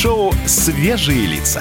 Шоу 0.00 0.32
«Свежие 0.46 1.26
лица». 1.26 1.60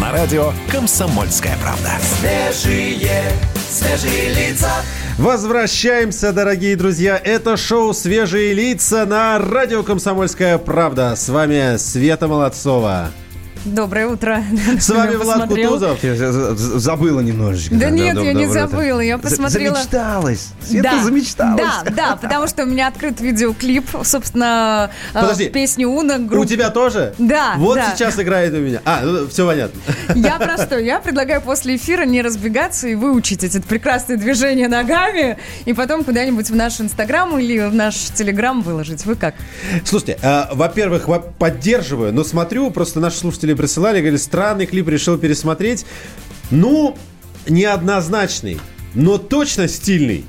На 0.00 0.12
радио 0.12 0.52
«Комсомольская 0.72 1.54
правда». 1.62 1.90
Свежие, 2.00 3.22
свежие 3.68 4.32
лица. 4.32 4.70
Возвращаемся, 5.18 6.32
дорогие 6.32 6.74
друзья. 6.74 7.20
Это 7.22 7.58
шоу 7.58 7.92
«Свежие 7.92 8.54
лица» 8.54 9.04
на 9.04 9.38
радио 9.38 9.82
«Комсомольская 9.82 10.56
правда». 10.56 11.16
С 11.16 11.28
вами 11.28 11.76
Света 11.76 12.28
Молодцова. 12.28 13.10
Доброе 13.66 14.06
утро. 14.06 14.42
С 14.78 14.88
вами 14.90 15.16
Влад 15.16 15.40
Посмотрел. 15.40 15.72
Кутузов. 15.72 15.98
Забыла 16.80 17.20
немножечко. 17.20 17.74
Да 17.74 17.90
нет, 17.90 18.16
я 18.16 18.32
не 18.32 18.46
забыла, 18.46 19.00
я 19.00 19.18
посмотрела. 19.18 19.74
Замечталась. 19.76 20.48
Света 20.64 20.90
Да, 20.92 21.02
замечталась. 21.02 21.62
Да, 21.84 21.90
да, 21.90 22.16
потому 22.16 22.46
что 22.46 22.62
у 22.62 22.66
меня 22.66 22.86
открыт 22.88 23.20
видеоклип, 23.20 23.86
собственно, 24.04 24.90
Подожди. 25.12 25.48
песни 25.48 25.84
Уна. 25.84 26.16
У 26.30 26.44
тебя 26.44 26.70
тоже? 26.70 27.14
Да, 27.18 27.54
Вот 27.56 27.74
да. 27.76 27.92
сейчас 27.94 28.18
играет 28.20 28.52
у 28.54 28.58
меня. 28.58 28.80
А, 28.84 29.00
ну, 29.02 29.26
все 29.28 29.46
понятно. 29.46 29.80
Я 30.14 30.38
про 30.38 30.56
что? 30.58 30.78
Я 30.78 31.00
предлагаю 31.00 31.40
после 31.40 31.76
эфира 31.76 32.04
не 32.04 32.22
разбегаться 32.22 32.86
и 32.86 32.94
выучить 32.94 33.42
эти 33.42 33.58
прекрасные 33.60 34.16
движения 34.16 34.68
ногами, 34.68 35.38
и 35.64 35.72
потом 35.72 36.04
куда-нибудь 36.04 36.48
в 36.50 36.54
наш 36.54 36.80
Инстаграм 36.80 37.36
или 37.38 37.58
в 37.68 37.74
наш 37.74 37.96
Телеграм 38.14 38.62
выложить. 38.62 39.04
Вы 39.06 39.16
как? 39.16 39.34
Слушайте, 39.84 40.18
э, 40.22 40.44
во-первых, 40.52 41.08
во- 41.08 41.18
поддерживаю, 41.20 42.12
но 42.12 42.22
смотрю, 42.22 42.70
просто 42.70 43.00
наши 43.00 43.18
слушатели 43.18 43.55
присылали, 43.56 43.98
говорили, 43.98 44.16
странный 44.16 44.66
клип, 44.66 44.88
решил 44.88 45.18
пересмотреть. 45.18 45.86
Ну, 46.50 46.96
неоднозначный, 47.48 48.60
но 48.94 49.18
точно 49.18 49.68
стильный. 49.68 50.24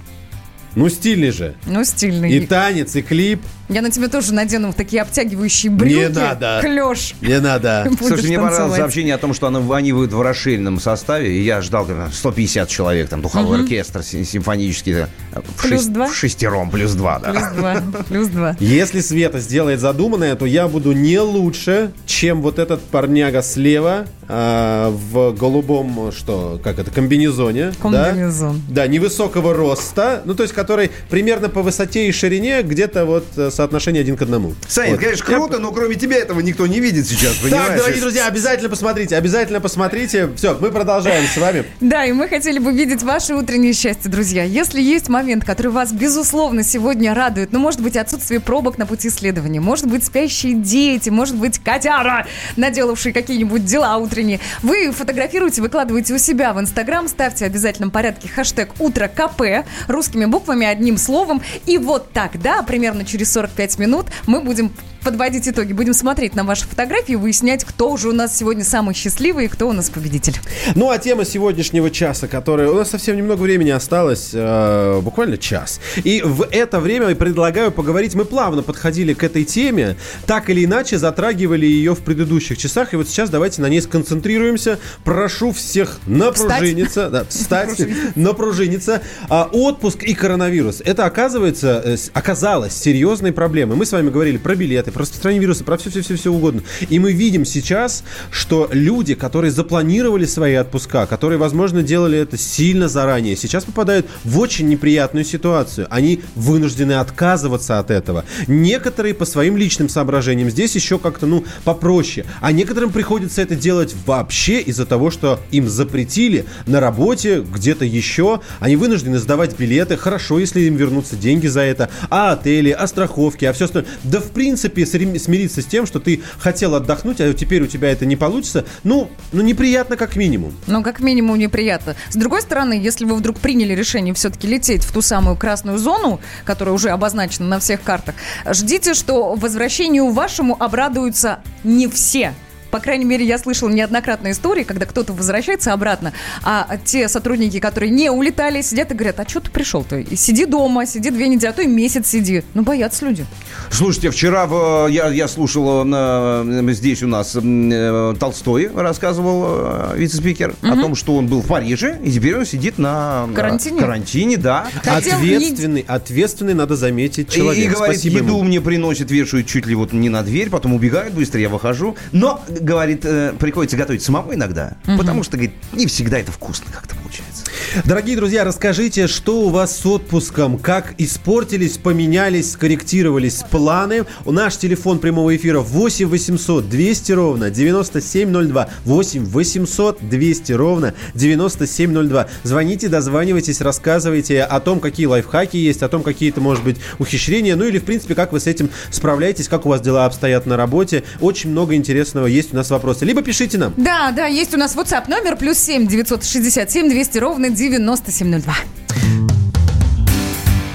Ну, 0.75 0.89
стильный 0.89 1.31
же. 1.31 1.55
Ну, 1.65 1.83
стильный. 1.83 2.31
И 2.31 2.45
танец, 2.45 2.95
и 2.95 3.01
клип. 3.01 3.41
Я 3.69 3.81
на 3.81 3.91
тебя 3.91 4.07
тоже 4.07 4.33
надену 4.33 4.71
такие 4.73 5.01
обтягивающие 5.01 5.71
брюки. 5.71 6.13
надо. 6.13 6.59
Клеш. 6.61 7.15
Не 7.21 7.39
надо. 7.39 7.89
Слушай, 7.99 8.27
мне 8.27 8.39
понравилось 8.39 8.77
сообщение 8.77 9.15
о 9.15 9.17
том, 9.17 9.33
что 9.33 9.47
она- 9.47 9.75
они 9.75 9.91
выйдут 9.91 10.13
в 10.17 10.21
расширенном 10.21 10.79
составе, 10.79 11.31
и 11.37 11.43
я 11.43 11.61
ждал 11.61 11.85
как, 11.85 12.13
150 12.13 12.69
человек, 12.69 13.09
там 13.09 13.21
духовой 13.21 13.59
оркестр 13.61 14.03
сим- 14.03 14.23
симфонический, 14.25 14.93
да, 14.93 15.09
в, 15.33 15.61
Плюс 15.61 15.81
шесть- 15.81 15.93
два? 15.93 16.07
в 16.07 16.15
шестером, 16.15 16.69
плюс 16.71 16.93
два, 16.93 17.19
да. 17.19 17.31
Плюс 17.31 17.43
два. 17.55 17.75
Плюс 18.07 18.27
два. 18.27 18.55
Если 18.59 19.01
Света 19.01 19.39
сделает 19.39 19.79
задуманное, 19.79 20.35
то 20.35 20.45
я 20.45 20.67
буду 20.67 20.93
не 20.93 21.19
лучше, 21.19 21.91
чем 22.05 22.41
вот 22.41 22.59
этот 22.59 22.81
парняга 22.81 23.41
слева 23.41 24.05
а, 24.29 24.89
в 24.91 25.33
голубом, 25.33 26.11
что, 26.11 26.59
как 26.63 26.79
это, 26.79 26.91
комбинезоне. 26.91 27.71
да? 27.83 28.11
Комбинезон. 28.11 28.61
Да, 28.69 28.87
невысокого 28.87 29.53
роста, 29.53 30.21
ну, 30.25 30.35
то 30.35 30.43
есть, 30.43 30.53
который 30.55 30.91
примерно 31.09 31.49
по 31.49 31.61
высоте 31.61 32.07
и 32.07 32.11
ширине 32.11 32.61
где-то 32.61 33.05
вот 33.05 33.25
э, 33.37 33.49
соотношение 33.57 34.01
один 34.01 34.15
к 34.15 34.21
одному. 34.21 34.53
Саня, 34.67 34.91
Вот. 34.91 34.99
конечно, 34.99 35.25
круто, 35.25 35.59
но 35.59 35.71
кроме 35.71 35.95
тебя 35.95 36.17
этого 36.17 36.39
никто 36.39 36.65
не 36.67 36.79
видит 36.79 37.07
сейчас, 37.07 37.35
понимаешь? 37.37 37.67
Так, 37.67 37.77
дорогие 37.77 38.01
друзья, 38.01 38.27
обязательно 38.27 38.69
посмотрите, 38.69 39.17
обязательно 39.17 39.59
посмотрите. 39.59 40.29
Все, 40.35 40.57
мы 40.59 40.71
продолжаем 40.71 41.25
с 41.27 41.37
вами. 41.37 41.65
Да, 41.81 42.05
и 42.05 42.11
мы 42.11 42.27
хотели 42.27 42.59
бы 42.59 42.71
видеть 42.71 43.03
ваше 43.03 43.33
утреннее 43.33 43.73
счастье, 43.73 44.09
друзья. 44.11 44.43
Если 44.43 44.81
есть 44.81 45.09
момент, 45.09 45.43
который 45.43 45.71
вас, 45.71 45.91
безусловно, 45.91 46.63
сегодня 46.63 47.13
радует, 47.13 47.51
ну, 47.51 47.59
может 47.59 47.81
быть, 47.81 47.97
отсутствие 47.97 48.39
пробок 48.39 48.77
на 48.77 48.85
пути 48.85 49.09
следования, 49.09 49.59
может 49.59 49.87
быть, 49.87 50.05
спящие 50.05 50.53
дети, 50.53 51.09
может 51.09 51.35
быть, 51.35 51.59
котяра, 51.59 52.27
наделавшие 52.55 53.11
какие-нибудь 53.11 53.65
дела 53.65 53.97
утренние, 53.97 54.39
вы 54.61 54.91
фотографируете, 54.91 55.61
выкладываете 55.61 56.13
у 56.13 56.17
себя 56.19 56.53
в 56.53 56.59
Инстаграм, 56.59 57.07
ставьте 57.07 57.45
в 57.45 57.47
обязательном 57.47 57.89
порядке 57.89 58.27
хэштег 58.27 58.69
«Утро 58.79 59.07
КП» 59.07 59.67
русскими 59.87 60.25
буквами, 60.25 60.67
одним 60.67 60.97
словом, 60.97 61.41
и 61.65 61.77
вот 61.79 62.11
тогда, 62.13 62.61
примерно 62.61 63.03
через 63.03 63.31
45 63.47 63.79
минут, 63.79 64.05
мы 64.25 64.41
будем 64.41 64.71
подводить 65.07 65.47
итоги, 65.47 65.71
будем 65.71 65.93
смотреть 65.93 66.35
на 66.35 66.43
ваши 66.43 66.65
фотографии, 66.67 67.13
выяснять, 67.13 67.63
кто 67.63 67.95
же 67.95 68.09
у 68.09 68.11
нас 68.11 68.35
сегодня 68.37 68.65
самый 68.65 68.93
счастливый 68.93 69.45
и 69.45 69.47
кто 69.47 69.69
у 69.69 69.71
нас 69.71 69.89
победитель. 69.89 70.33
Ну, 70.75 70.89
а 70.89 70.97
тема 70.97 71.23
сегодняшнего 71.23 71.89
часа, 71.89 72.27
которая... 72.27 72.69
У 72.69 72.75
нас 72.75 72.89
совсем 72.89 73.15
немного 73.15 73.41
времени 73.41 73.69
осталось, 73.69 74.31
э, 74.33 74.99
буквально 75.01 75.37
час. 75.37 75.79
И 76.03 76.21
в 76.25 76.45
это 76.51 76.81
время 76.81 77.07
я 77.07 77.15
предлагаю 77.15 77.71
поговорить... 77.71 78.15
Мы 78.15 78.25
плавно 78.25 78.63
подходили 78.63 79.13
к 79.13 79.23
этой 79.23 79.45
теме, 79.45 79.95
так 80.25 80.49
или 80.49 80.65
иначе 80.65 80.97
затрагивали 80.97 81.65
ее 81.65 81.95
в 81.95 81.99
предыдущих 81.99 82.57
часах, 82.57 82.93
и 82.93 82.97
вот 82.97 83.07
сейчас 83.07 83.29
давайте 83.29 83.61
на 83.61 83.69
ней 83.69 83.81
сконцентрируемся. 83.81 84.77
Прошу 85.05 85.53
всех 85.53 85.99
напружиниться. 86.05 87.09
Да, 87.09 87.23
встать, 87.25 87.79
напружиниться. 88.15 89.01
А, 89.29 89.49
отпуск 89.53 90.03
и 90.03 90.13
коронавирус. 90.13 90.81
Это, 90.83 91.05
оказывается, 91.05 91.81
э, 91.85 91.95
оказалось 92.11 92.73
серьезной 92.73 93.31
проблемой. 93.37 93.77
Мы 93.77 93.85
с 93.85 93.91
вами 93.91 94.09
говорили 94.09 94.37
про 94.37 94.55
билеты, 94.55 94.91
про 94.91 95.03
распространение 95.03 95.43
вируса, 95.43 95.63
про 95.63 95.77
все-все-все 95.77 96.33
угодно. 96.33 96.63
И 96.89 96.97
мы 96.97 97.13
видим 97.13 97.45
сейчас, 97.45 98.03
что 98.31 98.67
люди, 98.71 99.13
которые 99.13 99.51
запланировали 99.51 100.25
свои 100.25 100.55
отпуска, 100.55 101.05
которые, 101.05 101.37
возможно, 101.37 101.83
делали 101.83 102.17
это 102.17 102.35
сильно 102.35 102.87
заранее, 102.87 103.35
сейчас 103.35 103.65
попадают 103.65 104.07
в 104.23 104.39
очень 104.39 104.67
неприятную 104.67 105.23
ситуацию. 105.23 105.85
Они 105.91 106.21
вынуждены 106.33 106.93
отказываться 106.93 107.77
от 107.77 107.91
этого. 107.91 108.25
Некоторые 108.47 109.13
по 109.13 109.25
своим 109.25 109.55
личным 109.55 109.87
соображениям 109.87 110.49
здесь 110.49 110.73
еще 110.73 110.97
как-то, 110.97 111.27
ну, 111.27 111.45
попроще. 111.63 112.25
А 112.41 112.51
некоторым 112.51 112.91
приходится 112.91 113.43
это 113.43 113.55
делать 113.55 113.95
вообще 114.07 114.61
из-за 114.61 114.87
того, 114.87 115.11
что 115.11 115.39
им 115.51 115.69
запретили 115.69 116.45
на 116.65 116.79
работе, 116.79 117.41
где-то 117.41 117.85
еще. 117.85 118.41
Они 118.59 118.75
вынуждены 118.75 119.19
сдавать 119.19 119.55
билеты. 119.59 119.95
Хорошо, 119.95 120.39
если 120.39 120.61
им 120.61 120.75
вернутся 120.75 121.15
деньги 121.15 121.45
за 121.45 121.61
это. 121.61 121.91
А 122.09 122.31
отели, 122.31 122.71
а 122.71 122.87
страховки, 122.87 123.26
а 123.45 123.53
все 123.53 123.65
остальное. 123.65 123.91
Да, 124.03 124.19
в 124.19 124.31
принципе, 124.31 124.85
смириться 124.85 125.61
с 125.61 125.65
тем, 125.65 125.85
что 125.85 125.99
ты 125.99 126.21
хотел 126.39 126.75
отдохнуть, 126.75 127.21
а 127.21 127.33
теперь 127.33 127.63
у 127.63 127.67
тебя 127.67 127.91
это 127.91 128.05
не 128.05 128.15
получится, 128.15 128.65
ну, 128.83 129.09
ну 129.31 129.41
неприятно 129.41 129.97
как 129.97 130.15
минимум. 130.15 130.53
Ну, 130.67 130.83
как 130.83 130.99
минимум, 130.99 131.37
неприятно. 131.37 131.95
С 132.09 132.15
другой 132.15 132.41
стороны, 132.41 132.73
если 132.73 133.05
вы 133.05 133.15
вдруг 133.15 133.39
приняли 133.39 133.73
решение 133.73 134.13
все-таки 134.13 134.47
лететь 134.47 134.83
в 134.83 134.91
ту 134.91 135.01
самую 135.01 135.35
красную 135.35 135.77
зону, 135.77 136.19
которая 136.45 136.73
уже 136.73 136.89
обозначена 136.89 137.47
на 137.47 137.59
всех 137.59 137.81
картах, 137.81 138.15
ждите, 138.49 138.93
что 138.93 139.35
возвращению 139.35 140.11
вашему 140.11 140.55
обрадуются 140.59 141.39
не 141.63 141.87
все. 141.87 142.33
По 142.71 142.79
крайней 142.79 143.05
мере, 143.05 143.25
я 143.25 143.37
слышала 143.37 143.69
неоднократные 143.69 144.33
истории, 144.33 144.63
когда 144.63 144.85
кто-то 144.85 145.13
возвращается 145.13 145.73
обратно, 145.73 146.13
а 146.43 146.77
те 146.83 147.07
сотрудники, 147.07 147.59
которые 147.59 147.89
не 147.91 148.09
улетали, 148.11 148.61
сидят 148.61 148.91
и 148.91 148.93
говорят, 148.93 149.19
а 149.19 149.27
что 149.27 149.39
ты 149.39 149.51
пришел-то? 149.51 149.97
И 149.97 150.15
Сиди 150.15 150.45
дома, 150.45 150.85
сиди 150.85 151.09
две 151.09 151.27
недели, 151.27 151.49
а 151.49 151.53
то 151.53 151.61
и 151.61 151.67
месяц 151.67 152.07
сиди. 152.07 152.43
Ну, 152.53 152.63
боятся 152.63 153.05
люди. 153.05 153.25
Слушайте, 153.71 154.09
вчера 154.11 154.45
в- 154.45 154.87
я, 154.89 155.07
я 155.09 155.27
слушал 155.27 155.83
э, 155.85 156.73
здесь 156.73 157.03
у 157.03 157.07
нас 157.07 157.35
э, 157.41 158.13
Толстой 158.19 158.69
рассказывал, 158.73 159.45
э, 159.93 159.97
вице-спикер, 159.97 160.55
о 160.61 160.75
том, 160.75 160.95
что 160.95 161.15
он 161.15 161.27
был 161.27 161.41
в 161.41 161.47
Париже, 161.47 161.99
и 162.03 162.11
теперь 162.11 162.37
он 162.37 162.45
сидит 162.45 162.77
на 162.77 163.27
э, 163.29 163.33
Карантине? 163.33 163.79
карантине, 163.79 164.37
да. 164.37 164.67
Хотел 164.83 165.17
ответственный, 165.17 165.85
ответственный, 165.87 166.53
надо 166.53 166.75
заметить, 166.75 167.33
И- 167.33 167.37
человек. 167.37 167.65
И, 167.65 167.67
говорит, 167.69 167.95
Спасибо 167.99 168.17
еду 168.17 168.33
ему. 168.37 168.43
мне 168.43 168.61
приносят, 168.61 169.11
вешают 169.11 169.47
чуть 169.47 169.65
ли 169.65 169.75
вот 169.75 169.93
не 169.93 170.09
на 170.09 170.23
дверь, 170.23 170.49
потом 170.49 170.73
убегают 170.73 171.13
быстро, 171.13 171.39
я 171.39 171.49
выхожу. 171.49 171.95
Но, 172.11 172.41
говорит, 172.59 173.05
э, 173.05 173.33
приходится 173.39 173.77
готовить 173.77 174.03
самому 174.03 174.33
иногда, 174.33 174.77
потому 174.97 175.23
что, 175.23 175.37
говорит, 175.37 175.55
не 175.73 175.87
всегда 175.87 176.19
это 176.19 176.31
вкусно 176.31 176.71
как-то 176.71 176.95
получается. 176.95 177.36
Дорогие 177.85 178.15
друзья, 178.15 178.43
расскажите, 178.43 179.07
что 179.07 179.41
у 179.41 179.49
вас 179.49 179.77
с 179.77 179.85
отпуском, 179.85 180.57
как 180.57 180.93
испортились, 180.97 181.77
поменялись, 181.77 182.51
скорректировались 182.51 183.43
планы. 183.49 184.05
У 184.25 184.31
наш 184.31 184.57
телефон 184.57 184.99
прямого 184.99 185.35
эфира 185.35 185.59
8 185.59 186.07
800 186.07 186.69
200 186.69 187.11
ровно 187.11 187.49
9702. 187.49 188.69
8 188.85 189.25
800 189.25 190.09
200 190.09 190.51
ровно 190.53 190.93
9702. 191.13 192.27
Звоните, 192.43 192.87
дозванивайтесь, 192.87 193.61
рассказывайте 193.61 194.43
о 194.43 194.59
том, 194.59 194.79
какие 194.79 195.05
лайфхаки 195.05 195.57
есть, 195.57 195.83
о 195.83 195.89
том, 195.89 196.03
какие-то, 196.03 196.41
может 196.41 196.63
быть, 196.63 196.77
ухищрения, 196.99 197.55
ну 197.55 197.65
или, 197.65 197.79
в 197.79 197.83
принципе, 197.83 198.15
как 198.15 198.31
вы 198.31 198.39
с 198.39 198.47
этим 198.47 198.69
справляетесь, 198.91 199.47
как 199.47 199.65
у 199.65 199.69
вас 199.69 199.81
дела 199.81 200.05
обстоят 200.05 200.45
на 200.45 200.57
работе. 200.57 201.03
Очень 201.19 201.51
много 201.51 201.75
интересного 201.75 202.27
есть 202.27 202.53
у 202.53 202.55
нас 202.55 202.69
вопросы. 202.69 203.05
Либо 203.05 203.21
пишите 203.21 203.57
нам. 203.57 203.73
Да, 203.77 204.11
да, 204.11 204.25
есть 204.27 204.53
у 204.53 204.57
нас 204.57 204.75
WhatsApp 204.75 205.09
номер 205.09 205.35
плюс 205.35 205.57
7 205.57 205.87
967 205.87 206.89
200 206.89 207.17
ровно 207.17 207.56
9702. 207.57 208.53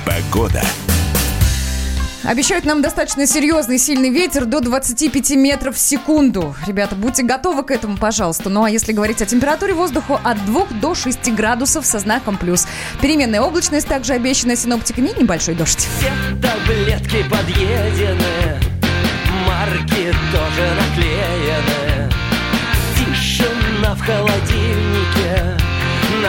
Погода. 0.04 0.62
Обещают 2.24 2.64
нам 2.64 2.82
достаточно 2.82 3.26
серьезный 3.26 3.78
сильный 3.78 4.10
ветер 4.10 4.46
до 4.46 4.60
25 4.60 5.30
метров 5.36 5.76
в 5.76 5.78
секунду. 5.78 6.56
Ребята, 6.66 6.96
будьте 6.96 7.22
готовы 7.22 7.62
к 7.62 7.70
этому, 7.70 7.96
пожалуйста. 7.96 8.48
Ну 8.48 8.64
а 8.64 8.70
если 8.70 8.92
говорить 8.92 9.22
о 9.22 9.26
температуре 9.26 9.74
воздуха, 9.74 10.20
от 10.24 10.44
2 10.44 10.66
до 10.80 10.94
6 10.94 11.32
градусов 11.34 11.86
со 11.86 12.00
знаком 12.00 12.36
плюс. 12.36 12.66
Переменная 13.00 13.42
облачность 13.42 13.86
также 13.86 14.14
обещана 14.14 14.56
синоптиками 14.56 15.08
и 15.08 15.20
небольшой 15.20 15.54
дождь. 15.54 15.88
Все 15.98 16.12
таблетки 16.40 17.24
подъедены, 17.28 18.60
марки 19.46 20.12
тоже 20.32 20.74
наклеены. 20.74 21.21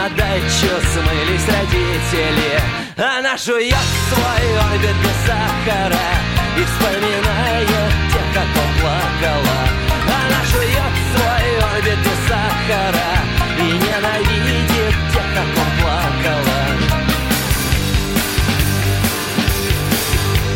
на 0.04 0.10
дачу 0.10 0.72
смылись 0.92 1.48
родители. 1.48 2.60
Она 2.96 3.36
жует 3.36 3.86
свой 4.08 4.44
орбит 4.70 4.96
без 5.02 5.18
сахара 5.26 6.08
И 6.56 6.62
вспоминает 6.62 7.68
тех, 8.12 8.28
как 8.34 8.48
плакала 8.80 9.60
Она 10.06 10.40
жует 10.52 10.94
свой 11.14 11.46
орбит 11.72 11.98
без 11.98 12.20
сахара 12.28 13.12
И 13.58 13.62
ненавидит 13.62 14.64
тех, 14.74 15.24
как 15.34 15.48
плакала 15.80 16.60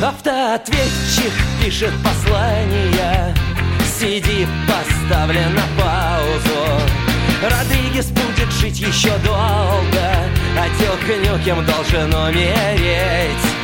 Автоответчик 0.01 1.33
пишет 1.61 1.95
послание. 2.05 3.35
Сиди, 3.99 4.47
поставлен 4.69 5.55
на 5.55 5.67
паузу. 5.77 7.08
Родригес 7.43 8.07
будет 8.07 8.53
жить 8.61 8.81
еще 8.81 9.11
долго 9.25 10.09
А 10.57 10.69
Тёлка 10.79 11.17
Нюкем 11.19 11.65
должен 11.65 12.13
умереть 12.13 13.58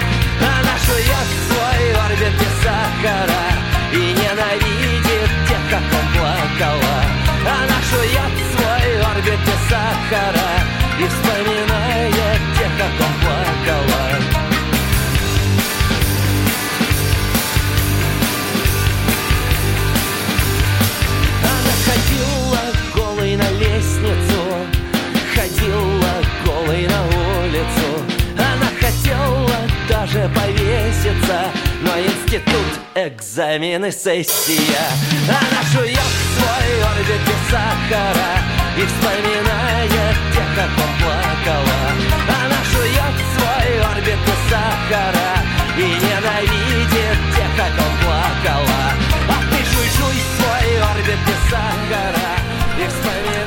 институт, 32.35 32.81
экзамены, 32.95 33.93
сессия. 33.93 34.89
Она 35.29 35.63
жует 35.73 35.99
свой 36.37 36.83
орбит 36.91 37.21
без 37.27 37.51
сахара. 37.51 38.33
И 38.77 38.85
вспоминает 38.87 40.17
тех, 40.35 40.49
как 40.57 40.71
он 40.77 40.91
плакала. 40.99 41.81
Она 42.27 42.61
жует 42.73 43.15
свой 43.37 43.81
орбит 43.91 44.19
без 44.27 44.51
сахара. 44.51 45.31
И 45.77 45.83
ненавидит 45.83 47.19
тех, 47.37 47.51
как 47.57 47.73
он 47.79 47.95
плакала. 48.03 48.83
А 49.29 49.37
ты 49.51 49.59
жуй-жуй 49.71 50.19
свой 50.37 50.83
орбит 50.91 51.21
без 51.27 51.51
сахара. 51.51 52.31
И 52.79 52.87
тех, 52.89 53.44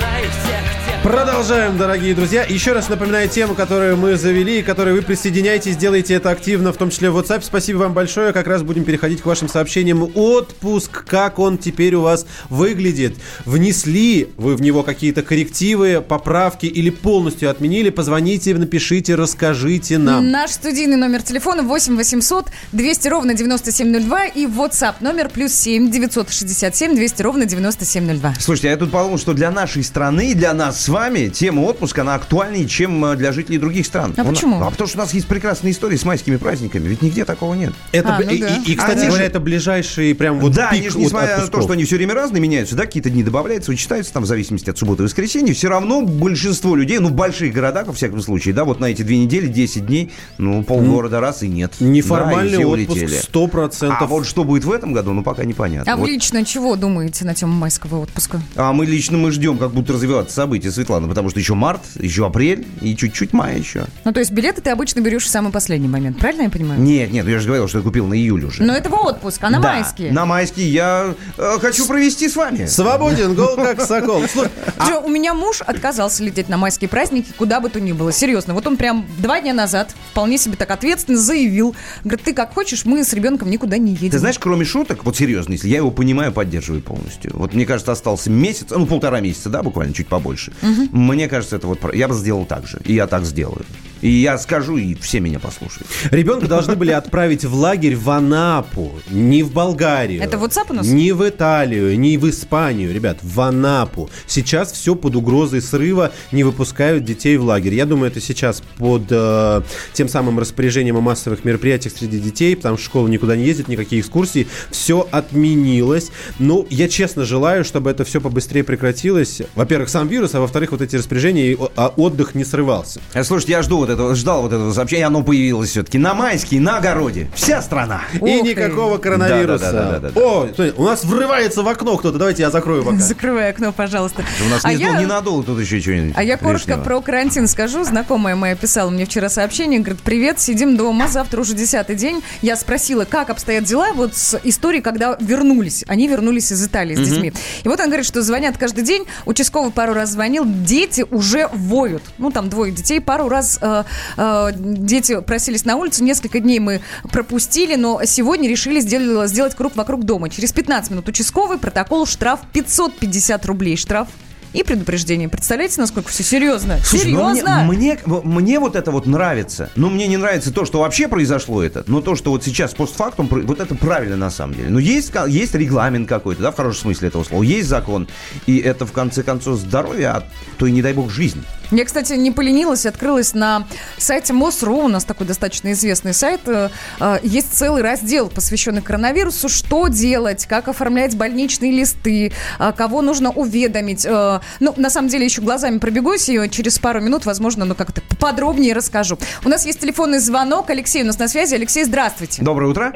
Продолжаем, 1.08 1.78
дорогие 1.78 2.14
друзья. 2.14 2.44
Еще 2.44 2.74
раз 2.74 2.90
напоминаю 2.90 3.30
тему, 3.30 3.56
которую 3.56 3.96
мы 3.96 4.18
завели, 4.18 4.60
и 4.60 4.62
которой 4.62 4.94
вы 4.94 5.02
присоединяйтесь, 5.02 5.78
делайте 5.78 6.16
это 6.16 6.32
активно, 6.32 6.74
в 6.74 6.76
том 6.76 6.90
числе 6.90 7.10
в 7.10 7.18
WhatsApp. 7.18 7.44
Спасибо 7.44 7.78
вам 7.78 7.94
большое. 7.94 8.34
Как 8.34 8.46
раз 8.46 8.62
будем 8.62 8.84
переходить 8.84 9.22
к 9.22 9.26
вашим 9.26 9.48
сообщениям. 9.48 10.12
Отпуск, 10.16 11.06
как 11.06 11.40
он 11.40 11.60
теперь 11.60 11.96
у 11.96 12.02
вас 12.02 12.26
выглядит? 12.50 13.16
Внесли 13.46 14.28
вы 14.36 14.58
в 14.58 14.62
него 14.62 14.84
какие-то 14.84 15.22
коррективы, 15.22 16.04
поправки 16.06 16.66
или 16.66 16.90
полностью 16.90 17.50
отменили? 17.50 17.90
Позвоните, 17.90 18.54
напишите, 18.54 19.16
расскажите 19.16 20.00
нам. 20.00 20.30
Наш 20.30 20.52
студийный 20.52 20.98
номер 20.98 21.22
телефона 21.22 21.64
8 21.64 21.96
800 21.96 22.48
200 22.74 23.08
ровно 23.08 23.34
9702 23.34 24.26
и 24.26 24.46
WhatsApp 24.46 24.96
номер 25.00 25.30
плюс 25.30 25.54
7 25.54 25.90
967 25.90 26.96
200 26.96 27.22
ровно 27.22 27.46
9702. 27.46 28.34
Слушайте, 28.42 28.68
а 28.68 28.72
я 28.72 28.78
тут 28.78 28.92
подумал, 28.92 29.18
что 29.18 29.34
для 29.34 29.52
нашей 29.52 29.86
страны 29.86 30.32
и 30.32 30.34
для 30.34 30.54
нас 30.54 30.84
с 30.84 30.90
вами 30.90 30.97
тема 31.34 31.62
отпуска, 31.62 32.02
она 32.02 32.16
актуальнее, 32.16 32.68
чем 32.68 33.04
э, 33.06 33.16
для 33.16 33.32
жителей 33.32 33.58
других 33.58 33.86
стран. 33.86 34.14
А 34.18 34.24
У 34.24 34.30
почему? 34.30 34.62
А 34.62 34.70
потому 34.72 34.88
что 34.88 34.98
у 34.98 35.02
нас 35.02 35.14
есть 35.14 35.28
прекрасные 35.28 35.72
истории 35.72 35.96
с 35.98 36.04
майскими 36.06 36.38
праздниками. 36.38 36.88
Ведь 36.88 37.02
нигде 37.02 37.26
такого 37.26 37.54
нет. 37.54 37.74
Это, 37.92 38.16
А, 38.18 38.20
ну 38.22 38.30
и, 38.32 38.40
да. 38.40 38.48
и- 38.66 38.72
и, 38.72 38.76
кстати 38.76 38.98
Они 39.00 39.08
говоря, 39.08 39.24
же- 39.24 39.30
это 39.30 39.40
ближайший 39.40 40.16
прям 40.16 40.40
вот 40.40 40.54
да, 40.54 40.70
пик 40.72 40.80
они 40.80 40.90
же, 40.90 40.98
от 40.98 41.04
несмотря 41.04 41.38
на 41.40 41.48
то, 41.48 41.62
что 41.62 41.74
они 41.74 41.84
все 41.86 41.96
время 41.98 42.14
разные 42.14 42.42
меняются, 42.42 42.76
да, 42.76 42.86
какие-то 42.86 43.10
дни 43.10 43.24
добавляются, 43.24 43.72
вычитаются 43.72 44.12
там 44.14 44.24
в 44.24 44.26
зависимости 44.26 44.70
от 44.70 44.78
субботы 44.78 45.04
и 45.04 45.06
воскресенья, 45.06 45.54
все 45.54 45.68
равно 45.70 46.02
большинство 46.02 46.76
людей, 46.76 47.00
ну, 47.00 47.10
в 47.10 47.14
больших 47.14 47.54
городах, 47.54 47.88
во 47.88 47.94
всяком 47.94 48.22
случае, 48.22 48.54
да, 48.54 48.66
вот 48.66 48.80
на 48.80 48.86
эти 48.86 49.02
две 49.04 49.18
недели, 49.18 49.48
10 49.48 49.86
дней, 49.86 50.12
ну, 50.38 50.64
полгорода 50.64 51.20
раз 51.20 51.44
и 51.44 51.48
нет. 51.48 51.74
Неформальный 51.80 52.58
Да, 52.58 52.62
и 52.62 52.66
отпуск 52.66 52.90
улетели. 53.02 53.20
100%. 53.20 53.94
А 54.00 54.06
вот 54.06 54.26
что 54.28 54.44
будет 54.44 54.66
в 54.66 54.72
этом 54.72 54.94
году, 54.94 55.14
ну, 55.14 55.24
пока 55.24 55.44
непонятно. 55.44 55.92
А 55.92 55.96
вы 55.96 56.02
Вот. 56.02 56.10
лично 56.10 56.44
чего 56.46 56.76
думаете 56.76 57.26
на 57.26 57.34
тему 57.34 57.54
майского 57.54 58.00
отпуска? 58.02 58.42
А 58.56 58.74
мы 58.74 58.86
лично 58.86 59.18
мы 59.18 59.32
ждем, 59.32 59.58
как 59.58 59.72
будут 59.72 59.90
развиваться 59.90 60.36
события, 60.36 60.72
Светлана, 60.88 61.08
потому 61.10 61.30
что 61.30 61.40
еще 61.40 61.54
март, 61.54 61.82
еще 62.00 62.26
апрель 62.26 62.66
и 62.82 62.96
чуть-чуть 62.96 63.34
мая 63.34 63.58
еще. 63.58 63.86
Ну, 64.06 64.14
то 64.14 64.20
есть 64.22 64.32
билеты 64.32 64.62
ты 64.62 64.70
обычно 64.70 65.02
берешь 65.02 65.26
в 65.26 65.30
самый 65.30 65.52
последний 65.52 65.90
момент, 65.90 66.18
правильно 66.18 66.44
я 66.44 66.50
понимаю? 66.50 66.80
Нет, 66.80 67.12
нет, 67.12 67.28
я 67.28 67.40
же 67.40 67.48
говорил, 67.48 67.68
что 67.68 67.80
я 67.80 67.84
купил 67.84 68.08
на 68.08 68.14
июль 68.14 68.46
уже. 68.46 68.64
Но 68.64 68.74
это 68.74 68.90
в 68.90 68.94
отпуск, 68.94 69.44
а 69.44 69.50
на 69.50 69.60
Да, 69.60 69.74
майские? 69.74 70.14
На 70.14 70.26
майские 70.26 70.72
я 70.72 71.14
э, 71.38 71.58
хочу 71.60 71.86
провести 71.86 72.30
с 72.30 72.38
вами. 72.38 72.66
Свободен, 72.68 73.36
гол 73.36 73.56
как 73.56 73.82
сокол. 73.82 74.24
Слушай, 74.32 74.50
Слушай, 74.78 75.04
У 75.04 75.10
меня 75.10 75.34
муж 75.34 75.62
отказался 75.62 76.24
лететь 76.24 76.48
на 76.48 76.58
майские 76.58 76.88
праздники, 76.88 77.34
куда 77.38 77.60
бы 77.60 77.70
то 77.70 77.82
ни 77.82 77.92
было. 77.92 78.14
Серьезно. 78.14 78.54
Вот 78.54 78.66
он 78.66 78.78
прям 78.78 79.06
два 79.18 79.42
дня 79.42 79.54
назад 79.54 79.94
вполне 80.12 80.38
себе 80.38 80.56
так 80.56 80.72
ответственно 80.72 81.18
заявил. 81.18 81.76
Говорит, 82.04 82.24
ты 82.24 82.34
как 82.34 82.54
хочешь, 82.54 82.86
мы 82.86 83.04
с 83.04 83.12
ребенком 83.14 83.50
никуда 83.50 83.78
не 83.78 83.92
едем. 83.92 84.12
Ты 84.12 84.20
знаешь, 84.20 84.40
кроме 84.40 84.64
шуток, 84.64 85.04
вот 85.04 85.18
серьезно, 85.18 85.54
если 85.54 85.68
я 85.68 85.78
его 85.78 85.92
понимаю, 85.92 86.32
поддерживаю 86.32 86.82
полностью. 86.82 87.32
Вот 87.34 87.54
мне 87.54 87.66
кажется, 87.66 87.92
остался 87.92 88.30
месяц, 88.30 88.68
ну 88.70 88.86
полтора 88.86 89.20
месяца, 89.20 89.50
да, 89.50 89.64
буквально 89.64 89.94
чуть 89.94 90.08
побольше. 90.08 90.54
Мне 90.92 91.28
кажется, 91.28 91.56
это 91.56 91.68
вот 91.68 91.80
я 91.94 92.08
бы 92.08 92.14
сделал 92.14 92.46
так 92.46 92.68
же, 92.68 92.80
и 92.86 92.94
я 92.94 93.08
так 93.08 93.26
сделаю. 93.26 93.66
И 94.02 94.10
я 94.10 94.38
скажу, 94.38 94.78
и 94.78 94.94
все 94.96 95.20
меня 95.20 95.40
послушают. 95.40 95.88
Ребенка 96.12 96.48
должны 96.48 96.76
были 96.76 96.92
отправить 96.92 97.46
в 97.46 97.54
лагерь 97.56 97.96
в 97.96 98.10
Анапу, 98.10 98.92
не 99.10 99.44
в 99.44 99.52
Болгарию. 99.52 100.22
Это 100.22 100.38
WhatsApp 100.38 100.66
у 100.70 100.74
нас? 100.74 100.88
Не 100.88 101.12
в 101.14 101.28
Италию, 101.28 101.98
не 102.00 102.18
в 102.18 102.30
Испанию, 102.30 102.94
ребят, 102.94 103.18
в 103.22 103.40
Анапу. 103.42 104.10
Сейчас 104.28 104.72
все 104.72 104.96
под 104.96 105.16
угрозой 105.16 105.62
срыва, 105.62 106.12
не 106.32 106.44
выпускают 106.44 107.04
детей 107.06 107.38
в 107.38 107.44
лагерь. 107.44 107.74
Я 107.74 107.86
думаю, 107.86 108.12
это 108.12 108.22
сейчас 108.22 108.62
под 108.78 109.04
э, 109.10 109.62
тем 109.94 110.10
самым 110.10 110.40
распоряжением 110.40 110.98
о 110.98 111.02
массовых 111.02 111.44
мероприятиях 111.46 111.94
среди 111.98 112.20
детей, 112.20 112.56
потому 112.56 112.78
что 112.78 112.86
школа 112.86 113.08
никуда 113.08 113.36
не 113.36 113.46
ездит, 113.46 113.68
никакие 113.68 114.02
экскурсии. 114.02 114.48
Все 114.72 115.08
отменилось. 115.12 116.12
Ну, 116.40 116.66
я 116.70 116.88
честно 116.88 117.26
желаю, 117.26 117.64
чтобы 117.64 117.90
это 117.92 118.04
все 118.04 118.22
побыстрее 118.22 118.64
прекратилось. 118.64 119.42
Во-первых, 119.56 119.90
сам 119.90 120.08
вирус, 120.08 120.36
а 120.36 120.40
во-вторых, 120.40 120.72
вот 120.72 120.82
эти 120.82 120.96
распоряжения, 120.96 121.52
и 121.52 121.56
о- 121.56 121.72
а 121.76 121.88
отдых 121.96 122.36
не 122.36 122.44
срывался. 122.46 123.02
Э, 123.14 123.24
Слушайте, 123.24 123.54
я 123.54 123.62
жду 123.62 123.78
вот 123.88 123.94
этого, 123.94 124.16
ждал 124.16 124.42
вот 124.44 124.54
этого 124.54 124.72
сообщения, 124.74 125.06
оно 125.06 125.24
появилось 125.24 125.70
все-таки 125.72 125.98
на 125.98 126.14
майские, 126.14 126.62
на 126.62 126.78
огороде. 126.78 127.30
Вся 127.36 127.62
страна. 127.62 128.02
И 128.14 128.18
Ух 128.20 128.44
ты. 128.44 128.50
никакого 128.50 128.98
коронавируса. 128.98 129.72
Да-да-да-да-да-да. 129.72 130.22
О, 130.22 130.48
смотри, 130.54 130.74
у 130.78 130.84
нас 130.84 131.04
врывается 131.04 131.64
в 131.64 131.68
окно 131.68 131.98
кто-то. 131.98 132.18
Давайте 132.18 132.44
я 132.44 132.52
закрою 132.52 132.84
пока. 132.84 132.98
Закрывай 132.98 133.50
окно, 133.50 133.72
пожалуйста. 133.72 134.24
У 134.46 134.50
нас 134.50 134.64
А 134.64 134.74
не, 134.74 134.82
я- 134.84 135.00
не 135.00 135.06
надолго 135.06 135.44
тут 135.44 135.60
еще 135.60 135.80
что-нибудь. 135.80 136.14
А 136.16 136.24
я 136.24 136.38
коротко 136.38 136.72
лишнего. 136.72 136.84
про 136.84 137.02
карантин 137.02 137.48
скажу. 137.48 137.84
Знакомая 137.84 138.36
моя 138.36 138.56
писала 138.56 138.90
мне 138.90 139.06
вчера 139.06 139.30
сообщение, 139.30 139.80
говорит, 139.80 140.02
привет, 140.02 140.40
сидим 140.40 140.78
дома, 140.78 141.08
завтра 141.08 141.42
уже 141.42 141.54
десятый 141.54 141.96
день. 141.96 142.22
Я 142.42 142.56
спросила, 142.56 143.06
как 143.06 143.30
обстоят 143.30 143.64
дела 143.64 143.90
вот 143.94 144.16
с 144.16 144.40
историей, 144.44 144.82
когда 144.82 145.18
вернулись. 145.20 145.84
Они 145.88 146.08
вернулись 146.08 146.52
из 146.52 146.66
Италии 146.66 146.96
с 146.96 147.00
детьми. 147.10 147.34
И 147.64 147.68
вот 147.68 147.80
он 147.80 147.88
говорит, 147.88 148.06
что 148.06 148.22
звонят 148.22 148.58
каждый 148.58 148.84
день, 148.84 149.06
участковый 149.26 149.72
пару 149.72 149.94
раз 149.94 150.12
звонил, 150.12 150.44
дети 150.46 151.06
уже 151.12 151.50
воют. 151.54 152.02
Ну, 152.18 152.32
там 152.32 152.50
двое 152.50 152.72
детей, 152.72 153.00
пару 153.00 153.30
раз 153.30 153.60
э, 153.62 153.77
э, 154.18 154.50
дети 154.56 155.22
просились 155.22 155.66
на 155.66 155.76
улицу, 155.76 156.04
несколько 156.04 156.40
дней 156.40 156.60
мы 156.60 156.82
пропустили, 157.12 157.76
но 157.76 158.02
сегодня 158.06 158.50
решили 158.50 158.80
сделать, 158.80 159.30
сделать 159.30 159.56
круг 159.56 159.76
вокруг 159.76 160.04
дома. 160.04 160.30
Через 160.30 160.52
15 160.54 160.92
минут 160.92 161.08
участковый, 161.08 161.58
протокол, 161.58 162.06
штраф 162.06 162.40
550 162.54 163.46
рублей 163.46 163.78
штраф. 163.78 164.08
И 164.54 164.64
предупреждение. 164.64 165.28
Представляете, 165.28 165.82
насколько 165.82 166.10
все 166.10 166.24
серьезно? 166.24 166.80
Слушай, 166.84 167.12
ну 167.12 167.30
серьезно? 167.32 167.64
мне, 167.66 168.00
мне, 168.06 168.22
мне 168.24 168.60
вот 168.60 168.78
это 168.78 168.92
вот 168.92 169.06
нравится. 169.06 169.70
Но 169.76 169.90
мне 169.90 170.08
не 170.08 170.16
нравится 170.16 170.54
то, 170.54 170.64
что 170.64 170.80
вообще 170.80 171.10
произошло 171.10 171.62
это. 171.62 171.84
Но 171.86 172.02
то, 172.02 172.16
что 172.16 172.32
вот 172.32 172.46
сейчас 172.46 172.74
постфактум, 172.74 173.28
вот 173.30 173.60
это 173.60 173.76
правильно 173.76 174.16
на 174.16 174.32
самом 174.32 174.56
деле. 174.56 174.70
Но 174.70 174.80
есть, 174.80 175.12
ка- 175.12 175.26
есть 175.28 175.54
регламент 175.54 176.08
какой-то, 176.08 176.42
да, 176.44 176.52
в 176.52 176.56
хорошем 176.56 176.84
смысле 176.84 177.10
этого 177.10 177.26
слова. 177.26 177.44
Есть 177.44 177.68
закон. 177.68 178.08
И 178.46 178.58
это, 178.58 178.86
в 178.86 178.94
конце 178.94 179.22
концов, 179.22 179.60
здоровье, 179.60 180.08
а 180.08 180.24
то 180.58 180.66
и, 180.66 180.72
не 180.72 180.82
дай 180.82 180.94
бог, 180.94 181.12
жизнь. 181.12 181.44
Я, 181.72 181.84
кстати, 181.86 182.14
не 182.14 182.32
поленилась, 182.32 182.86
открылась 182.86 183.34
на 183.34 183.68
сайте 183.98 184.32
МОСРУ, 184.34 184.78
у 184.78 184.88
нас 184.88 185.04
такой 185.04 185.28
достаточно 185.28 185.72
известный 185.74 186.14
сайт. 186.14 186.42
э, 186.48 186.70
э, 187.00 187.18
Есть 187.24 187.54
целый 187.54 187.82
раздел, 187.82 188.30
посвященный 188.30 188.82
коронавирусу, 188.82 189.50
что 189.50 189.88
делать, 189.90 190.46
как 190.46 190.70
оформлять 190.70 191.18
больничные 191.18 191.72
листы, 191.72 192.32
э, 192.60 192.72
кого 192.74 193.02
нужно 193.02 193.32
уведомить. 193.32 194.06
Ну, 194.06 194.74
на 194.78 194.90
самом 194.90 195.10
деле, 195.10 195.26
еще 195.26 195.42
глазами 195.42 195.80
пробегусь, 195.80 196.30
и 196.30 196.50
через 196.50 196.80
пару 196.80 197.02
минут, 197.02 197.26
возможно, 197.26 197.66
ну 197.66 197.76
как-то 197.76 198.02
подробнее 198.20 198.74
расскажу. 198.74 199.18
У 199.44 199.50
нас 199.50 199.66
есть 199.66 199.80
телефонный 199.82 200.20
звонок. 200.20 200.70
Алексей 200.70 201.04
у 201.04 201.06
нас 201.06 201.20
на 201.20 201.28
связи. 201.28 201.56
Алексей, 201.56 201.84
здравствуйте. 201.84 202.42
Доброе 202.44 202.68
утро. 202.72 202.94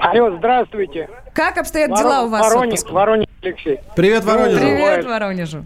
Алло, 0.00 0.36
здравствуйте. 0.38 1.08
Как 1.32 1.56
обстоят 1.58 1.90
Воро- 1.90 1.98
дела 1.98 2.22
у 2.22 2.28
вас? 2.28 2.42
Воронеж? 2.42 2.80
Воронеж 2.90 3.28
Алексей. 3.42 3.80
Привет, 3.96 4.24
Воронеж. 4.24 4.58
Привет. 4.58 4.76
Привет, 4.76 5.04
Воронежу. 5.06 5.64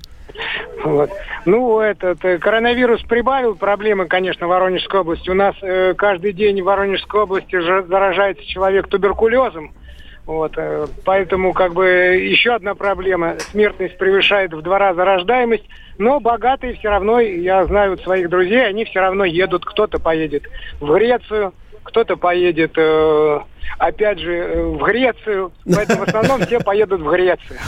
Вот. 0.85 1.11
Ну, 1.44 1.80
этот 1.80 2.25
э, 2.25 2.38
коронавирус 2.38 3.02
прибавил 3.02 3.54
проблемы, 3.54 4.06
конечно, 4.06 4.47
в 4.47 4.50
Воронежской 4.50 5.00
области. 5.00 5.28
У 5.30 5.35
нас 5.35 5.54
э, 5.62 5.94
каждый 5.94 6.32
день 6.32 6.62
в 6.62 6.66
Воронежской 6.66 7.23
области 7.23 7.61
заражается 7.61 8.44
человек 8.47 8.88
туберкулезом. 8.88 9.73
Вот, 10.26 10.52
э, 10.56 10.87
поэтому 11.04 11.52
как 11.52 11.73
бы 11.73 11.87
еще 11.87 12.54
одна 12.54 12.75
проблема. 12.75 13.38
Смертность 13.38 13.97
превышает 13.99 14.52
в 14.52 14.62
два 14.62 14.78
раза 14.78 15.04
рождаемость, 15.04 15.64
но 15.97 16.20
богатые 16.20 16.75
все 16.75 16.90
равно, 16.90 17.18
я 17.18 17.64
знаю 17.64 17.92
вот 17.92 18.00
своих 18.02 18.28
друзей, 18.28 18.66
они 18.66 18.85
все 18.85 19.00
равно 19.00 19.25
едут. 19.25 19.64
Кто-то 19.64 19.99
поедет 19.99 20.44
в 20.80 20.92
Грецию, 20.92 21.54
кто-то 21.82 22.16
поедет 22.16 22.73
э, 22.76 23.40
опять 23.79 24.19
же, 24.19 24.33
э, 24.33 24.62
в 24.65 24.79
Грецию. 24.85 25.53
Поэтому 25.73 26.05
в 26.05 26.09
основном 26.09 26.45
все 26.47 26.61
поедут 26.61 27.00
в 27.00 27.11
Грецию. 27.11 27.59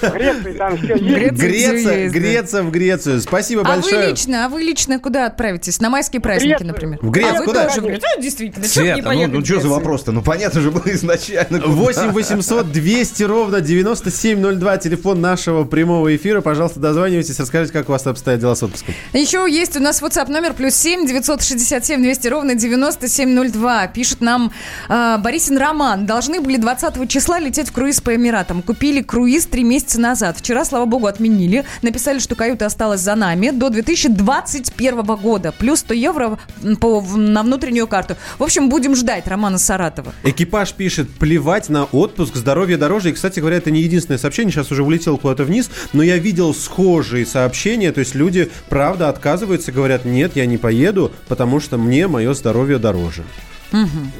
В 0.00 0.12
Греции 0.12 0.52
там 0.52 0.76
все 0.76 0.94
есть. 0.96 1.36
Греция 1.40 2.08
Греция, 2.10 2.62
да. 2.62 2.68
В 2.68 2.70
Грецию. 2.72 3.20
Спасибо 3.20 3.62
А 3.62 3.64
вы 3.76 3.80
большое. 3.82 4.10
лично, 4.10 4.46
а 4.46 4.48
вы 4.48 4.62
лично 4.62 4.98
куда 4.98 5.26
отправитесь? 5.26 5.80
На 5.80 5.90
майские 5.90 6.20
праздники, 6.20 6.48
Грецию. 6.50 6.68
например? 6.68 6.98
В 7.02 7.10
Грецию 7.10 7.34
А 7.36 7.38
вы 7.40 7.44
куда? 7.46 7.66
тоже 7.68 7.80
в 7.80 7.84
Грецию? 7.84 8.10
А, 8.16 8.20
Действительно, 8.20 8.66
Света, 8.66 9.10
ну, 9.12 9.26
ну 9.26 9.44
что 9.44 9.60
за 9.60 9.68
вопрос-то? 9.68 10.12
Ну 10.12 10.22
понятно 10.22 10.60
же 10.60 10.70
было 10.70 10.82
изначально. 10.86 11.60
куда. 11.60 11.72
8 11.72 12.10
800 12.12 12.72
200 12.72 13.22
ровно 13.24 13.60
9702, 13.60 14.76
телефон 14.78 15.20
нашего 15.20 15.64
прямого 15.64 16.14
эфира. 16.14 16.40
Пожалуйста, 16.40 16.80
дозванивайтесь, 16.80 17.38
расскажите, 17.38 17.72
как 17.72 17.88
у 17.88 17.92
вас 17.92 18.06
обстоят 18.06 18.40
дела 18.40 18.54
с 18.54 18.62
отпуском. 18.62 18.94
Еще 19.12 19.46
есть 19.50 19.76
у 19.76 19.80
нас 19.80 20.02
WhatsApp 20.02 20.30
номер 20.30 20.54
плюс 20.54 20.74
7 20.74 21.06
967 21.06 22.02
200 22.02 22.28
ровно 22.28 22.54
9702. 22.54 23.86
Пишет 23.88 24.20
нам 24.20 24.52
э, 24.88 25.16
Борисин 25.50 25.58
Роман. 25.58 26.06
Должны 26.06 26.40
были 26.40 26.56
20 26.56 27.08
числа 27.08 27.40
лететь 27.40 27.68
в 27.68 27.72
круиз 27.72 28.00
по 28.00 28.14
Эмиратам. 28.14 28.62
Купили 28.62 29.02
круиз 29.02 29.46
три 29.46 29.64
месяца 29.64 30.00
назад. 30.00 30.38
Вчера, 30.38 30.64
слава 30.64 30.84
богу, 30.86 31.06
отменили. 31.06 31.64
Написали, 31.82 32.18
что 32.20 32.34
каюта 32.34 32.66
осталась 32.66 33.00
за 33.00 33.14
нами 33.14 33.50
до 33.50 33.68
2021 33.70 35.02
года. 35.02 35.52
Плюс 35.52 35.80
100 35.80 35.94
евро 35.94 36.38
по, 36.80 37.02
на 37.02 37.42
внутреннюю 37.42 37.88
карту. 37.88 38.16
В 38.38 38.44
общем, 38.44 38.68
будем 38.68 38.94
ждать 38.94 39.26
Романа 39.26 39.58
Саратова. 39.58 40.12
Экипаж 40.22 40.72
пишет, 40.72 41.10
плевать 41.10 41.68
на 41.68 41.84
отпуск, 41.84 42.36
здоровье 42.36 42.76
дороже. 42.76 43.10
И, 43.10 43.12
кстати 43.12 43.40
говоря, 43.40 43.56
это 43.56 43.70
не 43.70 43.80
единственное 43.80 44.18
сообщение, 44.18 44.52
сейчас 44.52 44.70
уже 44.70 44.84
улетел 44.84 45.18
куда-то 45.18 45.44
вниз, 45.44 45.70
но 45.92 46.02
я 46.02 46.18
видел 46.18 46.54
схожие 46.54 47.26
сообщения, 47.26 47.92
то 47.92 48.00
есть 48.00 48.14
люди, 48.14 48.50
правда, 48.68 49.08
отказываются, 49.08 49.72
говорят, 49.72 50.04
нет, 50.04 50.32
я 50.36 50.46
не 50.46 50.58
поеду, 50.58 51.12
потому 51.28 51.60
что 51.60 51.78
мне 51.78 52.06
мое 52.06 52.34
здоровье 52.34 52.78
дороже. 52.78 53.24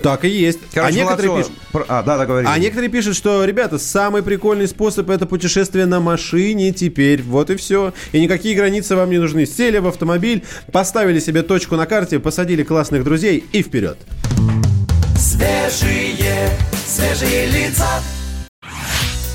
Так 0.03 0.25
и 0.25 0.29
есть. 0.29 0.59
Короче, 0.73 0.95
а 0.95 1.03
некоторые 1.03 1.37
пишут... 1.39 1.53
Про- 1.73 1.85
А, 1.89 2.03
да, 2.03 2.17
да, 2.19 2.27
говори. 2.27 2.47
А 2.49 2.59
некоторые 2.59 2.91
пишут, 2.91 3.17
что, 3.17 3.45
ребята, 3.45 3.79
самый 3.79 4.23
прикольный 4.23 4.69
способ 4.69 5.11
это 5.11 5.27
путешествие 5.27 5.87
на 5.87 6.01
машине 6.01 6.73
теперь. 6.73 7.23
Вот 7.23 7.51
и 7.51 7.57
все. 7.57 7.93
И 8.13 8.21
никакие 8.21 8.55
границы 8.55 8.97
вам 8.97 9.11
не 9.11 9.19
нужны. 9.19 9.47
Сели 9.47 9.79
в 9.79 9.87
автомобиль, 9.87 10.45
поставили 10.73 11.19
себе 11.21 11.43
точку 11.43 11.77
на 11.77 11.87
карте, 11.87 12.19
посадили 12.19 12.63
классных 12.63 13.05
друзей 13.05 13.45
и 13.53 13.63
вперед. 13.63 13.99
Свежие, 15.17 16.51
свежие 16.87 17.47
лица. 17.47 17.87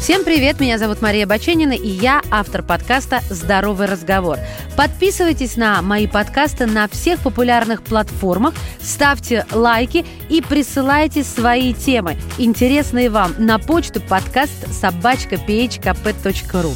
Всем 0.06 0.24
привет, 0.24 0.60
меня 0.60 0.78
зовут 0.78 1.02
Мария 1.02 1.26
Баченина, 1.26 1.72
и 1.72 1.88
я 1.88 2.22
автор 2.30 2.62
подкаста 2.62 3.22
«Здоровый 3.32 3.88
разговор». 3.88 4.38
Подписывайтесь 4.78 5.58
на 5.58 5.82
мои 5.82 6.06
подкасты 6.06 6.68
на 6.68 6.88
всех 6.88 7.22
популярных 7.22 7.82
платформах, 7.82 8.54
ставьте 8.80 9.48
лайки 9.52 10.06
и 10.30 10.44
присылайте 10.44 11.24
свои 11.24 11.74
темы, 11.74 12.18
интересные 12.38 13.10
вам, 13.10 13.34
на 13.40 13.58
почту 13.58 14.00
подкаст 14.00 14.72
собачка 14.72 15.38
phkp.ru. 15.38 16.76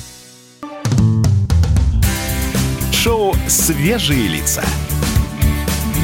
Шоу 2.91 3.35
«Свежие 3.47 4.27
лица». 4.27 4.63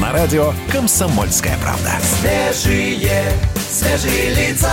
На 0.00 0.12
радио 0.12 0.52
«Комсомольская 0.70 1.58
правда». 1.60 1.90
Свежие, 2.04 3.20
свежие 3.68 4.32
лица. 4.32 4.70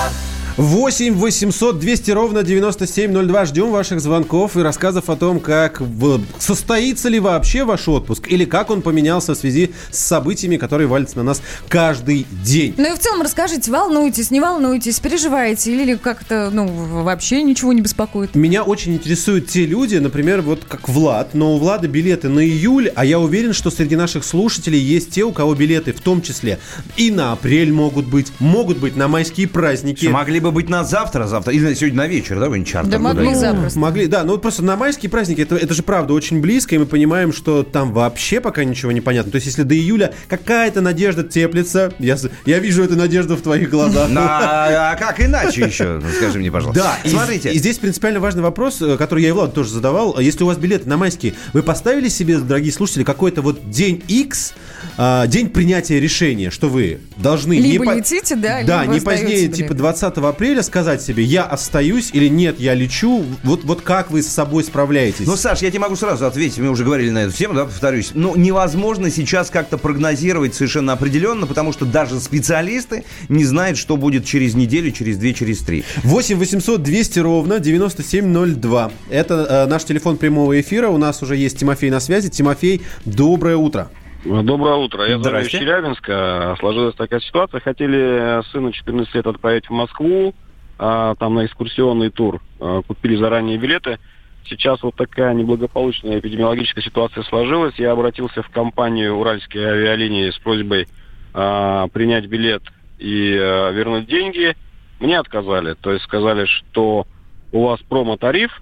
8 0.58 1.16
800 1.16 1.80
200 1.80 2.12
ровно 2.12 2.44
9702. 2.44 3.46
Ждем 3.46 3.72
ваших 3.72 4.00
звонков 4.00 4.56
и 4.56 4.62
рассказов 4.62 5.10
о 5.10 5.16
том, 5.16 5.40
как 5.40 5.82
в- 5.82 6.22
состоится 6.38 7.10
ли 7.10 7.20
вообще 7.20 7.64
ваш 7.64 7.88
отпуск 7.88 8.28
или 8.30 8.46
как 8.46 8.70
он 8.70 8.84
поменялся 8.84 9.34
в 9.34 9.38
связи 9.38 9.72
с 9.90 9.98
событиями, 10.00 10.58
которые 10.58 10.88
валятся 10.88 11.18
на 11.18 11.24
нас 11.24 11.42
каждый 11.68 12.28
день. 12.44 12.76
Ну 12.78 12.94
и 12.94 12.96
в 12.96 13.00
целом 13.00 13.24
расскажите, 13.24 13.72
волнуетесь, 13.72 14.30
не 14.30 14.40
волнуетесь, 14.40 15.00
переживаете 15.00 15.74
или 15.74 15.96
как-то, 15.96 16.52
ну, 16.54 16.68
вообще 16.68 17.42
ничего 17.42 17.74
не 17.74 17.82
беспокоит? 17.82 18.36
Меня 18.36 18.62
очень 18.64 18.94
интересуют 18.94 19.48
те 19.48 19.66
люди, 19.66 19.96
например, 19.96 20.42
вот 20.44 20.66
как 20.70 20.88
Влад, 20.88 21.34
но 21.34 21.56
у 21.56 21.58
Влада 21.58 21.88
билеты 21.88 22.30
на 22.30 22.46
июль, 22.46 22.92
а 22.94 23.06
я 23.06 23.20
уверен, 23.20 23.54
что 23.54 23.72
среди 23.72 23.96
наших 23.96 24.24
слушателей 24.24 24.80
есть 24.80 25.10
те, 25.10 25.24
у 25.24 25.32
кого 25.32 25.56
билеты 25.56 25.94
в 25.94 26.02
том 26.02 26.22
числе 26.22 26.60
и 26.96 27.10
на 27.10 27.32
апрель 27.32 27.72
могут 27.72 28.06
быть, 28.06 28.32
могут 28.38 28.78
быть 28.78 28.96
на 28.96 29.08
майские 29.08 29.48
праздники. 29.48 30.06
Могли 30.06 30.43
бы 30.44 30.52
быть 30.52 30.70
на 30.70 30.84
завтра, 30.84 31.26
завтра, 31.26 31.54
или 31.54 31.74
сегодня 31.74 31.98
на 31.98 32.08
вечер, 32.08 32.40
да, 32.40 32.50
вы 32.50 32.64
Да 32.84 33.00
могли 33.00 33.34
запросто. 33.34 33.80
Могли, 33.80 34.08
да, 34.08 34.24
ну 34.24 34.34
вот 34.34 34.42
просто 34.42 34.64
на 34.64 34.76
майские 34.76 35.10
праздники 35.10 35.42
это, 35.42 35.56
это 35.56 35.74
же 35.74 35.84
правда 35.84 36.14
очень 36.14 36.42
близко, 36.42 36.76
и 36.76 36.78
мы 36.78 36.86
понимаем, 36.86 37.34
что 37.34 37.64
там 37.64 37.94
вообще 37.94 38.40
пока 38.40 38.64
ничего 38.64 38.92
не 38.92 39.02
понятно. 39.02 39.32
То 39.32 39.38
есть, 39.38 39.48
если 39.48 39.64
до 39.64 39.76
июля 39.76 40.14
какая-то 40.28 40.82
надежда 40.82 41.24
теплится, 41.24 41.94
я, 42.00 42.18
я 42.46 42.60
вижу 42.60 42.84
эту 42.84 42.96
надежду 42.96 43.36
в 43.36 43.42
твоих 43.42 43.70
глазах. 43.70 44.10
На- 44.10 44.92
а 44.92 44.96
как 44.96 45.20
иначе 45.20 45.62
еще? 45.66 46.00
Ну, 46.02 46.10
Скажи 46.18 46.40
мне, 46.40 46.52
пожалуйста. 46.52 46.84
Да, 46.84 47.10
смотрите. 47.10 47.52
И, 47.52 47.58
здесь 47.58 47.78
принципиально 47.78 48.20
важный 48.20 48.44
вопрос, 48.44 48.82
э, 48.82 48.98
который 48.98 49.24
я 49.24 49.30
и 49.30 49.32
Влад 49.32 49.54
тоже 49.54 49.70
задавал. 49.70 50.20
Если 50.20 50.44
у 50.44 50.48
вас 50.48 50.58
билеты 50.58 50.88
на 50.88 50.98
майские, 50.98 51.34
вы 51.54 51.64
поставили 51.64 52.10
себе, 52.10 52.38
дорогие 52.38 52.72
слушатели, 52.72 53.04
какой-то 53.04 53.42
вот 53.42 53.70
день 53.70 54.04
X, 54.08 54.54
а, 54.98 55.28
день 55.28 55.50
принятия 55.50 56.00
решения, 56.00 56.50
что 56.50 56.70
вы 56.70 57.00
должны... 57.18 57.58
не 57.58 57.72
Либо 57.72 57.86
по- 57.86 57.96
летите, 57.96 58.36
да, 58.36 58.64
Да, 58.64 58.82
либо 58.84 58.94
не 58.96 59.00
позднее, 59.00 59.44
билеты. 59.48 59.58
типа 59.58 59.74
20 59.74 60.18
апреля 60.18 60.64
сказать 60.64 61.02
себе, 61.02 61.24
я 61.24 61.44
остаюсь 61.44 62.10
или 62.14 62.28
нет, 62.28 62.60
я 62.60 62.74
лечу. 62.74 63.24
Вот, 63.44 63.64
вот 63.64 63.82
как 63.82 64.12
вы 64.12 64.22
с 64.22 64.28
собой 64.28 64.64
справляетесь? 64.64 65.26
Ну, 65.26 65.36
Саш, 65.36 65.62
я 65.62 65.70
тебе 65.70 65.80
могу 65.80 65.96
сразу 65.96 66.26
ответить, 66.26 66.58
мы 66.60 66.70
уже 66.70 66.84
говорили 66.84 67.10
на 67.10 67.24
эту 67.24 67.34
тему, 67.36 67.54
да, 67.54 67.66
повторюсь. 67.66 68.12
Ну, 68.14 68.36
невозможно 68.36 69.10
сейчас 69.10 69.50
как-то 69.50 69.78
прогнозировать 69.78 70.56
совершенно 70.56 70.94
определенно, 70.94 71.48
потому 71.48 71.72
что 71.74 71.86
даже 71.86 72.20
специалисты 72.20 73.04
не 73.30 73.46
знают, 73.46 73.78
что 73.78 73.98
будет 73.98 74.26
через 74.26 74.54
неделю, 74.56 74.92
через 74.92 75.18
две, 75.18 75.34
через 75.34 75.60
три. 75.60 75.84
8 76.04 76.38
800 76.38 76.82
200 76.84 77.20
ровно 77.20 77.60
9702. 77.60 78.92
Это 79.10 79.48
э, 79.50 79.66
наш 79.70 79.84
телефон 79.84 80.18
прямого 80.18 80.60
эфира. 80.60 80.90
У 80.90 80.98
нас 80.98 81.22
уже 81.22 81.36
есть 81.38 81.58
Тимофей 81.58 81.90
на 81.90 82.00
связи. 82.00 82.30
Тимофей, 82.30 82.82
доброе 83.06 83.58
утро. 83.58 83.90
Доброе 84.26 84.76
утро. 84.76 85.06
Я 85.06 85.20
звоню 85.20 85.40
из. 85.40 85.50
Челябинска. 85.50 86.56
Сложилась 86.60 86.96
такая 86.96 87.20
ситуация. 87.20 87.60
Хотели 87.60 88.42
сыну 88.52 88.72
14 88.72 89.14
лет 89.16 89.28
отправить 89.28 89.68
в 89.68 89.72
Москву, 89.72 90.34
а, 90.80 91.16
там 91.16 91.36
на 91.36 91.46
экскурсионный 91.46 92.10
тур. 92.10 92.42
А, 92.60 92.82
Купили 92.84 93.18
заранее 93.18 93.58
билеты. 93.58 94.00
Сейчас 94.46 94.82
вот 94.82 94.96
такая 94.96 95.34
неблагополучная 95.34 96.20
эпидемиологическая 96.20 96.84
ситуация 96.84 97.24
сложилась. 97.24 97.76
Я 97.78 97.92
обратился 97.92 98.44
в 98.44 98.50
компанию 98.50 99.16
«Уральские 99.16 99.68
авиалинии» 99.68 100.30
с 100.30 100.38
просьбой 100.38 100.88
а, 101.34 101.88
принять 101.90 102.28
билет 102.28 102.64
и 103.00 103.38
а, 103.38 103.72
вернуть 103.72 104.08
деньги. 104.08 104.56
Мне 105.02 105.20
отказали. 105.20 105.74
То 105.74 105.92
есть 105.92 106.06
сказали, 106.06 106.46
что 106.46 107.06
у 107.52 107.66
вас 107.66 107.82
промо-тариф, 107.82 108.62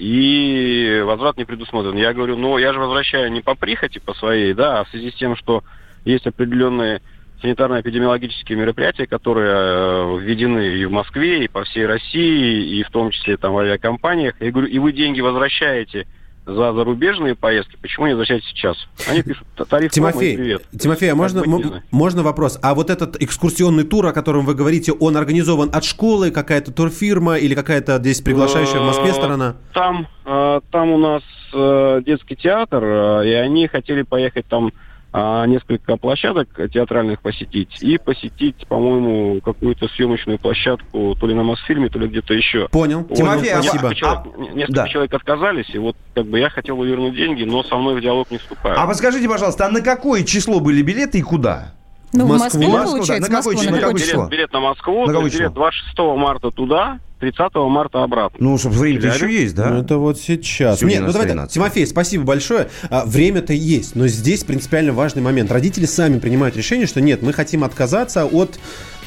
и 0.00 1.02
возврат 1.04 1.36
не 1.36 1.44
предусмотрен. 1.44 1.94
Я 1.94 2.14
говорю, 2.14 2.38
ну, 2.38 2.56
я 2.56 2.72
же 2.72 2.78
возвращаю 2.78 3.30
не 3.30 3.42
по 3.42 3.54
прихоти, 3.54 3.98
по 3.98 4.14
своей, 4.14 4.54
да, 4.54 4.80
а 4.80 4.84
в 4.84 4.88
связи 4.88 5.10
с 5.10 5.14
тем, 5.14 5.36
что 5.36 5.62
есть 6.06 6.26
определенные 6.26 7.02
санитарно-эпидемиологические 7.42 8.56
мероприятия, 8.56 9.06
которые 9.06 9.52
э, 9.52 10.18
введены 10.20 10.78
и 10.78 10.86
в 10.86 10.90
Москве, 10.90 11.44
и 11.44 11.48
по 11.48 11.64
всей 11.64 11.84
России, 11.84 12.78
и 12.78 12.82
в 12.82 12.88
том 12.88 13.10
числе 13.10 13.36
там 13.36 13.52
в 13.52 13.58
авиакомпаниях. 13.58 14.40
Я 14.40 14.50
говорю, 14.50 14.68
и 14.68 14.78
вы 14.78 14.92
деньги 14.92 15.20
возвращаете 15.20 16.06
за 16.46 16.72
зарубежные 16.72 17.34
поездки, 17.34 17.76
почему 17.80 18.06
не 18.06 18.12
возвращаете 18.14 18.46
сейчас? 18.48 18.76
Они 19.08 19.22
пишут, 19.22 19.46
«Та- 19.56 19.64
тариф 19.64 19.92
Тимофей, 19.92 20.36
привет. 20.36 20.62
Тимофей, 20.78 21.12
а 21.12 21.14
можно, 21.14 21.40
м- 21.40 21.82
можно 21.90 22.22
вопрос? 22.22 22.58
А 22.62 22.74
вот 22.74 22.90
этот 22.90 23.20
экскурсионный 23.22 23.84
тур, 23.84 24.06
о 24.06 24.12
котором 24.12 24.44
вы 24.46 24.54
говорите, 24.54 24.92
он 24.92 25.16
организован 25.16 25.70
от 25.72 25.84
школы, 25.84 26.30
какая-то 26.30 26.72
турфирма 26.72 27.36
или 27.36 27.54
какая-то 27.54 27.98
здесь 27.98 28.20
приглашающая 28.20 28.80
в 28.80 28.84
Москве 28.86 29.10
Э, 29.10 29.14
сторона? 29.14 29.56
Там, 29.74 30.08
э, 30.24 30.60
там 30.70 30.90
у 30.90 30.98
нас 30.98 31.22
э, 31.52 32.02
детский 32.06 32.36
театр, 32.36 32.82
и 33.22 33.32
они 33.32 33.66
хотели 33.68 34.02
поехать 34.02 34.46
там 34.46 34.72
а, 35.12 35.44
несколько 35.46 35.96
площадок 35.96 36.48
театральных 36.72 37.20
посетить 37.20 37.82
и 37.82 37.98
посетить, 37.98 38.66
по-моему, 38.68 39.40
какую-то 39.40 39.88
съемочную 39.88 40.38
площадку 40.38 41.16
то 41.18 41.26
ли 41.26 41.34
на 41.34 41.42
Мосфильме, 41.42 41.88
то 41.88 41.98
ли 41.98 42.06
где-то 42.08 42.32
еще. 42.34 42.68
Понял. 42.68 43.00
Вот, 43.08 43.16
Тимофей, 43.16 43.52
а 43.52 43.60
несколько 43.60 43.86
ва- 43.86 43.94
человек, 43.94 44.20
а- 44.24 44.54
несколько 44.54 44.72
да. 44.72 44.88
человек 44.88 45.14
отказались, 45.14 45.70
и 45.74 45.78
вот 45.78 45.96
как 46.14 46.26
бы 46.26 46.38
я 46.38 46.48
хотел 46.50 46.76
бы 46.76 46.86
вернуть 46.86 47.14
деньги, 47.16 47.42
но 47.44 47.62
со 47.64 47.76
мной 47.76 47.96
в 47.96 48.00
диалог 48.00 48.30
не 48.30 48.38
вступают. 48.38 48.78
А 48.78 48.86
подскажите, 48.86 49.28
пожалуйста, 49.28 49.66
а 49.66 49.70
на 49.70 49.80
какое 49.80 50.22
число 50.22 50.60
были 50.60 50.82
билеты 50.82 51.18
и 51.18 51.22
куда? 51.22 51.72
Ну, 52.12 52.24
в 52.24 52.28
Москву. 52.28 52.60
Москву, 52.60 52.72
Москву, 52.72 52.86
да. 52.86 52.92
получается, 52.98 53.30
На 53.30 53.36
какое 53.38 53.54
Москву, 53.54 53.70
на 53.72 53.78
какое 53.80 53.94
билет, 53.94 54.08
число? 54.08 54.26
билет 54.28 54.52
на 54.52 54.60
Москву, 54.60 55.00
На 55.06 55.12
какое 55.12 55.30
билет 55.30 55.32
число? 55.32 55.48
26 55.54 55.98
марта 56.18 56.50
туда, 56.50 56.98
30 57.20 57.54
марта 57.68 58.02
обратно. 58.02 58.38
Ну, 58.40 58.58
чтобы 58.58 58.76
время-то 58.76 59.08
Челябинск? 59.08 59.24
еще 59.24 59.42
есть, 59.42 59.54
да? 59.54 59.70
Ну, 59.70 59.82
это 59.82 59.98
вот 59.98 60.18
сейчас. 60.18 60.78
Сегодня 60.80 60.94
Нет, 60.94 61.00
ну 61.00 61.06
нас 61.06 61.14
давайте, 61.14 61.32
13. 61.34 61.54
Тимофей, 61.54 61.86
спасибо 61.86 62.24
большое. 62.24 62.68
А, 62.88 63.04
время-то 63.04 63.52
есть, 63.52 63.94
но 63.94 64.08
здесь 64.08 64.44
принципиально 64.44 64.92
важный 64.92 65.22
момент. 65.22 65.52
Родители 65.52 65.84
сами 65.84 66.18
принимают 66.18 66.56
решение, 66.56 66.86
что 66.86 67.00
нет, 67.00 67.22
мы 67.22 67.32
хотим 67.32 67.62
отказаться 67.62 68.24
от 68.24 68.58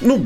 ну, 0.02 0.24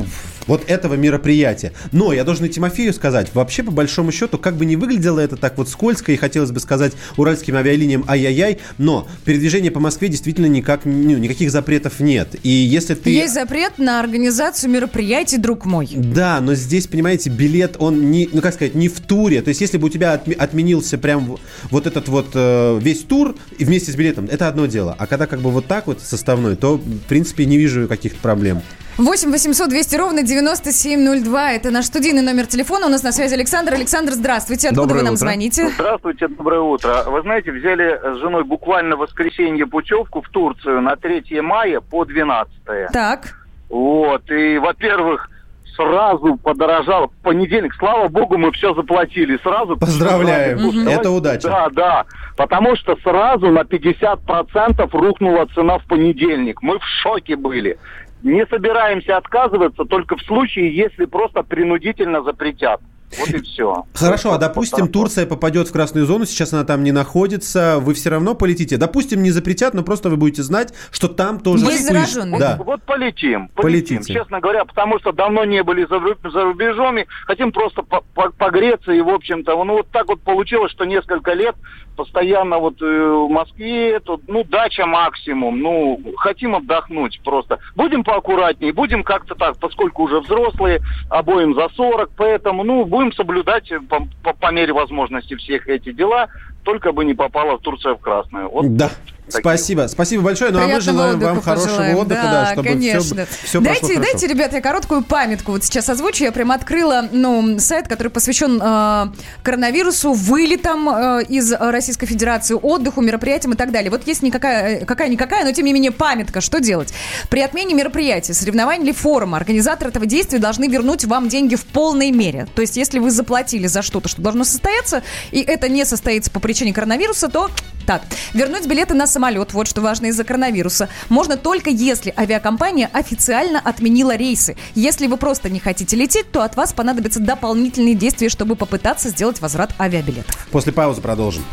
вот 0.47 0.63
этого 0.67 0.95
мероприятия. 0.95 1.73
Но 1.91 2.13
я 2.13 2.23
должен 2.23 2.45
и 2.45 2.49
Тимофею 2.49 2.93
сказать, 2.93 3.33
вообще, 3.33 3.63
по 3.63 3.71
большому 3.71 4.11
счету, 4.11 4.37
как 4.37 4.55
бы 4.55 4.65
не 4.65 4.75
выглядело 4.75 5.19
это 5.19 5.35
так 5.35 5.57
вот 5.57 5.69
скользко, 5.69 6.11
и 6.11 6.15
хотелось 6.15 6.51
бы 6.51 6.59
сказать 6.59 6.93
уральским 7.17 7.55
авиалиниям 7.55 8.05
ай-яй-яй, 8.07 8.59
но 8.77 9.07
передвижение 9.25 9.71
по 9.71 9.79
Москве 9.79 10.07
действительно 10.09 10.47
никак, 10.47 10.85
ну, 10.85 11.17
никаких 11.17 11.51
запретов 11.51 11.99
нет. 11.99 12.35
И 12.43 12.49
если 12.49 12.95
ты... 12.95 13.09
Есть 13.09 13.33
запрет 13.33 13.77
на 13.77 13.99
организацию 13.99 14.71
мероприятий, 14.71 15.37
друг 15.37 15.65
мой. 15.65 15.89
Да, 15.93 16.39
но 16.41 16.55
здесь, 16.55 16.87
понимаете, 16.87 17.29
билет, 17.29 17.75
он 17.79 18.11
не, 18.11 18.29
ну 18.31 18.41
как 18.41 18.53
сказать, 18.53 18.75
не 18.75 18.87
в 18.89 18.99
туре. 18.99 19.41
То 19.41 19.49
есть, 19.49 19.61
если 19.61 19.77
бы 19.77 19.87
у 19.87 19.89
тебя 19.89 20.13
отме- 20.15 20.35
отменился 20.35 20.97
прям 20.97 21.37
вот 21.71 21.87
этот 21.87 22.07
вот 22.09 22.27
э, 22.33 22.77
весь 22.81 23.03
тур 23.03 23.35
вместе 23.59 23.91
с 23.91 23.95
билетом, 23.95 24.27
это 24.31 24.47
одно 24.47 24.65
дело. 24.65 24.95
А 24.97 25.07
когда 25.07 25.25
как 25.27 25.39
бы 25.39 25.49
вот 25.51 25.65
так 25.67 25.87
вот 25.87 26.01
составной, 26.01 26.55
то, 26.55 26.75
в 26.77 26.99
принципе, 27.07 27.45
не 27.45 27.57
вижу 27.57 27.87
каких-то 27.87 28.19
проблем. 28.19 28.61
8 28.97 29.31
800 29.31 29.69
200 29.69 29.95
ровно 29.95 30.23
9702. 30.23 31.51
Это 31.53 31.69
наш 31.69 31.85
студийный 31.85 32.23
номер 32.23 32.47
телефона. 32.47 32.87
У 32.87 32.89
нас 32.89 33.03
на 33.03 33.11
связи 33.11 33.33
Александр. 33.35 33.73
Александр, 33.75 34.13
здравствуйте. 34.13 34.69
Откуда 34.69 34.81
Доброе 34.87 34.99
вы 34.99 35.05
нам 35.05 35.13
утро. 35.13 35.19
звоните? 35.25 35.69
Здравствуйте, 35.69 36.27
доброе 36.29 36.61
утро. 36.61 37.03
Вы 37.07 37.21
знаете, 37.21 37.51
взяли 37.51 37.99
с 38.15 38.19
женой 38.19 38.43
буквально 38.43 38.95
в 38.95 38.99
воскресенье 38.99 39.67
путевку 39.67 40.21
в 40.23 40.29
Турцию 40.29 40.81
на 40.81 40.95
3 40.95 41.41
мая 41.41 41.79
по 41.79 42.05
12. 42.05 42.51
Так. 42.91 43.35
Вот, 43.69 44.31
и, 44.31 44.57
во-первых, 44.57 45.29
сразу 45.77 46.35
подорожал. 46.37 47.07
В 47.07 47.23
понедельник, 47.23 47.73
слава 47.75 48.09
богу, 48.09 48.37
мы 48.37 48.51
все 48.51 48.73
заплатили 48.73 49.37
сразу. 49.43 49.77
Поздравляем. 49.77 50.59
Слушайте, 50.59 50.89
Мгм. 50.89 50.99
Это 50.99 51.11
удача. 51.11 51.47
Да, 51.47 51.69
да. 51.71 52.05
Потому 52.35 52.75
что 52.75 52.97
сразу 52.97 53.49
на 53.51 53.63
50% 53.63 54.89
рухнула 54.91 55.47
цена 55.55 55.77
в 55.77 55.85
понедельник. 55.85 56.61
Мы 56.61 56.79
в 56.79 56.83
шоке 57.01 57.35
были. 57.37 57.77
Не 58.23 58.45
собираемся 58.47 59.15
отказываться 59.15 59.85
только 59.85 60.17
в 60.17 60.21
случае, 60.23 60.75
если 60.75 61.05
просто 61.05 61.43
принудительно 61.43 62.23
запретят. 62.23 62.81
Вот 63.19 63.29
и 63.29 63.41
все. 63.41 63.85
Хорошо, 63.93 64.33
а 64.33 64.37
допустим, 64.37 64.87
Турция 64.89 65.25
попадет 65.25 65.67
в 65.69 65.71
красную 65.71 66.05
зону, 66.05 66.25
сейчас 66.25 66.53
она 66.53 66.63
там 66.65 66.83
не 66.83 66.91
находится, 66.91 67.77
вы 67.79 67.93
все 67.93 68.09
равно 68.09 68.35
полетите. 68.35 68.77
Допустим, 68.77 69.23
не 69.23 69.31
запретят, 69.31 69.73
но 69.73 69.83
просто 69.83 70.09
вы 70.09 70.17
будете 70.17 70.43
знать, 70.43 70.73
что 70.91 71.07
там 71.07 71.39
тоже 71.39 71.65
Есть 71.65 71.89
вспыш- 71.89 71.93
зараженные. 71.93 72.39
Да. 72.39 72.57
Вот 72.63 72.83
полетим, 72.83 73.47
полетим, 73.55 73.97
Полетите. 73.99 74.13
честно 74.13 74.39
говоря, 74.39 74.65
потому 74.65 74.99
что 74.99 75.11
давно 75.13 75.45
не 75.45 75.63
были 75.63 75.85
за, 75.85 75.95
ру- 75.95 76.29
за 76.31 76.43
рубежами, 76.43 77.07
хотим 77.25 77.51
просто 77.51 77.81
по- 77.81 78.01
по- 78.13 78.31
погреться 78.31 78.91
и, 78.91 78.99
в 79.01 79.09
общем-то, 79.09 79.63
ну 79.63 79.73
вот 79.77 79.87
так 79.91 80.07
вот 80.07 80.21
получилось, 80.21 80.71
что 80.71 80.83
несколько 80.85 81.33
лет 81.33 81.55
постоянно 81.95 82.59
вот 82.59 82.79
э, 82.81 82.85
в 82.85 83.27
Москве, 83.29 83.99
тут, 83.99 84.21
ну, 84.27 84.43
дача 84.43 84.85
максимум, 84.85 85.59
ну, 85.59 85.99
хотим 86.17 86.55
отдохнуть 86.55 87.19
просто. 87.23 87.57
Будем 87.75 88.03
поаккуратнее, 88.03 88.71
будем 88.71 89.03
как-то 89.03 89.33
так, 89.33 89.57
поскольку 89.57 90.03
уже 90.03 90.19
взрослые, 90.19 90.81
обоим 91.09 91.55
за 91.55 91.69
40, 91.75 92.11
поэтому, 92.15 92.63
ну, 92.63 92.85
будем 92.85 92.96
соблюдать 93.13 93.71
э, 93.71 93.79
по, 93.79 94.07
по- 94.23 94.33
по 94.33 94.51
мере 94.51 94.73
возможности 94.73 95.35
всех 95.35 95.67
эти 95.67 95.91
дела, 95.91 96.27
только 96.63 96.91
бы 96.91 97.05
не 97.05 97.13
попала 97.13 97.57
Турция 97.59 97.95
в 97.95 97.99
красную. 97.99 98.49
Вот 98.49 98.75
Да. 98.75 98.89
Такие 99.31 99.41
Спасибо, 99.41 99.87
спасибо 99.87 100.23
большое. 100.23 100.51
Ну 100.51 100.59
а 100.59 100.61
мы 100.61 100.67
Приятного 100.67 100.97
желаем 100.97 101.15
отдыха 101.15 101.33
вам 101.33 101.41
хорошего 101.41 101.67
пожелаем. 101.67 101.97
отдыха, 101.97 102.21
да, 102.23 102.31
да, 102.31 102.53
чтобы 102.53 102.69
конечно. 102.69 103.01
все, 103.01 103.27
все 103.43 103.59
дайте, 103.61 103.79
прошло 103.79 103.95
хорошо. 103.95 104.11
дайте, 104.11 104.27
ребята, 104.27 104.55
я 104.55 104.61
короткую 104.61 105.03
памятку 105.03 105.51
вот 105.51 105.63
сейчас 105.63 105.89
озвучу. 105.89 106.23
Я 106.23 106.31
прям 106.31 106.51
открыла 106.51 107.07
ну, 107.11 107.59
сайт, 107.59 107.87
который 107.87 108.09
посвящен 108.09 108.61
э, 108.61 109.07
коронавирусу, 109.43 110.13
вылетам 110.13 110.89
э, 110.89 111.23
из 111.27 111.51
Российской 111.51 112.05
Федерации, 112.05 112.55
отдыху, 112.55 113.01
мероприятиям 113.01 113.53
и 113.53 113.57
так 113.57 113.71
далее. 113.71 113.91
Вот 113.91 114.07
есть 114.07 114.21
никакая, 114.21 114.79
э, 114.79 114.85
какая-никакая, 114.85 115.43
но 115.43 115.51
тем 115.51 115.65
не 115.65 115.73
менее 115.73 115.91
памятка. 115.91 116.41
Что 116.41 116.59
делать? 116.59 116.93
При 117.29 117.41
отмене 117.41 117.73
мероприятия, 117.73 118.33
соревнований 118.33 118.85
или 118.85 118.91
форума, 118.93 119.37
организаторы 119.37 119.89
этого 119.91 120.05
действия 120.05 120.39
должны 120.39 120.67
вернуть 120.67 121.05
вам 121.05 121.29
деньги 121.29 121.55
в 121.55 121.65
полной 121.65 122.11
мере. 122.11 122.47
То 122.55 122.61
есть, 122.61 122.77
если 122.77 122.99
вы 122.99 123.11
заплатили 123.11 123.67
за 123.67 123.81
что-то, 123.81 124.07
что 124.07 124.21
должно 124.21 124.43
состояться, 124.43 125.03
и 125.31 125.41
это 125.41 125.69
не 125.69 125.85
состоится 125.85 126.31
по 126.31 126.39
причине 126.39 126.73
коронавируса, 126.73 127.27
то 127.27 127.49
так, 127.87 128.03
вернуть 128.33 128.67
билеты 128.67 128.93
на 128.93 129.07
самолет, 129.07 129.53
вот 129.53 129.67
что 129.67 129.81
важно 129.81 130.07
из-за 130.07 130.25
коронавируса, 130.25 130.89
можно 131.07 131.37
только 131.37 131.69
если 131.69 132.13
авиакомпания 132.15 132.89
официально 132.91 133.59
отменила 133.59 134.15
рейсы. 134.15 134.57
Если 134.75 135.07
вы 135.07 135.15
просто 135.15 135.49
не 135.49 135.61
хотите 135.61 135.95
лететь, 135.95 136.29
то 136.29 136.43
от 136.43 136.57
вас 136.57 136.73
понадобятся 136.73 137.21
дополнительные 137.21 137.95
действия, 137.95 138.27
чтобы 138.27 138.57
попытаться 138.57 139.07
сделать 139.07 139.39
возврат 139.39 139.73
авиабилетов. 139.79 140.47
После 140.51 140.73
паузы 140.73 141.01
продолжим. 141.01 141.45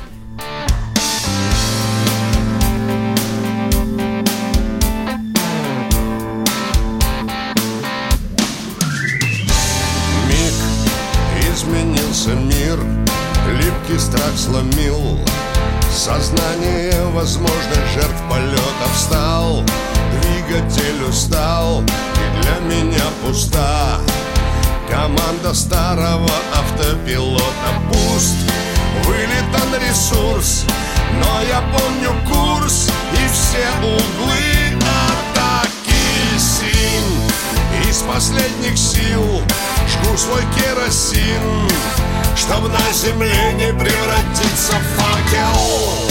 Миг 10.29 11.55
изменился 11.55 12.31
мир, 12.31 12.81
липкий 13.57 14.01
страх 14.01 14.37
сломил 14.37 15.20
Сознание 15.95 16.93
возможных 17.13 17.87
жертв 17.95 18.21
полетов 18.29 18.97
стал 18.97 19.63
Двигатель 20.21 21.05
устал 21.09 21.83
и 21.83 22.43
для 22.43 22.59
меня 22.77 23.05
пуста 23.23 24.01
Команда 24.91 25.55
старого 25.55 26.29
автопилота 26.53 27.45
пуст 27.89 28.35
Вылетан 29.05 29.89
ресурс, 29.89 30.65
но 31.21 31.43
я 31.49 31.63
помню 31.73 32.11
курс 32.29 32.91
И 33.13 33.29
все 33.29 33.65
углы 33.81 34.74
из 37.95 38.03
последних 38.03 38.77
сил. 38.77 39.43
Жгу 39.87 40.17
свой 40.17 40.43
керосин 40.57 41.69
Чтоб 42.35 42.69
на 42.69 42.93
земле 42.93 43.53
не 43.53 43.73
превратиться 43.73 44.73
в 44.73 45.01
факел. 45.01 46.11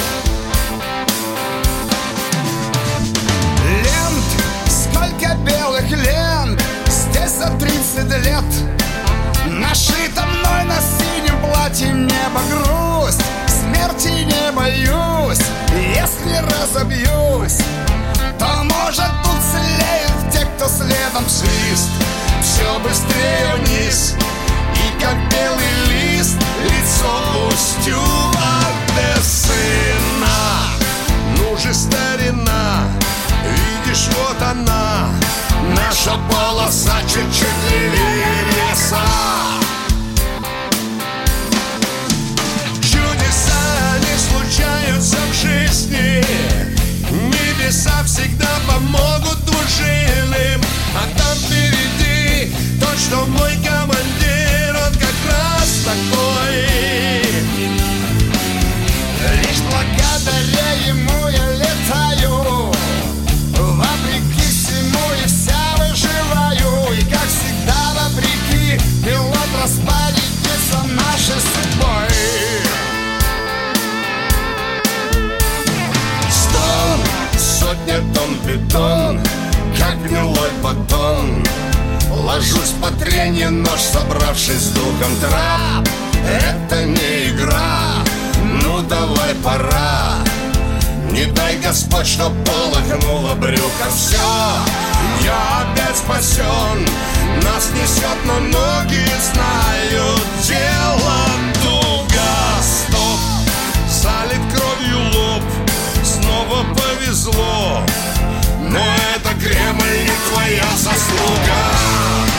Лент, 3.84 4.24
сколько 4.70 5.36
белых 5.46 5.90
лент 5.90 6.62
Здесь 6.88 7.32
за 7.32 7.50
30 7.60 8.26
лет. 8.26 8.46
Нашита 9.48 10.26
мной 10.26 10.64
на 10.64 10.78
синем 10.80 11.38
платье 11.42 11.90
небо 11.90 12.42
грусть 12.50 13.22
Смерти 13.48 14.24
не 14.24 14.52
боюсь. 14.54 15.46
Если 15.76 16.38
разобьюсь 16.62 17.58
То 18.40 18.64
может 18.64 19.12
тут 19.24 19.42
слеют 19.52 19.83
кто 20.64 20.70
следом 20.70 21.28
свист. 21.28 21.90
Все 22.42 22.80
быстрее 22.80 23.56
вниз 23.58 24.16
И 24.76 25.02
как 25.02 25.16
белый 25.32 26.18
лист 26.18 26.38
Лицо 26.64 27.48
устью 27.48 28.00
от 28.00 29.24
сына 29.24 30.28
Ну 31.38 31.58
же, 31.58 31.74
старина, 31.74 32.84
видишь, 33.46 34.08
вот 34.18 34.42
она 34.42 35.10
Наша 35.76 36.18
полоса 36.30 37.00
чуть-чуть 37.08 37.72
левее 37.72 38.44
леса 38.52 39.02
Чудеса 42.82 44.00
не 44.02 44.18
случаются 44.18 45.18
в 45.30 45.34
жизни 45.34 46.63
Небеса 47.64 48.04
всегда 48.04 48.50
помогут 48.68 49.46
двужильным 49.46 50.62
А 50.98 51.18
там 51.18 51.38
впереди 51.38 52.52
тот, 52.78 53.00
что 53.00 53.26
мой 53.26 53.56
командир 53.66 54.76
Он 54.86 54.94
как 54.96 55.32
раз 55.32 55.86
такой. 55.86 56.66
Лишь 59.40 59.62
благодаря 59.72 60.53
собравшись 85.04 85.18
с 85.18 85.20
духом 85.20 85.20
трап 85.20 85.88
Это 86.26 86.86
не 86.86 87.30
игра, 87.30 88.04
ну 88.64 88.82
давай 88.84 89.36
пора. 89.44 90.18
Не 91.12 91.26
дай 91.26 91.58
Господь, 91.58 92.08
чтоб 92.08 92.32
полыхнуло 92.46 93.36
брюхо. 93.36 93.90
Все, 93.96 94.18
я 95.24 95.62
опять 95.62 95.98
спасен 95.98 96.88
Нас 97.44 97.70
несет, 97.76 98.18
но 98.26 98.40
ноги 98.40 99.06
знают 99.32 100.24
дело 100.44 101.20
туго. 101.62 102.22
Стоп, 102.62 103.20
залит 103.90 104.42
кровью 104.56 105.00
лоб. 105.14 105.44
Снова 106.04 106.64
повезло. 106.74 107.82
Но 108.62 108.80
это 109.16 109.34
Кремль 109.36 110.04
не 110.04 110.32
твоя 110.32 110.66
заслуга 110.78 112.33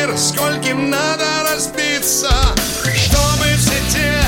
мир, 0.00 0.16
скольким 0.16 0.90
надо 0.90 1.24
разбиться, 1.50 2.30
чтобы 2.94 3.46
все 3.58 3.74
те 3.90 4.22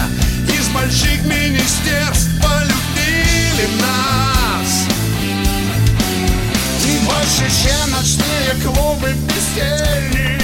из 0.52 0.68
больших 0.68 1.24
министерств 1.24 2.30
полюбили 2.40 3.68
нас. 3.80 4.86
И 6.84 6.98
больше, 7.04 7.50
чем 7.62 7.90
ночные 7.90 8.54
клубы 8.62 9.12
бездельник. 9.12 10.41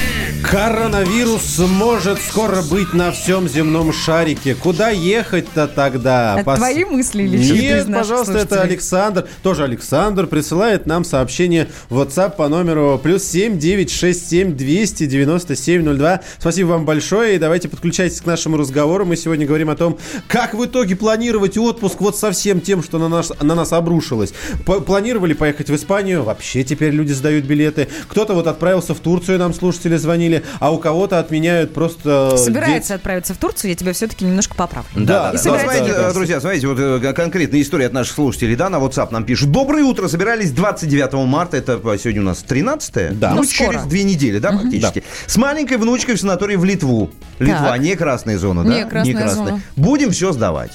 Коронавирус 0.50 1.58
может 1.58 2.18
скоро 2.22 2.62
быть 2.62 2.94
на 2.94 3.12
всем 3.12 3.46
земном 3.46 3.92
шарике. 3.92 4.54
Куда 4.54 4.88
ехать-то 4.88 5.68
тогда? 5.68 6.36
Это 6.40 6.50
Пос- 6.50 6.56
твои 6.56 6.84
мысли 6.86 7.24
или 7.24 7.36
Нет, 7.36 7.86
пожалуйста, 7.92 8.32
это 8.32 8.40
слушателей? 8.48 8.62
Александр. 8.62 9.26
Тоже 9.42 9.64
Александр 9.64 10.26
присылает 10.26 10.86
нам 10.86 11.04
сообщение 11.04 11.68
в 11.90 12.00
WhatsApp 12.00 12.36
по 12.36 12.48
номеру 12.48 12.98
плюс 13.02 13.24
7 13.24 13.58
967 13.58 14.56
297 14.56 15.96
02. 15.98 16.20
Спасибо 16.38 16.68
вам 16.68 16.86
большое. 16.86 17.34
И 17.34 17.38
давайте 17.38 17.68
подключайтесь 17.68 18.22
к 18.22 18.24
нашему 18.24 18.56
разговору. 18.56 19.04
Мы 19.04 19.16
сегодня 19.16 19.46
говорим 19.46 19.68
о 19.68 19.76
том, 19.76 19.98
как 20.28 20.54
в 20.54 20.64
итоге 20.64 20.96
планировать 20.96 21.58
отпуск 21.58 22.00
вот 22.00 22.16
со 22.16 22.32
всем 22.32 22.62
тем, 22.62 22.82
что 22.82 22.98
на 22.98 23.08
нас, 23.10 23.30
на 23.42 23.54
нас 23.54 23.74
обрушилось. 23.74 24.32
П- 24.64 24.80
планировали 24.80 25.34
поехать 25.34 25.68
в 25.68 25.74
Испанию. 25.74 26.22
Вообще 26.22 26.64
теперь 26.64 26.92
люди 26.94 27.12
сдают 27.12 27.44
билеты. 27.44 27.88
Кто-то 28.08 28.32
вот 28.32 28.46
отправился 28.46 28.94
в 28.94 29.00
Турцию, 29.00 29.38
нам 29.38 29.52
слушатели 29.52 29.96
звонили, 29.98 30.37
а 30.60 30.72
у 30.72 30.78
кого-то 30.78 31.18
отменяют 31.18 31.74
просто... 31.74 32.36
Собирается 32.36 32.94
отправиться 32.94 33.34
в 33.34 33.36
Турцию, 33.38 33.70
я 33.70 33.76
тебя 33.76 33.92
все-таки 33.92 34.24
немножко 34.24 34.54
поправлю. 34.54 34.90
Да, 34.94 35.04
да, 35.04 35.32
да, 35.32 35.38
смотрите, 35.38 35.92
да. 35.92 36.12
друзья, 36.12 36.40
смотрите, 36.40 36.66
вот 36.66 36.78
э, 36.78 37.12
конкретная 37.12 37.60
история 37.62 37.86
от 37.86 37.92
наших 37.92 38.14
слушателей, 38.14 38.56
да, 38.56 38.68
на 38.68 38.76
WhatsApp 38.76 39.08
нам 39.12 39.24
пишут. 39.24 39.50
Доброе 39.50 39.84
утро, 39.84 40.08
собирались 40.08 40.50
29 40.52 41.12
марта, 41.26 41.56
это 41.56 41.80
э, 41.82 41.98
сегодня 41.98 42.22
у 42.22 42.24
нас 42.24 42.38
13 42.38 43.18
Да. 43.18 43.30
Ну, 43.30 43.36
Ну, 43.36 43.44
через 43.44 43.56
скоро. 43.80 43.88
две 43.88 44.04
недели, 44.04 44.38
да, 44.38 44.52
практически. 44.52 45.04
С 45.26 45.36
маленькой 45.36 45.76
внучкой 45.78 46.14
в 46.16 46.20
санаторий 46.20 46.56
в 46.56 46.64
Литву. 46.64 47.10
Литва, 47.38 47.70
Так. 47.72 47.80
не 47.80 47.94
красная 47.96 48.38
зона, 48.38 48.64
да? 48.64 48.70
Не 49.02 49.12
красная 49.14 49.28
зона. 49.28 49.60
Будем 49.76 50.10
все 50.10 50.32
сдавать. 50.32 50.72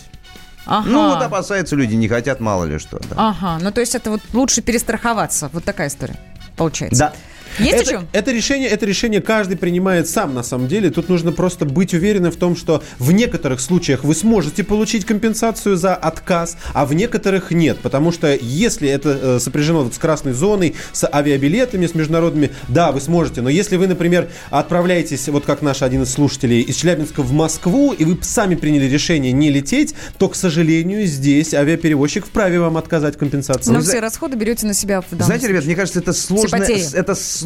Ага. 0.66 0.88
Ну, 0.90 1.10
вот 1.10 1.22
опасаются 1.22 1.76
люди, 1.76 1.96
не 1.96 2.08
хотят, 2.08 2.40
мало 2.40 2.64
ли 2.64 2.80
что. 2.80 2.98
да. 3.10 3.16
Ага, 3.18 3.60
ну 3.62 3.72
то 3.72 3.82
есть 3.82 3.96
это 3.96 4.12
вот 4.12 4.22
лучше 4.32 4.62
перестраховаться. 4.62 5.50
Вот 5.52 5.66
такая 5.66 5.90
история 5.90 6.16
получается. 6.56 7.00
Да. 7.00 7.14
Есть 7.60 7.84
это, 7.84 7.92
еще? 7.92 8.08
это 8.12 8.32
решение, 8.32 8.70
это 8.70 8.86
решение 8.86 9.22
каждый 9.22 9.58
принимает 9.58 10.08
сам, 10.08 10.34
на 10.34 10.44
самом 10.44 10.68
деле. 10.68 10.90
Тут 10.90 11.10
нужно 11.10 11.32
просто 11.32 11.66
быть 11.66 11.94
уверенным 11.94 12.32
в 12.32 12.36
том, 12.36 12.56
что 12.56 12.84
в 13.00 13.12
некоторых 13.12 13.60
случаях 13.60 14.04
вы 14.04 14.16
сможете 14.16 14.64
получить 14.64 15.06
компенсацию 15.06 15.78
за 15.78 15.96
отказ, 15.96 16.58
а 16.74 16.86
в 16.86 16.94
некоторых 16.94 17.52
нет. 17.52 17.80
Потому 17.80 18.12
что 18.12 18.34
если 18.36 18.90
это 18.90 19.20
э, 19.22 19.40
сопряжено 19.40 19.84
вот 19.84 19.94
с 19.94 19.98
красной 19.98 20.34
зоной, 20.34 20.76
с 20.92 21.08
авиабилетами, 21.08 21.86
с 21.86 21.96
международными, 21.96 22.52
да, 22.68 22.92
вы 22.92 23.02
сможете. 23.02 23.42
Но 23.42 23.50
если 23.50 23.76
вы, 23.76 23.88
например, 23.88 24.30
отправляетесь, 24.50 25.28
вот 25.30 25.46
как 25.46 25.62
наш 25.62 25.82
один 25.82 26.04
из 26.04 26.12
слушателей, 26.12 26.62
из 26.62 26.76
Челябинска 26.76 27.22
в 27.22 27.32
Москву, 27.32 27.94
и 27.94 28.04
вы 28.06 28.18
сами 28.22 28.56
приняли 28.56 28.86
решение 28.86 29.32
не 29.32 29.50
лететь, 29.50 29.94
то, 30.18 30.30
к 30.30 30.36
сожалению, 30.36 31.06
здесь 31.06 31.54
авиаперевозчик 31.54 32.26
вправе 32.26 32.60
вам 32.60 32.78
отказать 32.78 33.16
в 33.16 33.18
компенсации. 33.18 33.72
Но 33.72 33.78
Вы 33.78 33.84
все 33.84 33.92
зна- 33.92 34.02
расходы 34.02 34.38
берете 34.38 34.66
на 34.66 34.74
себя 34.74 35.04
Знаете, 35.12 35.48
ребят, 35.48 35.64
случае. 35.64 35.68
мне 35.68 35.76
кажется, 35.76 36.00
это 36.00 36.14
сложная, 36.14 36.62
это 36.94 37.16
сложная 37.16 37.43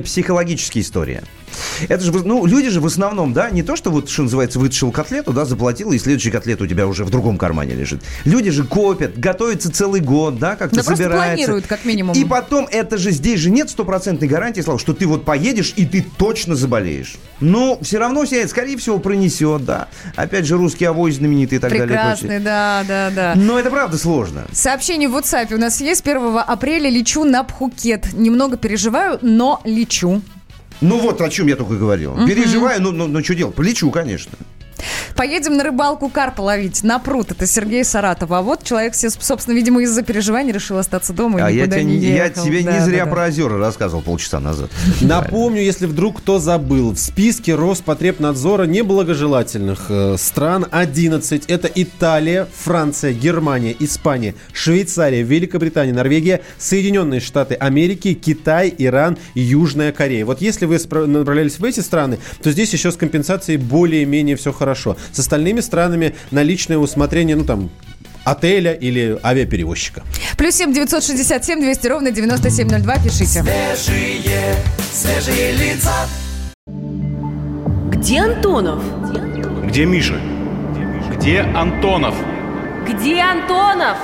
психологическая 0.00 0.82
история. 0.82 1.22
Это 1.88 2.04
же, 2.04 2.12
ну, 2.12 2.46
люди 2.46 2.70
же 2.70 2.80
в 2.80 2.86
основном, 2.86 3.32
да, 3.32 3.50
не 3.50 3.62
то, 3.62 3.76
что 3.76 3.90
вот, 3.90 4.08
что 4.08 4.22
называется, 4.22 4.58
вытащил 4.58 4.90
котлету, 4.92 5.32
да, 5.32 5.44
заплатил, 5.44 5.92
и 5.92 5.98
следующий 5.98 6.30
котлет 6.30 6.60
у 6.60 6.66
тебя 6.66 6.86
уже 6.86 7.04
в 7.04 7.10
другом 7.10 7.38
кармане 7.38 7.74
лежит. 7.74 8.02
Люди 8.24 8.50
же 8.50 8.64
копят, 8.64 9.18
готовятся 9.18 9.72
целый 9.72 10.00
год, 10.00 10.38
да, 10.38 10.56
как-то 10.56 10.76
Да 10.76 10.82
собираются. 10.82 11.34
планируют, 11.36 11.66
как 11.66 11.84
минимум. 11.84 12.16
И 12.16 12.24
потом, 12.24 12.66
это 12.70 12.98
же 12.98 13.10
здесь 13.10 13.40
же 13.40 13.50
нет 13.50 13.70
стопроцентной 13.70 14.28
гарантии, 14.28 14.60
Слава, 14.60 14.78
что 14.78 14.94
ты 14.94 15.06
вот 15.06 15.24
поедешь, 15.24 15.72
и 15.76 15.84
ты 15.86 16.04
точно 16.16 16.54
заболеешь. 16.54 17.16
Но 17.40 17.78
все 17.82 17.98
равно 17.98 18.24
себя, 18.24 18.46
скорее 18.48 18.76
всего, 18.78 18.98
пронесет, 18.98 19.64
да. 19.64 19.88
Опять 20.16 20.46
же, 20.46 20.56
русский 20.56 20.84
авось 20.84 21.16
знаменитый 21.16 21.58
и 21.58 21.60
так 21.60 21.70
далее. 21.70 21.86
и 21.86 21.88
прочее. 21.88 22.16
Прекрасный, 22.16 22.40
да, 22.40 22.84
да, 22.86 23.10
да. 23.14 23.34
Но 23.36 23.58
это 23.58 23.70
правда 23.70 23.98
сложно. 23.98 24.44
Сообщение 24.52 25.08
в 25.08 25.16
WhatsApp 25.16 25.52
у 25.54 25.58
нас 25.58 25.80
есть. 25.80 26.06
1 26.06 26.38
апреля 26.46 26.88
лечу 26.88 27.24
на 27.24 27.44
Пхукет. 27.44 28.12
Немного 28.14 28.56
переживаю, 28.56 29.18
но 29.22 29.60
лечу. 29.64 30.22
Ну 30.80 30.98
вот 30.98 31.20
о 31.20 31.30
чем 31.30 31.46
я 31.46 31.56
только 31.56 31.74
говорил. 31.74 32.14
Переживаю, 32.26 32.82
ну, 32.82 32.92
ну, 32.92 33.06
ну 33.06 33.22
что 33.22 33.34
делать? 33.34 33.54
Полечу, 33.54 33.90
конечно. 33.90 34.32
Поедем 35.16 35.56
на 35.56 35.62
рыбалку 35.64 36.08
карпа 36.08 36.40
ловить 36.42 36.82
на 36.82 36.98
пруд. 36.98 37.30
Это 37.30 37.46
Сергей 37.46 37.84
Саратов. 37.84 38.32
А 38.32 38.42
вот 38.42 38.64
человек, 38.64 38.94
все, 38.94 39.10
собственно, 39.10 39.54
видимо, 39.54 39.82
из-за 39.82 40.02
переживаний 40.02 40.52
решил 40.52 40.76
остаться 40.78 41.12
дома 41.12 41.38
и 41.38 41.42
А 41.42 41.50
я, 41.50 41.62
никуда 41.62 41.76
тебе, 41.76 41.84
не 41.84 41.98
не- 41.98 42.06
я 42.06 42.24
ехал. 42.26 42.44
тебе 42.44 42.62
Да, 42.62 42.72
не 42.72 42.78
да, 42.80 42.84
зря 42.84 43.04
да. 43.04 43.10
про 43.12 43.26
озера 43.26 43.58
рассказывал 43.58 44.02
полчаса 44.02 44.40
назад. 44.40 44.70
Напомню, 45.00 45.62
если 45.62 45.86
вдруг 45.86 46.18
кто 46.18 46.38
забыл, 46.40 46.90
в 46.92 46.98
списке 46.98 47.54
Роспотребнадзора 47.54 48.64
неблагожелательных 48.64 49.86
э, 49.88 50.16
стран 50.18 50.66
11. 50.70 51.44
Это 51.46 51.70
Италия, 51.74 52.48
Франция, 52.52 53.12
Германия, 53.12 53.74
Испания, 53.78 54.34
Швейцария, 54.52 55.22
Великобритания, 55.22 55.92
Норвегия, 55.92 56.42
Соединенные 56.58 57.20
Штаты 57.20 57.54
Америки, 57.54 58.14
Китай, 58.14 58.74
Иран 58.78 59.16
и 59.34 59.40
Южная 59.40 59.92
Корея. 59.92 60.24
Вот 60.26 60.40
если 60.40 60.66
вы 60.66 60.78
направлялись 61.06 61.58
в 61.58 61.64
эти 61.64 61.80
страны, 61.80 62.18
то 62.42 62.50
здесь 62.50 62.72
еще 62.72 62.90
с 62.90 62.96
компенсацией 62.96 63.58
более-менее 63.58 64.34
все 64.36 64.52
хорошо. 64.52 64.73
С 64.74 65.18
остальными 65.18 65.60
странами 65.60 66.14
на 66.30 66.42
личное 66.42 66.78
усмотрение, 66.78 67.36
ну 67.36 67.44
там, 67.44 67.70
отеля 68.24 68.72
или 68.72 69.18
авиаперевозчика. 69.22 70.02
Плюс 70.36 70.54
семь 70.54 70.72
девятьсот 70.72 71.04
шестьдесят 71.04 71.44
семь 71.44 71.60
двести 71.60 71.86
ровно 71.86 72.10
девяносто 72.10 72.50
семь 72.50 72.68
ноль 72.68 72.82
два. 72.82 72.96
Пишите. 72.98 73.42
Свежие, 73.42 74.56
свежие 74.92 75.52
лица. 75.52 75.92
Где 77.90 78.20
Антонов? 78.20 78.82
Где 79.66 79.86
Миша? 79.86 80.20
Где 81.16 81.40
Антонов? 81.40 82.14
Где 82.88 83.20
Антонов? 83.20 83.96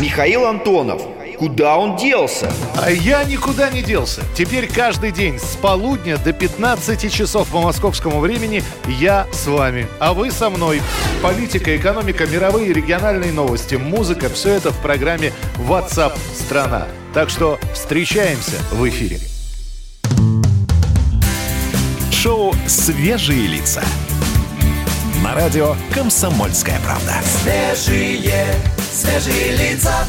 Михаил 0.00 0.44
Антонов. 0.46 1.02
Куда 1.38 1.76
он 1.76 1.96
делся? 1.96 2.50
А 2.80 2.90
я 2.90 3.22
никуда 3.24 3.68
не 3.70 3.82
делся. 3.82 4.22
Теперь 4.34 4.72
каждый 4.72 5.12
день 5.12 5.38
с 5.38 5.56
полудня 5.56 6.16
до 6.16 6.32
15 6.32 7.12
часов 7.12 7.48
по 7.48 7.60
московскому 7.60 8.20
времени 8.20 8.62
я 8.86 9.26
с 9.32 9.46
вами, 9.46 9.86
а 9.98 10.14
вы 10.14 10.30
со 10.30 10.48
мной. 10.48 10.80
Политика, 11.22 11.76
экономика, 11.76 12.26
мировые 12.26 12.68
и 12.68 12.72
региональные 12.72 13.32
новости, 13.32 13.74
музыка– 13.74 14.28
все 14.30 14.54
это 14.54 14.70
в 14.70 14.80
программе 14.80 15.32
WhatsApp 15.58 16.16
страна. 16.34 16.86
Так 17.12 17.28
что 17.28 17.58
встречаемся 17.74 18.56
в 18.72 18.88
эфире. 18.88 19.20
Шоу 22.10 22.54
«Свежие 22.66 23.46
лица». 23.46 23.82
На 25.22 25.34
радио 25.34 25.76
«Комсомольская 25.92 26.80
правда». 26.80 27.14
Свежие, 27.42 28.44
свежие 28.92 29.56
лица. 29.56 30.06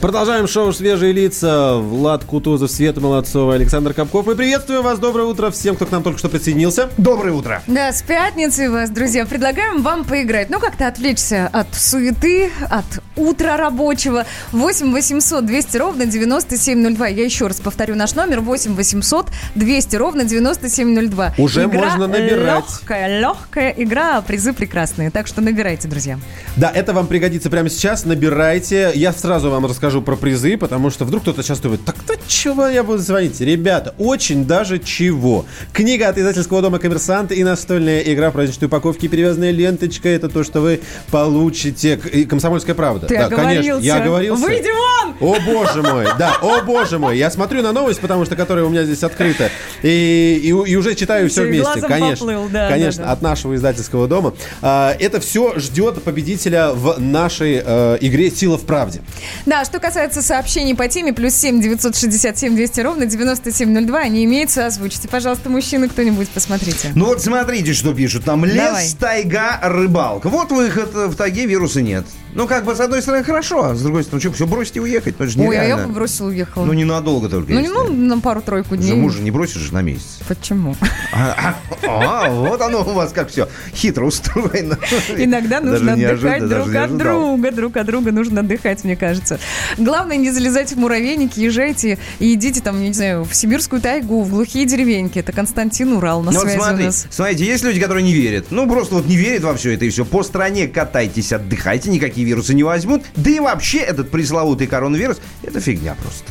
Продолжаем 0.00 0.46
шоу 0.46 0.72
«Свежие 0.72 1.12
лица». 1.12 1.74
Влад 1.74 2.22
Кутузов, 2.22 2.70
Света 2.70 3.00
Молодцова, 3.00 3.54
Александр 3.54 3.94
Капков. 3.94 4.26
Мы 4.26 4.36
приветствуем 4.36 4.82
вас. 4.82 5.00
Доброе 5.00 5.24
утро 5.24 5.50
всем, 5.50 5.74
кто 5.74 5.86
к 5.86 5.90
нам 5.90 6.04
только 6.04 6.20
что 6.20 6.28
присоединился. 6.28 6.88
Доброе 6.98 7.32
утро. 7.32 7.62
Да, 7.66 7.90
с 7.90 8.02
пятницы 8.02 8.70
вас, 8.70 8.90
друзья. 8.90 9.26
Предлагаем 9.26 9.82
вам 9.82 10.04
поиграть. 10.04 10.50
Ну, 10.50 10.60
как-то 10.60 10.86
отвлечься 10.86 11.50
от 11.52 11.74
суеты, 11.74 12.52
от 12.70 12.84
утра 13.16 13.56
рабочего. 13.56 14.24
8 14.52 14.92
800 14.92 15.44
200 15.44 15.76
ровно 15.78 16.06
9702. 16.06 17.08
Я 17.08 17.24
еще 17.24 17.48
раз 17.48 17.60
повторю 17.60 17.96
наш 17.96 18.14
номер. 18.14 18.40
8 18.40 18.76
800 18.76 19.26
200 19.56 19.96
ровно 19.96 20.22
9702. 20.22 21.34
Уже 21.38 21.66
можно 21.66 22.06
набирать. 22.06 22.64
Легкая, 22.68 23.18
легкая 23.18 23.74
игра, 23.76 24.18
а 24.18 24.22
призы 24.22 24.52
прекрасные. 24.52 25.10
Так 25.10 25.26
что 25.26 25.40
набирайте, 25.40 25.88
друзья. 25.88 26.20
Да, 26.54 26.70
это 26.72 26.92
вам 26.92 27.08
пригодится 27.08 27.50
прямо 27.50 27.68
сейчас. 27.68 28.04
Набирайте. 28.04 28.92
Я 28.94 29.12
сразу 29.12 29.50
вам 29.50 29.66
расскажу 29.66 29.87
про 30.02 30.16
призы, 30.16 30.56
потому 30.56 30.90
что 30.90 31.04
вдруг 31.04 31.22
кто-то 31.22 31.42
сейчас 31.42 31.60
думает, 31.60 31.84
так 31.84 31.96
то 32.06 32.14
чего 32.26 32.66
я 32.66 32.82
буду 32.82 32.98
звонить? 32.98 33.40
Ребята, 33.40 33.94
очень 33.98 34.44
даже 34.44 34.78
чего. 34.78 35.44
Книга 35.72 36.08
от 36.08 36.18
издательского 36.18 36.62
дома 36.62 36.78
«Коммерсант» 36.78 37.32
и 37.32 37.42
настольная 37.42 38.00
игра 38.00 38.30
в 38.30 38.34
праздничной 38.34 38.66
упаковке 38.66 39.06
и 39.06 39.08
перевязанная 39.08 39.50
ленточка. 39.50 40.08
Это 40.08 40.28
то, 40.28 40.44
что 40.44 40.60
вы 40.60 40.80
получите. 41.10 41.96
«Комсомольская 42.28 42.74
правда». 42.74 43.06
Ты 43.06 43.16
да, 43.16 43.28
конечно. 43.28 43.44
оговорился. 43.44 43.86
Я 43.86 43.96
оговорился. 43.96 44.42
Выйди 44.42 44.70
вон! 44.70 45.14
О 45.20 45.40
боже 45.40 45.82
мой, 45.82 46.06
да, 46.18 46.36
о 46.40 46.62
боже 46.62 46.98
мой. 46.98 47.18
Я 47.18 47.30
смотрю 47.30 47.62
на 47.62 47.72
новость, 47.72 48.00
потому 48.00 48.24
что 48.24 48.36
которая 48.36 48.64
у 48.64 48.68
меня 48.68 48.84
здесь 48.84 49.02
открыта, 49.02 49.50
и, 49.82 50.40
и, 50.42 50.48
и 50.48 50.76
уже 50.76 50.94
читаю 50.94 51.28
все 51.28 51.42
вместе. 51.42 51.80
Конечно, 51.80 52.26
поплыл, 52.26 52.48
да, 52.50 52.68
конечно, 52.68 53.02
да, 53.02 53.08
да. 53.08 53.12
от 53.12 53.22
нашего 53.22 53.54
издательского 53.54 54.06
дома. 54.06 54.34
А, 54.62 54.94
это 54.98 55.20
все 55.20 55.58
ждет 55.58 56.02
победителя 56.02 56.72
в 56.72 57.00
нашей 57.00 57.62
э, 57.64 57.98
игре 58.00 58.30
«Сила 58.30 58.58
в 58.58 58.64
правде». 58.64 59.00
Да, 59.46 59.64
что 59.64 59.77
касается 59.78 60.22
сообщений 60.22 60.74
по 60.74 60.88
теме, 60.88 61.12
плюс 61.12 61.34
7 61.34 61.60
967 61.60 62.54
200 62.54 62.80
ровно 62.80 63.06
9702, 63.06 63.98
они 63.98 64.24
имеются. 64.24 64.66
Озвучите, 64.66 65.08
пожалуйста, 65.08 65.50
мужчины, 65.50 65.88
кто-нибудь, 65.88 66.28
посмотрите. 66.28 66.92
Ну 66.94 67.06
вот 67.06 67.22
смотрите, 67.22 67.72
что 67.72 67.94
пишут. 67.94 68.24
Там 68.24 68.44
лес, 68.44 68.56
Давай. 68.56 68.90
тайга, 68.98 69.58
рыбалка. 69.62 70.28
Вот 70.28 70.50
выход. 70.50 70.94
В 70.94 71.14
тайге 71.16 71.46
вируса 71.46 71.82
нет. 71.82 72.04
Ну, 72.34 72.46
как 72.46 72.64
бы, 72.64 72.74
с 72.74 72.80
одной 72.80 73.02
стороны, 73.02 73.24
хорошо, 73.24 73.64
а 73.64 73.74
с 73.74 73.82
другой 73.82 74.04
стороны, 74.04 74.20
что, 74.20 74.32
все 74.32 74.46
бросить 74.46 74.76
и 74.76 74.80
уехать? 74.80 75.16
Ну, 75.18 75.26
же 75.26 75.40
Ой, 75.40 75.58
а 75.58 75.64
я 75.64 75.76
бы 75.76 75.92
бросила, 75.92 76.28
уехала. 76.28 76.64
Ну, 76.64 76.72
ненадолго 76.72 77.28
только. 77.28 77.52
Ну, 77.52 77.60
не, 77.60 77.68
ну, 77.68 77.92
на 77.92 78.20
пару-тройку 78.20 78.76
дней. 78.76 78.92
мужа 78.92 79.20
не 79.20 79.30
бросишь 79.30 79.60
же 79.60 79.74
на 79.74 79.82
месяц. 79.82 80.18
Почему? 80.26 80.76
А, 81.12 81.54
а, 81.82 82.26
а, 82.26 82.30
вот 82.30 82.60
оно 82.60 82.80
у 82.80 82.92
вас 82.92 83.12
как 83.12 83.30
все 83.30 83.48
хитро 83.74 84.04
устроено. 84.04 84.78
Иногда 85.16 85.60
нужно 85.60 85.94
отдыхать 85.94 86.46
друг 86.46 86.74
от 86.74 86.96
друга. 86.96 87.50
Друг 87.50 87.76
от 87.76 87.86
друга 87.86 88.12
нужно 88.12 88.40
отдыхать, 88.40 88.84
мне 88.84 88.94
кажется. 88.94 89.38
Главное, 89.78 90.16
не 90.16 90.30
залезайте 90.30 90.74
в 90.74 90.78
муравейники, 90.78 91.40
езжайте 91.40 91.98
и 92.18 92.34
идите 92.34 92.60
там, 92.60 92.80
не 92.80 92.92
знаю, 92.92 93.24
в 93.24 93.34
сибирскую 93.34 93.80
тайгу, 93.80 94.22
в 94.22 94.30
глухие 94.30 94.66
деревеньки. 94.66 95.18
Это 95.18 95.32
Константин 95.32 95.92
Урал 95.94 96.22
на 96.22 96.30
Ну, 96.30 96.40
вот 96.40 96.48
связи 96.48 96.58
смотри, 96.58 96.84
у 96.84 96.86
нас. 96.86 97.06
смотрите, 97.10 97.44
есть 97.44 97.64
люди, 97.64 97.80
которые 97.80 98.04
не 98.04 98.12
верят. 98.12 98.46
Ну, 98.50 98.68
просто 98.68 98.94
вот 98.94 99.06
не 99.06 99.16
верят 99.16 99.42
во 99.42 99.54
все 99.54 99.74
это 99.74 99.84
и 99.84 99.90
все. 99.90 100.04
По 100.04 100.22
стране 100.22 100.68
катайтесь, 100.68 101.32
отдыхайте, 101.32 101.90
никакие 102.18 102.26
вирусы 102.26 102.54
не 102.54 102.64
возьмут. 102.64 103.02
Да 103.16 103.30
и 103.30 103.40
вообще 103.40 103.78
этот 103.78 104.10
пресловутый 104.10 104.66
коронавирус, 104.66 105.18
это 105.42 105.60
фигня 105.60 105.94
просто. 106.00 106.24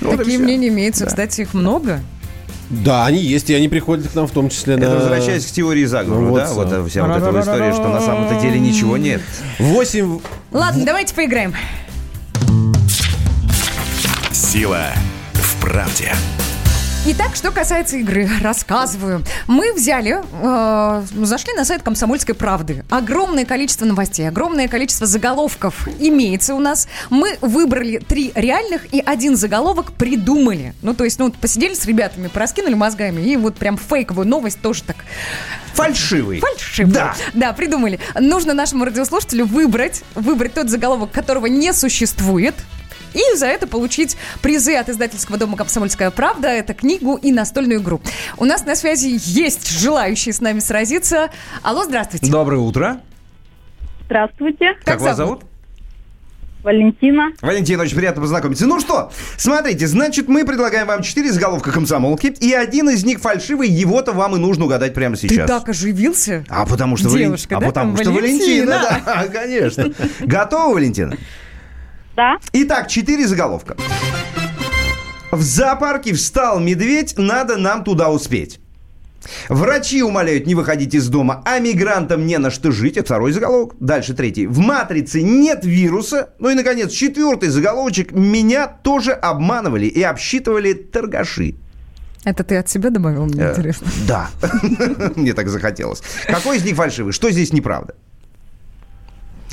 Ну, 0.00 0.10
вот 0.10 0.18
Такие 0.18 0.36
всё. 0.36 0.44
мнения 0.44 0.68
имеются. 0.68 1.06
Кстати, 1.06 1.42
их 1.42 1.54
много. 1.54 2.00
Да, 2.68 3.06
они 3.06 3.22
есть, 3.22 3.48
и 3.50 3.54
они 3.54 3.68
приходят 3.68 4.08
к 4.08 4.14
нам 4.14 4.26
в 4.26 4.32
том 4.32 4.48
числе 4.50 4.74
Это 4.74 4.88
на... 4.88 4.96
возвращаясь 4.96 5.46
к 5.46 5.50
теории 5.52 5.84
заговора, 5.84 6.20
Ну, 6.20 6.30
вот, 6.30 6.36
да? 6.38 6.52
Вот 6.52 6.66
а. 6.66 6.76
эта 6.76 6.88
вся 6.88 7.06
вот 7.06 7.16
эта 7.16 7.30
вот 7.30 7.40
история, 7.40 7.72
что 7.72 7.88
на 7.88 8.00
самом-то 8.00 8.40
деле 8.40 8.58
ничего 8.58 8.96
нет. 8.96 9.22
8... 9.58 10.20
Ладно, 10.52 10.84
давайте 10.84 11.14
поиграем. 11.14 11.54
Сила 14.32 14.88
в 15.32 15.60
правде. 15.60 16.12
Итак, 17.08 17.36
что 17.36 17.52
касается 17.52 17.98
игры, 17.98 18.28
рассказываю. 18.42 19.22
Мы 19.46 19.72
взяли, 19.72 20.24
э, 20.42 21.02
зашли 21.24 21.52
на 21.52 21.64
сайт 21.64 21.84
«Комсомольской 21.84 22.34
правды». 22.34 22.84
Огромное 22.90 23.44
количество 23.44 23.84
новостей, 23.84 24.28
огромное 24.28 24.66
количество 24.66 25.06
заголовков 25.06 25.86
имеется 26.00 26.52
у 26.56 26.58
нас. 26.58 26.88
Мы 27.08 27.38
выбрали 27.42 27.98
три 27.98 28.32
реальных 28.34 28.92
и 28.92 28.98
один 28.98 29.36
заголовок 29.36 29.92
придумали. 29.92 30.74
Ну, 30.82 30.94
то 30.94 31.04
есть, 31.04 31.20
ну, 31.20 31.26
вот 31.26 31.36
посидели 31.36 31.74
с 31.74 31.86
ребятами, 31.86 32.26
пораскинули 32.26 32.74
мозгами, 32.74 33.20
и 33.22 33.36
вот 33.36 33.54
прям 33.54 33.78
фейковую 33.78 34.26
новость 34.26 34.60
тоже 34.60 34.82
так 34.82 34.96
Фальшивый. 35.74 36.40
Фальшивый. 36.40 36.92
Да. 36.92 37.14
Да, 37.34 37.52
придумали. 37.52 38.00
Нужно 38.18 38.52
нашему 38.52 38.84
радиослушателю 38.84 39.44
выбрать, 39.44 40.02
выбрать 40.16 40.54
тот 40.54 40.70
заголовок, 40.70 41.12
которого 41.12 41.46
не 41.46 41.72
существует. 41.72 42.56
И 43.16 43.36
за 43.36 43.46
это 43.46 43.66
получить 43.66 44.16
призы 44.42 44.74
от 44.76 44.88
издательского 44.90 45.38
дома 45.38 45.56
«Комсомольская 45.56 46.10
правда». 46.10 46.48
Это 46.48 46.74
книгу 46.74 47.16
и 47.16 47.32
настольную 47.32 47.80
игру. 47.80 48.00
У 48.36 48.44
нас 48.44 48.64
на 48.66 48.76
связи 48.76 49.18
есть 49.24 49.68
желающие 49.70 50.32
с 50.34 50.40
нами 50.42 50.58
сразиться. 50.60 51.30
Алло, 51.62 51.84
здравствуйте. 51.84 52.30
Доброе 52.30 52.58
утро. 52.60 53.00
Здравствуйте. 54.04 54.74
Как, 54.84 55.00
вас 55.00 55.16
зовут? 55.16 55.42
Валентина. 56.62 57.30
Валентина, 57.42 57.84
очень 57.84 57.96
приятно 57.96 58.20
познакомиться. 58.20 58.66
Ну 58.66 58.80
что, 58.80 59.12
смотрите, 59.36 59.86
значит, 59.86 60.26
мы 60.26 60.44
предлагаем 60.44 60.88
вам 60.88 61.02
четыре 61.02 61.30
заголовка 61.30 61.70
комсомолки, 61.70 62.26
и 62.26 62.52
один 62.52 62.90
из 62.90 63.04
них 63.04 63.20
фальшивый, 63.20 63.68
его-то 63.68 64.12
вам 64.12 64.34
и 64.34 64.38
нужно 64.40 64.64
угадать 64.64 64.92
прямо 64.92 65.14
Ты 65.14 65.28
сейчас. 65.28 65.46
так 65.48 65.68
оживился. 65.68 66.44
А 66.48 66.66
потому 66.66 66.96
что, 66.96 67.08
Вален- 67.08 67.26
Девушка, 67.26 67.56
а 67.56 67.60
да, 67.60 67.66
потому 67.68 67.94
там 67.94 68.02
что 68.04 68.12
Валентина, 68.12 68.78
Валентина. 68.78 69.02
да, 69.06 69.26
конечно. 69.32 69.92
Готова, 70.20 70.74
Валентина? 70.74 71.16
Да. 72.16 72.38
Итак, 72.52 72.88
четыре 72.88 73.26
заголовка. 73.28 73.76
В 75.30 75.42
зоопарке 75.42 76.14
встал 76.14 76.60
медведь, 76.60 77.14
надо 77.18 77.56
нам 77.58 77.84
туда 77.84 78.10
успеть. 78.10 78.58
Врачи 79.48 80.02
умоляют 80.02 80.46
не 80.46 80.54
выходить 80.54 80.94
из 80.94 81.08
дома, 81.08 81.42
а 81.44 81.58
мигрантам 81.58 82.26
не 82.26 82.38
на 82.38 82.50
что 82.50 82.70
жить. 82.70 82.96
Это 82.96 83.06
второй 83.06 83.32
заголовок. 83.32 83.74
Дальше 83.80 84.14
третий. 84.14 84.46
В 84.46 84.58
матрице 84.60 85.20
нет 85.22 85.64
вируса. 85.64 86.30
Ну 86.38 86.48
и, 86.48 86.54
наконец, 86.54 86.92
четвертый 86.92 87.48
заголовочек. 87.48 88.12
Меня 88.12 88.66
тоже 88.68 89.12
обманывали 89.12 89.86
и 89.86 90.00
обсчитывали 90.00 90.72
торгаши. 90.74 91.56
Это 92.24 92.44
ты 92.44 92.56
от 92.56 92.68
себя 92.68 92.90
добавил, 92.90 93.26
мне 93.26 93.42
Э, 93.42 93.50
интересно. 93.50 93.88
Да. 94.08 94.28
Мне 95.16 95.32
так 95.32 95.48
захотелось. 95.48 96.02
Какой 96.26 96.56
из 96.56 96.64
них 96.64 96.74
фальшивый? 96.76 97.12
Что 97.12 97.30
здесь 97.30 97.52
неправда? 97.52 97.94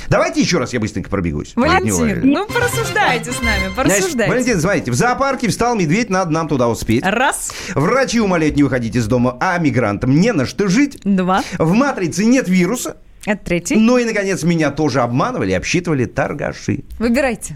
Давайте 0.09 0.41
еще 0.41 0.57
раз 0.57 0.73
я 0.73 0.79
быстренько 0.79 1.09
пробегусь. 1.09 1.53
Валентин, 1.55 2.21
ну 2.23 2.47
порассуждайте 2.47 3.31
с 3.31 3.41
нами, 3.41 3.59
Значит, 3.59 3.75
порассуждайте. 3.75 4.31
Валентин, 4.31 4.59
смотрите, 4.61 4.91
в 4.91 4.95
зоопарке 4.95 5.49
встал 5.49 5.75
медведь, 5.75 6.09
надо 6.09 6.31
нам 6.31 6.47
туда 6.47 6.67
успеть. 6.67 7.03
Раз. 7.05 7.51
Врачи 7.75 8.19
умоляют 8.19 8.55
не 8.55 8.63
выходить 8.63 8.95
из 8.95 9.07
дома, 9.07 9.37
а 9.39 9.57
мигрантам 9.57 10.19
не 10.19 10.31
на 10.33 10.45
что 10.45 10.67
жить. 10.67 10.99
Два. 11.03 11.43
В 11.57 11.73
матрице 11.73 12.25
нет 12.25 12.47
вируса. 12.47 12.97
Это 13.25 13.45
третий. 13.45 13.75
Ну 13.75 13.97
и, 13.97 14.05
наконец, 14.05 14.43
меня 14.43 14.69
тоже 14.71 15.01
обманывали 15.01 15.53
обсчитывали 15.53 16.05
торгаши. 16.05 16.83
Выбирайте. 16.99 17.55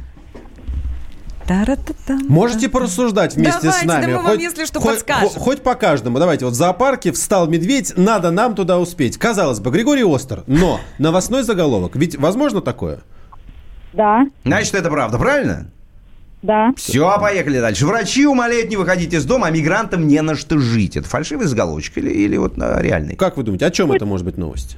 Можете 2.28 2.70
порассуждать 2.70 3.36
вместе 3.36 3.60
Давайте, 3.62 3.86
с 3.86 3.88
нами. 3.88 4.12
да 4.12 4.18
мы 4.18 4.24
вам, 4.24 4.38
если 4.38 4.66
что, 4.66 4.80
хоть, 4.80 4.94
подскажем. 4.96 5.30
хо- 5.30 5.40
хоть 5.40 5.62
по 5.64 5.76
каждому. 5.76 6.20
Давайте, 6.20 6.46
вот 6.46 6.54
в 6.54 6.58
зоопарке 6.58 7.12
встал 7.12 7.48
медведь, 7.48 7.94
надо 7.96 8.32
нам 8.32 8.56
туда 8.56 8.80
успеть. 8.80 9.18
Казалось 9.18 9.60
бы, 9.60 9.72
Григорий 9.72 10.04
Остер, 10.04 10.44
но 10.48 10.80
новостной 11.00 11.44
заголовок. 11.44 11.96
Ведь 11.96 12.16
возможно 12.18 12.62
такое? 12.62 13.00
Да. 13.94 14.28
Значит, 14.44 14.76
это 14.76 14.90
правда, 14.90 15.18
правильно? 15.18 15.72
Да. 16.44 16.72
Все, 16.78 17.18
поехали 17.20 17.60
дальше. 17.60 17.86
Врачи 17.86 18.28
умоляют 18.28 18.70
не 18.70 18.78
выходить 18.78 19.14
из 19.14 19.26
дома, 19.26 19.48
а 19.48 19.50
мигрантам 19.50 20.08
не 20.08 20.22
на 20.22 20.36
что 20.36 20.60
жить. 20.60 20.96
Это 20.96 21.10
фальшивый 21.10 21.48
заголовочек 21.48 21.98
или, 21.98 22.12
или 22.12 22.38
вот 22.38 22.54
а, 22.62 22.80
реальный? 22.80 23.16
Как 23.16 23.38
вы 23.38 23.44
думаете, 23.44 23.66
о 23.66 23.72
чем 23.72 23.92
это 23.92 24.06
может 24.06 24.26
быть 24.26 24.38
новость? 24.38 24.78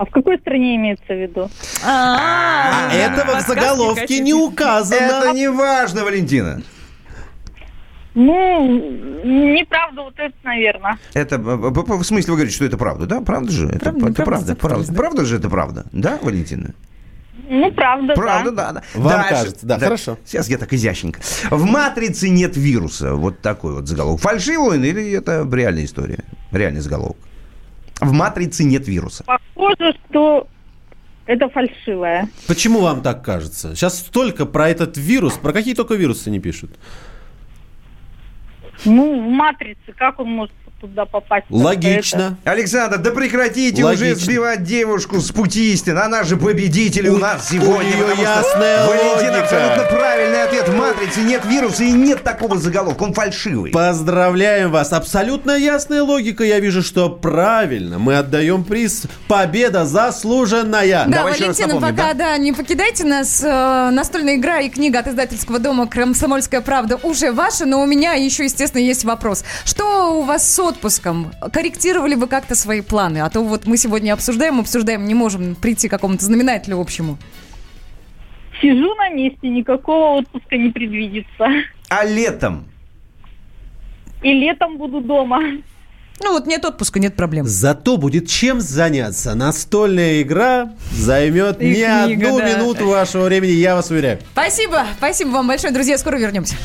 А 0.00 0.06
в 0.06 0.10
какой 0.12 0.38
стране 0.38 0.76
имеется 0.76 1.04
в 1.08 1.20
виду? 1.20 1.50
А, 1.84 2.90
этого 2.90 3.38
в 3.38 3.46
заголовке 3.46 4.20
не 4.20 4.32
указано. 4.32 4.96
Это 4.98 5.32
не 5.32 5.50
важно, 5.50 6.04
Валентина. 6.04 6.62
Ну, 8.14 8.66
неправда 9.22 10.04
вот 10.04 10.14
это, 10.16 10.34
наверное. 10.42 10.96
Это, 11.12 11.36
э, 11.36 11.38
э, 11.38 11.96
в 11.98 12.02
смысле, 12.02 12.30
вы 12.30 12.36
говорите, 12.38 12.56
что 12.56 12.64
это 12.64 12.78
правда, 12.78 13.04
да? 13.04 13.20
Правда 13.20 13.52
же? 13.52 13.66
Это, 13.68 13.92
Правда, 13.92 14.08
это 14.08 14.22
правда, 14.24 14.46
запутались, 14.46 14.86
правда. 14.86 15.02
Правда 15.02 15.24
же 15.26 15.36
это 15.36 15.50
правда, 15.50 15.84
да, 15.92 16.18
Валентина? 16.22 16.70
Ну, 17.50 17.70
правда, 17.70 18.14
Правда, 18.14 18.50
да. 18.52 18.72
да. 18.72 18.80
да. 18.80 18.82
Вам 18.94 19.12
Дальше. 19.12 19.28
кажется, 19.28 19.66
да, 19.66 19.78
хорошо. 19.78 20.16
Сейчас 20.24 20.48
я 20.48 20.56
так 20.56 20.72
изящненько. 20.72 21.20
В 21.50 21.66
«Матрице» 21.66 22.30
нет 22.30 22.56
вируса. 22.56 23.16
Вот 23.16 23.42
такой 23.42 23.74
вот 23.74 23.86
заголовок. 23.86 24.22
Фальшивый 24.22 24.78
он 24.78 24.84
или 24.84 25.12
это 25.12 25.46
реальная 25.52 25.84
история? 25.84 26.24
Реальный 26.52 26.80
заголовок. 26.80 27.18
В 28.00 28.12
«Матрице» 28.12 28.64
нет 28.64 28.88
вируса. 28.88 29.24
Похоже, 29.24 29.94
что 30.08 30.48
это 31.26 31.48
фальшивое. 31.48 32.28
Почему 32.48 32.80
вам 32.80 33.02
так 33.02 33.24
кажется? 33.24 33.74
Сейчас 33.76 33.98
столько 33.98 34.46
про 34.46 34.68
этот 34.68 34.96
вирус, 34.96 35.34
про 35.34 35.52
какие 35.52 35.74
только 35.74 35.94
вирусы 35.94 36.30
не 36.30 36.40
пишут. 36.40 36.70
Ну, 38.84 39.22
в 39.22 39.28
матрице, 39.28 39.92
как 39.96 40.18
он 40.20 40.30
может 40.30 40.54
туда 40.80 41.04
попасть? 41.04 41.46
Логично. 41.50 42.38
Александр, 42.44 42.98
да 42.98 43.10
прекратите 43.10 43.84
уже 43.84 44.04
Логично. 44.06 44.24
сбивать 44.24 44.62
девушку 44.64 45.20
с 45.20 45.30
пути 45.30 45.72
истины. 45.72 45.98
Она 45.98 46.24
же 46.24 46.36
победитель 46.36 47.08
у 47.08 47.18
нас 47.18 47.48
сегодня. 47.48 47.90
у 47.90 48.12
что 48.12 48.22
ясная 48.22 48.86
Валентин 48.86 49.28
логика. 49.28 49.42
абсолютно 49.42 49.84
правильный 49.96 50.42
ответ. 50.44 50.68
В 50.68 50.76
«Матрице» 50.76 51.20
нет 51.20 51.44
вируса 51.44 51.84
и 51.84 51.92
нет 51.92 52.22
такого 52.22 52.56
заголовка. 52.58 53.02
Он 53.02 53.12
фальшивый. 53.12 53.70
Поздравляем 53.72 54.70
вас. 54.70 54.92
Абсолютно 54.92 55.56
ясная 55.56 56.02
логика. 56.02 56.44
Я 56.44 56.60
вижу, 56.60 56.82
что 56.82 57.10
правильно. 57.10 57.98
Мы 57.98 58.16
отдаем 58.16 58.64
приз. 58.64 59.04
Победа 59.28 59.84
заслуженная. 59.84 61.06
Да, 61.06 61.24
Валентина, 61.24 61.80
пока, 61.80 62.14
да? 62.14 62.36
не 62.38 62.52
покидайте 62.52 63.04
нас. 63.04 63.42
Э, 63.42 63.90
настольная 63.90 64.36
игра 64.36 64.60
и 64.60 64.68
книга 64.68 65.00
от 65.00 65.08
издательского 65.08 65.58
дома 65.58 65.86
«Комсомольская 65.86 66.60
правда» 66.60 66.98
уже 67.02 67.32
ваша, 67.32 67.66
но 67.66 67.82
у 67.82 67.86
меня 67.86 68.14
еще, 68.14 68.44
естественно, 68.44 68.82
есть 68.82 69.04
вопрос. 69.04 69.44
Что 69.64 70.18
у 70.18 70.22
вас 70.22 70.48
с 70.50 70.58
отпуском? 70.70 71.32
Корректировали 71.52 72.14
вы 72.14 72.26
как-то 72.26 72.54
свои 72.54 72.80
планы? 72.80 73.18
А 73.18 73.30
то 73.30 73.42
вот 73.42 73.66
мы 73.66 73.76
сегодня 73.76 74.12
обсуждаем, 74.12 74.58
обсуждаем, 74.60 75.04
не 75.04 75.14
можем 75.14 75.54
прийти 75.54 75.88
к 75.88 75.90
какому-то 75.90 76.24
знаменателю 76.24 76.80
общему. 76.80 77.18
Сижу 78.60 78.94
на 78.94 79.08
месте, 79.10 79.48
никакого 79.48 80.18
отпуска 80.18 80.56
не 80.56 80.70
предвидится. 80.70 81.46
А 81.88 82.04
летом? 82.04 82.66
И 84.22 84.32
летом 84.32 84.76
буду 84.76 85.00
дома. 85.00 85.40
Ну 86.22 86.32
вот 86.32 86.46
нет 86.46 86.64
отпуска, 86.64 87.00
нет 87.00 87.16
проблем. 87.16 87.46
Зато 87.46 87.96
будет 87.96 88.28
чем 88.28 88.60
заняться. 88.60 89.34
Настольная 89.34 90.20
игра 90.20 90.72
займет 90.92 91.62
И 91.62 91.68
не 91.68 91.74
книга, 91.74 92.28
одну 92.28 92.38
да. 92.38 92.52
минуту 92.52 92.88
вашего 92.88 93.24
времени, 93.24 93.52
я 93.52 93.74
вас 93.74 93.90
уверяю. 93.90 94.18
Спасибо, 94.32 94.86
спасибо 94.98 95.30
вам 95.30 95.48
большое, 95.48 95.72
друзья. 95.72 95.96
Скоро 95.96 96.16
вернемся. 96.18 96.56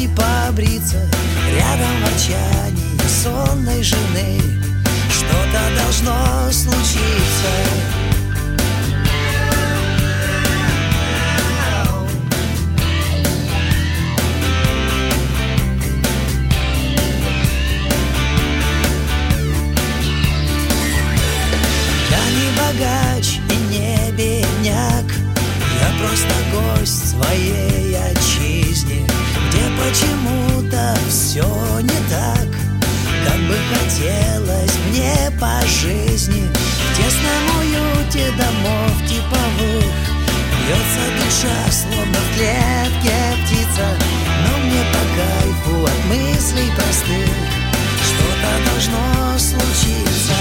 Поспать 0.00 0.04
и 0.04 0.08
побриться 0.08 1.08
Рядом 1.54 2.02
ворчание 2.02 3.08
сонной 3.08 3.82
жены. 3.82 4.40
Что-то 5.10 5.60
должно 5.76 6.50
случиться. 6.52 7.50
Богач 22.56 23.40
и 23.50 23.56
не 23.72 24.12
бедняк. 24.12 25.04
Я 25.80 25.98
просто 25.98 26.34
гость 26.52 27.10
своей 27.10 27.69
все 31.08 31.44
не 31.80 32.00
так 32.08 32.48
Как 33.26 33.40
бы 33.48 33.56
хотелось 33.72 34.76
мне 34.88 35.14
по 35.40 35.60
жизни. 35.66 36.46
В 36.46 36.96
тесном 36.96 37.58
уюте 37.58 38.30
домов 38.36 38.92
типовых 39.08 39.94
Бьется 40.66 41.04
душа, 41.18 41.58
словно 41.70 42.18
в 42.18 42.36
клетке 42.36 43.16
птица. 43.44 43.86
Но 44.46 44.58
мне 44.58 44.82
по 44.92 45.02
кайфу 45.16 45.84
от 45.84 46.04
мыслей 46.06 46.70
простых 46.76 47.28
Что-то 48.04 48.70
должно 48.70 49.38
случиться. 49.38 50.34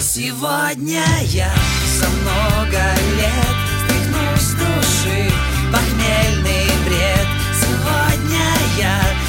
Сегодня 0.00 1.04
я 1.26 1.52
за 1.98 2.08
много 2.08 2.82
лет 3.16 3.56
Стряхну 3.84 4.36
с 4.36 4.50
души 4.54 5.32
похмельный 5.72 6.59
Сегодня 8.70 9.19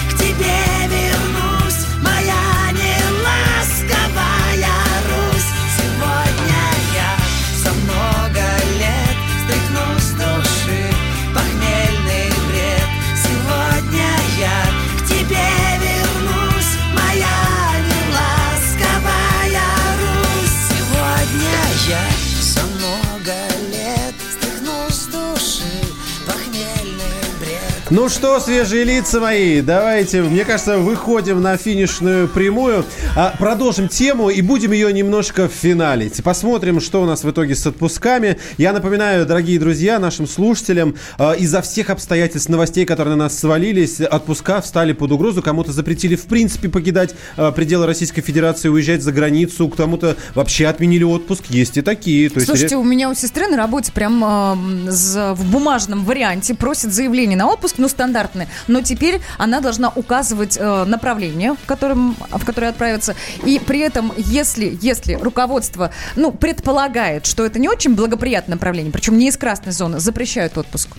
что, 28.11 28.39
свежие 28.41 28.83
лица 28.83 29.21
мои, 29.21 29.61
давайте, 29.61 30.21
мне 30.21 30.43
кажется, 30.43 30.77
выходим 30.77 31.41
на 31.41 31.55
финишную 31.55 32.27
прямую. 32.27 32.85
А, 33.15 33.33
продолжим 33.39 33.87
тему 33.87 34.29
и 34.29 34.41
будем 34.41 34.73
ее 34.73 34.91
немножко 34.91 35.47
финалить. 35.47 36.21
Посмотрим, 36.21 36.81
что 36.81 37.01
у 37.01 37.05
нас 37.05 37.23
в 37.23 37.31
итоге 37.31 37.55
с 37.55 37.65
отпусками. 37.65 38.37
Я 38.57 38.73
напоминаю, 38.73 39.25
дорогие 39.25 39.59
друзья, 39.59 39.97
нашим 39.97 40.27
слушателям, 40.27 40.95
а, 41.17 41.33
из-за 41.33 41.61
всех 41.61 41.89
обстоятельств 41.89 42.49
новостей, 42.49 42.85
которые 42.85 43.15
на 43.15 43.23
нас 43.23 43.39
свалились, 43.39 44.01
отпуска 44.01 44.59
встали 44.61 44.91
под 44.91 45.11
угрозу. 45.13 45.41
Кому-то 45.41 45.71
запретили 45.71 46.15
в 46.15 46.25
принципе 46.25 46.67
покидать 46.67 47.15
а, 47.37 47.51
пределы 47.51 47.85
Российской 47.85 48.21
Федерации, 48.21 48.67
уезжать 48.67 49.03
за 49.03 49.13
границу. 49.13 49.69
Кому-то 49.69 50.17
вообще 50.35 50.67
отменили 50.67 51.03
отпуск. 51.03 51.45
Есть 51.47 51.77
и 51.77 51.81
такие. 51.81 52.29
То 52.29 52.35
есть, 52.35 52.47
Слушайте, 52.47 52.75
у 52.75 52.83
меня 52.83 53.09
у 53.09 53.13
сестры 53.13 53.47
на 53.47 53.55
работе 53.55 53.91
прям 53.93 54.23
э, 54.23 55.33
в 55.33 55.51
бумажном 55.51 56.03
варианте 56.03 56.55
просит 56.55 56.93
заявление 56.93 57.37
на 57.37 57.47
отпуск, 57.47 57.75
ну, 57.77 57.87
стандартное. 58.01 58.47
Но 58.67 58.81
теперь 58.81 59.21
она 59.37 59.61
должна 59.61 59.89
указывать 59.89 60.57
э, 60.59 60.85
направление, 60.85 61.53
в, 61.53 61.65
котором, 61.67 62.15
в 62.31 62.43
которое 62.45 62.69
отправиться. 62.69 63.15
И 63.45 63.59
при 63.59 63.79
этом, 63.79 64.11
если, 64.17 64.75
если 64.81 65.13
руководство, 65.13 65.91
ну, 66.15 66.31
предполагает, 66.31 67.27
что 67.27 67.45
это 67.45 67.59
не 67.59 67.69
очень 67.69 67.95
благоприятное 67.95 68.55
направление, 68.55 68.91
причем 68.91 69.19
не 69.19 69.27
из 69.27 69.37
красной 69.37 69.71
зоны, 69.71 69.99
запрещают 69.99 70.57
отпуск. 70.57 70.89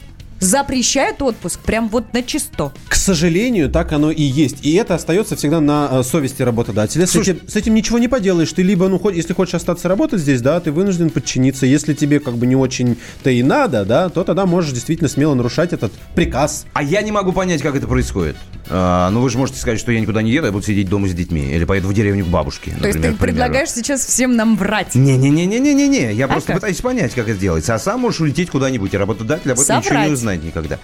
Запрещают 0.42 1.22
отпуск 1.22 1.61
прям 1.61 1.88
вот 1.88 2.12
на 2.12 2.20
чисто. 2.20 2.72
К 2.88 2.96
сожалению, 2.96 3.70
так 3.70 3.92
оно 3.92 4.11
и 4.11 4.24
есть. 4.24 4.66
И 4.66 4.74
это 4.74 4.96
остается 4.96 5.37
всегда 5.37 5.61
на 5.61 5.88
э, 5.92 6.02
совести 6.02 6.42
работодателя. 6.42 7.07
С 7.07 7.14
этим, 7.14 7.48
с 7.48 7.55
этим 7.55 7.74
ничего 7.74 8.00
не 8.00 8.09
поделаешь. 8.09 8.52
Ты 8.52 8.62
либо, 8.62 8.88
ну, 8.88 8.98
хоть, 8.98 9.14
если 9.14 9.35
хочешь 9.35 9.55
остаться 9.55 9.88
работать 9.88 10.18
здесь, 10.18 10.40
да, 10.40 10.59
ты 10.59 10.72
вынужден 10.72 11.11
подчиниться. 11.11 11.64
Если 11.64 11.94
тебе 11.94 12.18
как 12.18 12.35
бы 12.35 12.46
не 12.46 12.57
очень-то 12.57 13.31
и 13.31 13.40
надо, 13.44 13.85
да, 13.85 14.09
то 14.09 14.24
тогда 14.24 14.44
можешь 14.44 14.72
действительно 14.72 15.09
смело 15.09 15.35
нарушать 15.35 15.72
этот 15.72 15.92
приказ. 16.16 16.66
А 16.72 16.83
я 16.83 17.02
не 17.02 17.12
могу 17.12 17.31
понять, 17.31 17.62
как 17.62 17.76
это 17.76 17.87
происходит. 17.87 18.35
А, 18.74 19.11
ну, 19.11 19.20
вы 19.20 19.28
же 19.28 19.37
можете 19.37 19.58
сказать, 19.61 19.78
что 19.78 19.92
я 19.92 20.00
никуда 20.00 20.22
не 20.22 20.30
еду, 20.30 20.46
я 20.46 20.52
буду 20.52 20.64
сидеть 20.64 20.88
дома 20.88 21.06
с 21.06 21.12
детьми. 21.12 21.42
Или 21.54 21.64
поеду 21.64 21.88
в 21.88 21.94
деревню 21.94 22.24
к 22.24 22.28
бабушке, 22.28 22.70
То 22.70 22.87
есть 22.87 22.96
например, 22.96 23.11
ты 23.12 23.16
к 23.16 23.18
примеру. 23.18 23.18
предлагаешь 23.18 23.70
сейчас 23.70 24.04
всем 24.06 24.35
нам 24.35 24.56
врать. 24.56 24.94
Не-не-не-не-не-не, 24.94 26.12
я 26.14 26.24
А 26.24 26.28
просто 26.28 26.48
как? 26.48 26.56
пытаюсь 26.56 26.80
понять, 26.80 27.14
как 27.14 27.28
это 27.28 27.38
делается. 27.38 27.74
А 27.74 27.78
сам 27.78 28.00
можешь 28.00 28.20
улететь 28.20 28.48
куда-нибудь, 28.50 28.94
и 28.94 28.96
работодатель 28.96 29.52
об 29.52 29.61
этом 29.61 29.76
ничего 29.78 29.88
Соврать. 29.90 30.06
не 30.08 30.12
узнает 30.14 30.42
никогда. 30.44 30.78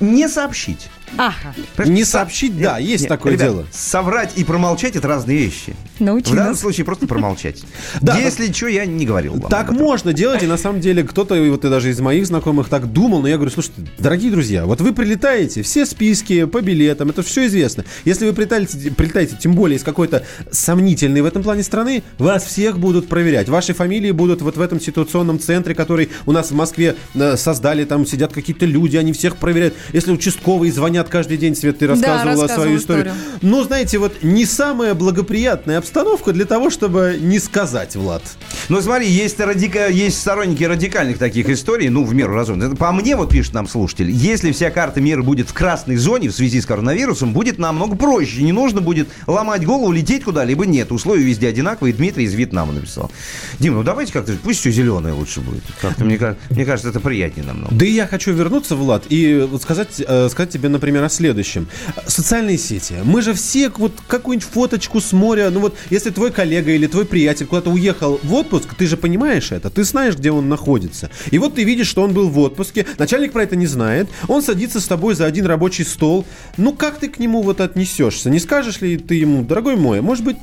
Не 0.00 0.28
сообщить. 0.28 0.88
Ага. 1.16 1.54
Не 1.86 2.04
сообщить, 2.04 2.58
да, 2.60 2.78
есть 2.78 3.04
Нет, 3.04 3.08
такое 3.08 3.32
ребят, 3.32 3.46
дело. 3.48 3.66
Соврать 3.72 4.32
и 4.36 4.44
промолчать 4.44 4.96
это 4.96 5.08
разные 5.08 5.38
вещи. 5.38 5.74
Научи 5.98 6.30
В 6.30 6.34
данном 6.34 6.52
нас. 6.52 6.60
случае 6.60 6.84
просто 6.84 7.06
промолчать. 7.06 7.62
Да, 8.00 8.16
Если 8.16 8.52
что, 8.52 8.68
я 8.68 8.86
не 8.86 9.04
говорил 9.06 9.34
вам. 9.34 9.50
Так 9.50 9.70
можно 9.70 10.12
делать, 10.12 10.42
и 10.42 10.46
на 10.46 10.56
самом 10.56 10.80
деле 10.80 11.02
кто-то, 11.02 11.34
и 11.34 11.50
вот 11.50 11.64
и 11.64 11.68
даже 11.68 11.90
из 11.90 12.00
моих 12.00 12.26
знакомых 12.26 12.68
так 12.68 12.92
думал, 12.92 13.20
но 13.20 13.28
я 13.28 13.36
говорю, 13.36 13.50
слушайте, 13.50 13.82
дорогие 13.98 14.30
друзья, 14.30 14.66
вот 14.66 14.80
вы 14.80 14.92
прилетаете, 14.92 15.62
все 15.62 15.86
списки 15.86 16.44
по 16.44 16.60
билетам, 16.60 17.10
это 17.10 17.22
все 17.22 17.46
известно. 17.46 17.84
Если 18.04 18.26
вы 18.26 18.32
прилетаете, 18.32 18.90
прилетаете 18.90 19.36
тем 19.40 19.54
более 19.54 19.78
из 19.78 19.82
какой-то 19.82 20.24
сомнительной 20.50 21.22
в 21.22 21.26
этом 21.26 21.42
плане 21.42 21.62
страны, 21.62 22.02
вас 22.18 22.44
всех 22.44 22.78
будут 22.78 23.08
проверять. 23.08 23.48
Ваши 23.48 23.74
фамилии 23.74 24.10
будут 24.10 24.42
вот 24.42 24.56
в 24.56 24.60
этом 24.60 24.80
ситуационном 24.80 25.40
центре, 25.40 25.74
который 25.74 26.10
у 26.26 26.32
нас 26.32 26.50
в 26.50 26.54
Москве 26.54 26.96
э, 27.14 27.36
создали, 27.36 27.84
там 27.84 28.06
сидят 28.06 28.32
какие-то 28.32 28.66
люди, 28.66 28.96
они 28.96 29.12
всех 29.12 29.36
проверяют. 29.36 29.74
Если 29.92 30.12
участковые 30.12 30.72
звонят 30.72 30.97
каждый 31.06 31.36
день, 31.36 31.54
Свет, 31.54 31.78
ты 31.78 31.86
рассказывала 31.86 32.24
рассказывала 32.24 32.64
свою 32.64 32.78
историю. 32.78 33.04
историю. 33.06 33.38
Ну, 33.42 33.62
знаете, 33.62 33.98
вот 33.98 34.22
не 34.22 34.44
самая 34.44 34.94
благоприятная 34.94 35.78
обстановка 35.78 36.32
для 36.32 36.44
того, 36.44 36.70
чтобы 36.70 37.18
не 37.20 37.38
сказать, 37.38 37.94
Влад. 37.94 38.22
Ну, 38.68 38.80
смотри, 38.80 39.08
есть, 39.08 39.38
радика... 39.38 39.88
есть 39.88 40.18
сторонники 40.18 40.64
радикальных 40.64 41.18
таких 41.18 41.48
историй, 41.48 41.88
ну, 41.88 42.04
в 42.04 42.14
меру 42.14 42.34
разумно. 42.34 42.64
Это 42.64 42.76
По 42.76 42.90
мне, 42.92 43.16
вот 43.16 43.30
пишет 43.30 43.54
нам 43.54 43.68
слушатель, 43.68 44.10
если 44.10 44.52
вся 44.52 44.70
карта 44.70 45.00
мира 45.00 45.22
будет 45.22 45.48
в 45.48 45.52
красной 45.52 45.96
зоне 45.96 46.28
в 46.28 46.32
связи 46.32 46.60
с 46.60 46.66
коронавирусом, 46.66 47.32
будет 47.32 47.58
намного 47.58 47.96
проще. 47.96 48.42
Не 48.42 48.52
нужно 48.52 48.80
будет 48.80 49.08
ломать 49.26 49.64
голову, 49.64 49.92
лететь 49.92 50.24
куда-либо. 50.24 50.66
Нет, 50.66 50.90
условия 50.92 51.22
везде 51.22 51.48
одинаковые. 51.48 51.94
Дмитрий 51.94 52.24
из 52.24 52.34
Вьетнама 52.34 52.72
написал. 52.72 53.10
Дим, 53.58 53.74
ну 53.74 53.82
давайте 53.82 54.12
как-то, 54.12 54.32
пусть 54.42 54.60
все 54.60 54.70
зеленое 54.70 55.14
лучше 55.14 55.40
будет. 55.40 55.62
Как-то 55.80 56.04
мне, 56.04 56.18
мне 56.50 56.64
кажется, 56.64 56.90
это 56.90 57.00
приятнее 57.00 57.46
намного. 57.46 57.74
Да 57.74 57.86
и 57.86 57.90
я 57.90 58.06
хочу 58.06 58.32
вернуться, 58.32 58.76
Влад, 58.76 59.04
и 59.08 59.46
вот 59.50 59.62
сказать, 59.62 60.02
э, 60.06 60.28
сказать 60.30 60.50
тебе, 60.50 60.68
например, 60.68 60.87
о 60.96 61.08
следующем. 61.08 61.68
Социальные 62.06 62.58
сети. 62.58 62.94
Мы 63.04 63.22
же 63.22 63.34
все 63.34 63.68
вот 63.68 63.92
какую-нибудь 64.06 64.48
фоточку 64.48 65.00
с 65.00 65.12
моря, 65.12 65.50
ну 65.50 65.60
вот 65.60 65.76
если 65.90 66.10
твой 66.10 66.30
коллега 66.30 66.72
или 66.72 66.86
твой 66.86 67.04
приятель 67.04 67.46
куда-то 67.46 67.70
уехал 67.70 68.18
в 68.22 68.34
отпуск, 68.34 68.74
ты 68.74 68.86
же 68.86 68.96
понимаешь 68.96 69.52
это, 69.52 69.70
ты 69.70 69.84
знаешь, 69.84 70.16
где 70.16 70.30
он 70.30 70.48
находится. 70.48 71.10
И 71.30 71.38
вот 71.38 71.54
ты 71.54 71.64
видишь, 71.64 71.88
что 71.88 72.02
он 72.02 72.12
был 72.12 72.28
в 72.28 72.38
отпуске, 72.38 72.86
начальник 72.98 73.32
про 73.32 73.42
это 73.42 73.56
не 73.56 73.66
знает, 73.66 74.08
он 74.26 74.42
садится 74.42 74.80
с 74.80 74.86
тобой 74.86 75.14
за 75.14 75.26
один 75.26 75.46
рабочий 75.46 75.84
стол. 75.84 76.24
Ну 76.56 76.72
как 76.72 76.98
ты 76.98 77.08
к 77.08 77.18
нему 77.18 77.42
вот 77.42 77.60
отнесешься? 77.60 78.30
Не 78.30 78.38
скажешь 78.38 78.80
ли 78.80 78.96
ты 78.96 79.14
ему, 79.16 79.44
дорогой 79.44 79.76
мой, 79.76 80.00
может 80.00 80.24
быть, 80.24 80.36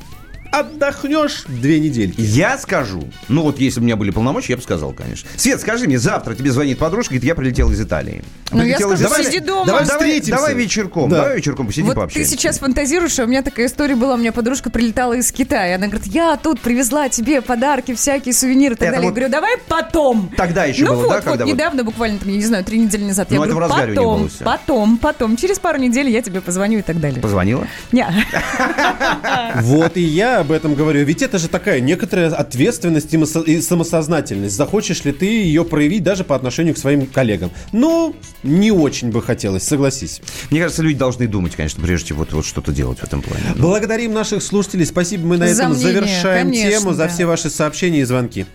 отдохнешь 0.60 1.44
две 1.48 1.80
недельки? 1.80 2.20
Я 2.20 2.58
скажу. 2.58 3.04
Ну 3.28 3.42
вот, 3.42 3.58
если 3.60 3.80
бы 3.80 3.84
у 3.84 3.86
меня 3.86 3.96
были 3.96 4.10
полномочия, 4.10 4.52
я 4.52 4.56
бы 4.56 4.62
сказал, 4.62 4.92
конечно. 4.92 5.28
Свет, 5.36 5.60
скажи 5.60 5.86
мне, 5.86 5.98
завтра 5.98 6.34
тебе 6.34 6.50
звонит 6.50 6.78
подружка, 6.78 7.10
говорит, 7.14 7.24
я 7.24 7.34
прилетел 7.34 7.70
из 7.70 7.80
Италии. 7.80 8.22
Ну, 8.52 8.58
я 8.58 8.76
Прилетел 8.76 8.92
из 8.92 9.00
скажу, 9.00 9.14
Италии. 9.14 9.26
сиди 9.26 9.40
дома. 9.40 9.66
Давай, 9.66 9.84
встретимся. 9.84 10.30
давай 10.30 10.54
вечерком, 10.54 11.08
Да. 11.10 11.16
давай 11.22 11.36
вечерком 11.36 11.66
посидим, 11.66 11.86
вот 11.86 11.92
ты 11.94 12.00
пообщаемся. 12.00 12.30
сейчас 12.32 12.58
фантазируешь, 12.58 13.18
а 13.18 13.24
у 13.24 13.26
меня 13.26 13.42
такая 13.42 13.66
история 13.66 13.96
была, 13.96 14.14
у 14.14 14.16
меня 14.18 14.32
подружка 14.32 14.70
прилетала 14.70 15.14
из 15.14 15.30
Китая, 15.32 15.76
она 15.76 15.88
говорит, 15.88 16.06
я 16.12 16.36
тут 16.36 16.60
привезла 16.60 17.08
тебе 17.08 17.40
подарки, 17.42 17.94
всякие 17.94 18.32
сувениры 18.34 18.74
и 18.74 18.78
так 18.78 18.88
Это 18.88 18.96
далее. 18.98 19.10
вот 19.10 19.16
Я 19.18 19.28
говорю, 19.28 19.32
давай 19.32 19.56
потом. 19.68 20.30
Тогда 20.36 20.64
еще 20.64 20.84
ну 20.84 20.90
было, 20.92 20.96
вот, 21.02 21.08
да, 21.08 21.14
вот, 21.16 21.24
когда 21.24 21.44
вот- 21.44 21.52
недавно, 21.52 21.84
буквально, 21.84 22.18
там, 22.18 22.28
я 22.28 22.36
не 22.36 22.44
знаю, 22.44 22.64
три 22.64 22.78
недели 22.78 23.04
назад. 23.04 23.28
Ну, 23.30 23.36
я 23.36 23.42
это 23.44 23.54
говорю, 23.54 23.94
потом, 23.94 24.30
потом, 24.44 24.98
потом, 24.98 25.36
через 25.36 25.58
пару 25.58 25.78
недель 25.78 26.08
я 26.08 26.22
тебе 26.22 26.40
позвоню 26.40 26.78
и 26.78 26.82
так 26.82 27.00
далее. 27.00 27.20
Позвонила? 27.20 27.66
Не. 27.92 28.06
Вот 29.62 29.96
и 29.96 30.02
я 30.02 30.42
об 30.46 30.52
этом 30.52 30.74
говорю. 30.74 31.04
Ведь 31.04 31.22
это 31.22 31.38
же 31.38 31.48
такая 31.48 31.80
некоторая 31.80 32.30
ответственность 32.32 33.12
и 33.12 33.60
самосознательность. 33.60 34.54
Захочешь 34.54 35.04
ли 35.04 35.12
ты 35.12 35.26
ее 35.26 35.64
проявить 35.64 36.04
даже 36.04 36.22
по 36.24 36.36
отношению 36.36 36.74
к 36.74 36.78
своим 36.78 37.06
коллегам? 37.06 37.50
Ну, 37.72 38.14
не 38.42 38.70
очень 38.70 39.10
бы 39.10 39.20
хотелось, 39.22 39.64
согласись. 39.64 40.20
Мне 40.50 40.60
кажется, 40.60 40.82
люди 40.82 40.98
должны 40.98 41.26
думать, 41.26 41.56
конечно, 41.56 41.82
прежде 41.82 42.08
чем 42.08 42.18
вот, 42.18 42.32
вот 42.32 42.46
что-то 42.46 42.72
делать 42.72 43.00
в 43.00 43.04
этом 43.04 43.22
плане. 43.22 43.42
Благодарим 43.56 44.12
наших 44.12 44.42
слушателей. 44.42 44.86
Спасибо. 44.86 45.26
Мы 45.26 45.36
на 45.36 45.48
За 45.48 45.64
этом 45.64 45.72
мнение, 45.72 45.92
завершаем 45.92 46.46
конечно, 46.46 46.70
тему. 46.70 46.92
За 46.92 47.04
да. 47.04 47.08
все 47.08 47.26
ваши 47.26 47.50
сообщения 47.50 48.00
и 48.00 48.04
звонки. 48.04 48.46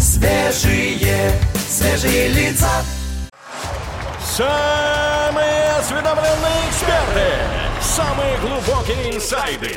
Свежие, 0.00 1.32
свежие 1.68 2.28
лица. 2.28 2.70
Самые 4.36 5.72
осведомленные 5.80 6.68
эксперты. 6.70 7.26
Самые 7.82 8.38
глубокие 8.38 9.16
инсайды. 9.16 9.76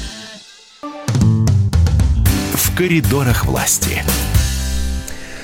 В 2.71 2.77
коридорах 2.77 3.45
власти. 3.45 4.01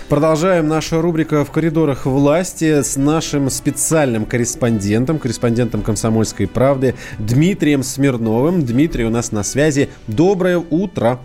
Продолжаем 0.08 0.70
нашу 0.70 1.02
рубрику 1.02 1.44
«В 1.44 1.52
коридорах 1.52 2.06
власти» 2.06 2.82
с 2.82 2.96
нашим 2.96 3.50
специальным 3.50 4.26
корреспондентом, 4.26 5.20
корреспондентом 5.20 5.82
«Комсомольской 5.82 6.48
правды» 6.48 6.96
Дмитрием 7.20 7.84
Смирновым. 7.84 8.66
Дмитрий 8.66 9.04
у 9.04 9.10
нас 9.10 9.34
на 9.34 9.44
связи. 9.44 9.90
Доброе 10.08 10.58
утро. 10.58 11.20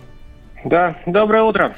Да, 0.65 0.97
доброе 1.05 1.43
утро. 1.43 1.75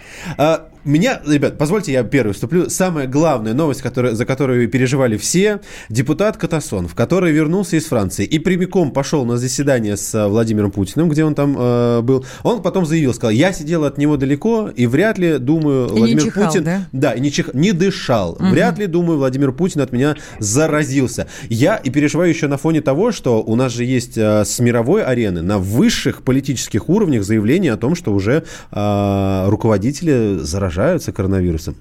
Меня, 0.85 1.19
ребят, 1.25 1.57
позвольте 1.57 1.91
я 1.93 2.03
первый 2.03 2.33
вступлю. 2.33 2.69
Самая 2.69 3.07
главная 3.07 3.55
новость, 3.55 3.81
которая, 3.81 4.13
за 4.13 4.23
которую 4.23 4.69
переживали 4.69 5.17
все, 5.17 5.61
депутат 5.89 6.37
Катасонов, 6.37 6.93
который 6.93 7.31
вернулся 7.31 7.75
из 7.75 7.85
Франции 7.85 8.23
и 8.23 8.37
прямиком 8.37 8.91
пошел 8.91 9.25
на 9.25 9.37
заседание 9.37 9.97
с 9.97 10.13
э, 10.13 10.27
Владимиром 10.27 10.69
Путиным, 10.69 11.09
где 11.09 11.25
он 11.25 11.33
там 11.33 11.55
э, 11.57 12.01
был. 12.01 12.23
Он 12.43 12.61
потом 12.61 12.85
заявил, 12.85 13.15
сказал, 13.15 13.31
я 13.31 13.51
сидел 13.51 13.83
от 13.83 13.97
него 13.97 14.15
далеко 14.15 14.69
и 14.75 14.85
вряд 14.85 15.17
ли, 15.17 15.39
думаю, 15.39 15.87
И 15.87 15.97
Владимир 15.97 16.23
чихал, 16.23 16.45
Путин... 16.45 16.69
да? 16.91 17.13
и 17.13 17.19
не, 17.19 17.31
чих- 17.31 17.55
не 17.55 17.71
дышал. 17.71 18.37
Мгм. 18.39 18.51
Вряд 18.51 18.77
ли, 18.77 18.85
думаю, 18.85 19.17
Владимир 19.17 19.53
Путин 19.53 19.81
от 19.81 19.91
меня 19.91 20.15
заразился. 20.37 21.25
Я 21.49 21.77
и 21.77 21.89
переживаю 21.89 22.29
еще 22.29 22.47
на 22.47 22.57
фоне 22.57 22.81
того, 22.81 23.11
что 23.11 23.41
у 23.41 23.55
нас 23.55 23.73
же 23.73 23.85
есть 23.85 24.19
э, 24.19 24.45
с 24.45 24.59
мировой 24.59 25.03
арены 25.03 25.41
на 25.41 25.57
высших 25.57 26.21
политических 26.21 26.89
уровнях 26.89 27.23
заявление 27.23 27.73
о 27.73 27.77
том, 27.77 27.95
что 27.95 28.13
уже 28.13 28.43
э, 28.71 29.45
руководители 29.49 30.37
заражаются 30.41 30.74
коронавирусом. 31.13 31.75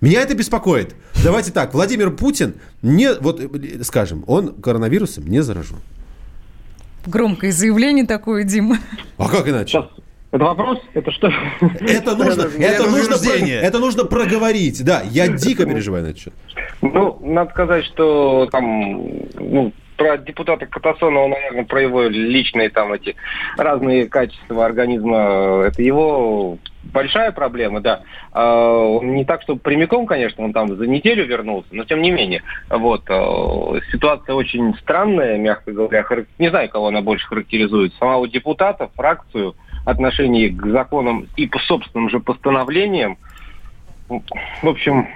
Меня 0.00 0.22
это 0.22 0.34
беспокоит. 0.34 0.94
Давайте 1.22 1.52
так, 1.52 1.74
Владимир 1.74 2.10
Путин 2.10 2.54
не, 2.80 3.12
вот 3.20 3.40
скажем, 3.82 4.24
он 4.26 4.54
коронавирусом 4.54 5.26
не 5.26 5.42
заражен. 5.42 5.76
Громкое 7.06 7.52
заявление 7.52 8.06
такое, 8.06 8.44
Дима. 8.44 8.78
А 9.18 9.28
как 9.28 9.48
иначе? 9.48 9.86
Это 10.32 10.44
вопрос? 10.44 10.78
Это 10.94 11.10
что? 11.10 11.28
Это 11.80 12.14
нужно, 12.14 12.42
это, 12.58 12.88
нужно, 12.88 13.14
это 13.16 13.78
нужно 13.78 14.04
проговорить. 14.04 14.84
Да, 14.84 15.02
я 15.10 15.28
дико 15.28 15.66
переживаю 15.66 16.04
на 16.04 16.08
этот 16.08 16.22
счет. 16.22 16.32
Ну, 16.82 17.18
надо 17.20 17.50
сказать, 17.50 17.84
что 17.86 18.48
там, 18.52 19.02
ну, 19.34 19.72
про 19.96 20.18
депутата 20.18 20.66
Катасонова, 20.66 21.28
наверное, 21.28 21.64
про 21.64 21.82
его 21.82 22.04
личные 22.04 22.70
там 22.70 22.92
эти 22.92 23.16
разные 23.58 24.06
качества 24.06 24.64
организма, 24.64 25.64
это 25.66 25.82
его 25.82 26.58
большая 26.82 27.32
проблема, 27.32 27.80
да. 27.80 28.02
А, 28.32 28.98
не 29.00 29.24
так, 29.24 29.42
что 29.42 29.56
прямиком, 29.56 30.06
конечно, 30.06 30.44
он 30.44 30.52
там 30.52 30.76
за 30.76 30.86
неделю 30.86 31.26
вернулся, 31.26 31.68
но 31.72 31.84
тем 31.84 32.02
не 32.02 32.10
менее. 32.10 32.42
Вот. 32.68 33.04
а, 33.08 33.80
Ситуация 33.92 34.34
очень 34.34 34.74
странная, 34.78 35.38
мягко 35.38 35.72
говоря. 35.72 36.04
Не 36.38 36.48
знаю, 36.48 36.68
кого 36.68 36.88
она 36.88 37.00
больше 37.00 37.26
характеризует. 37.26 37.94
Самого 37.94 38.28
депутата, 38.28 38.88
фракцию, 38.94 39.54
отношение 39.84 40.50
к 40.50 40.66
законам 40.66 41.26
и 41.36 41.46
по 41.46 41.58
собственным 41.60 42.10
же 42.10 42.20
постановлениям. 42.20 43.16
В 44.08 44.68
общем, 44.68 45.08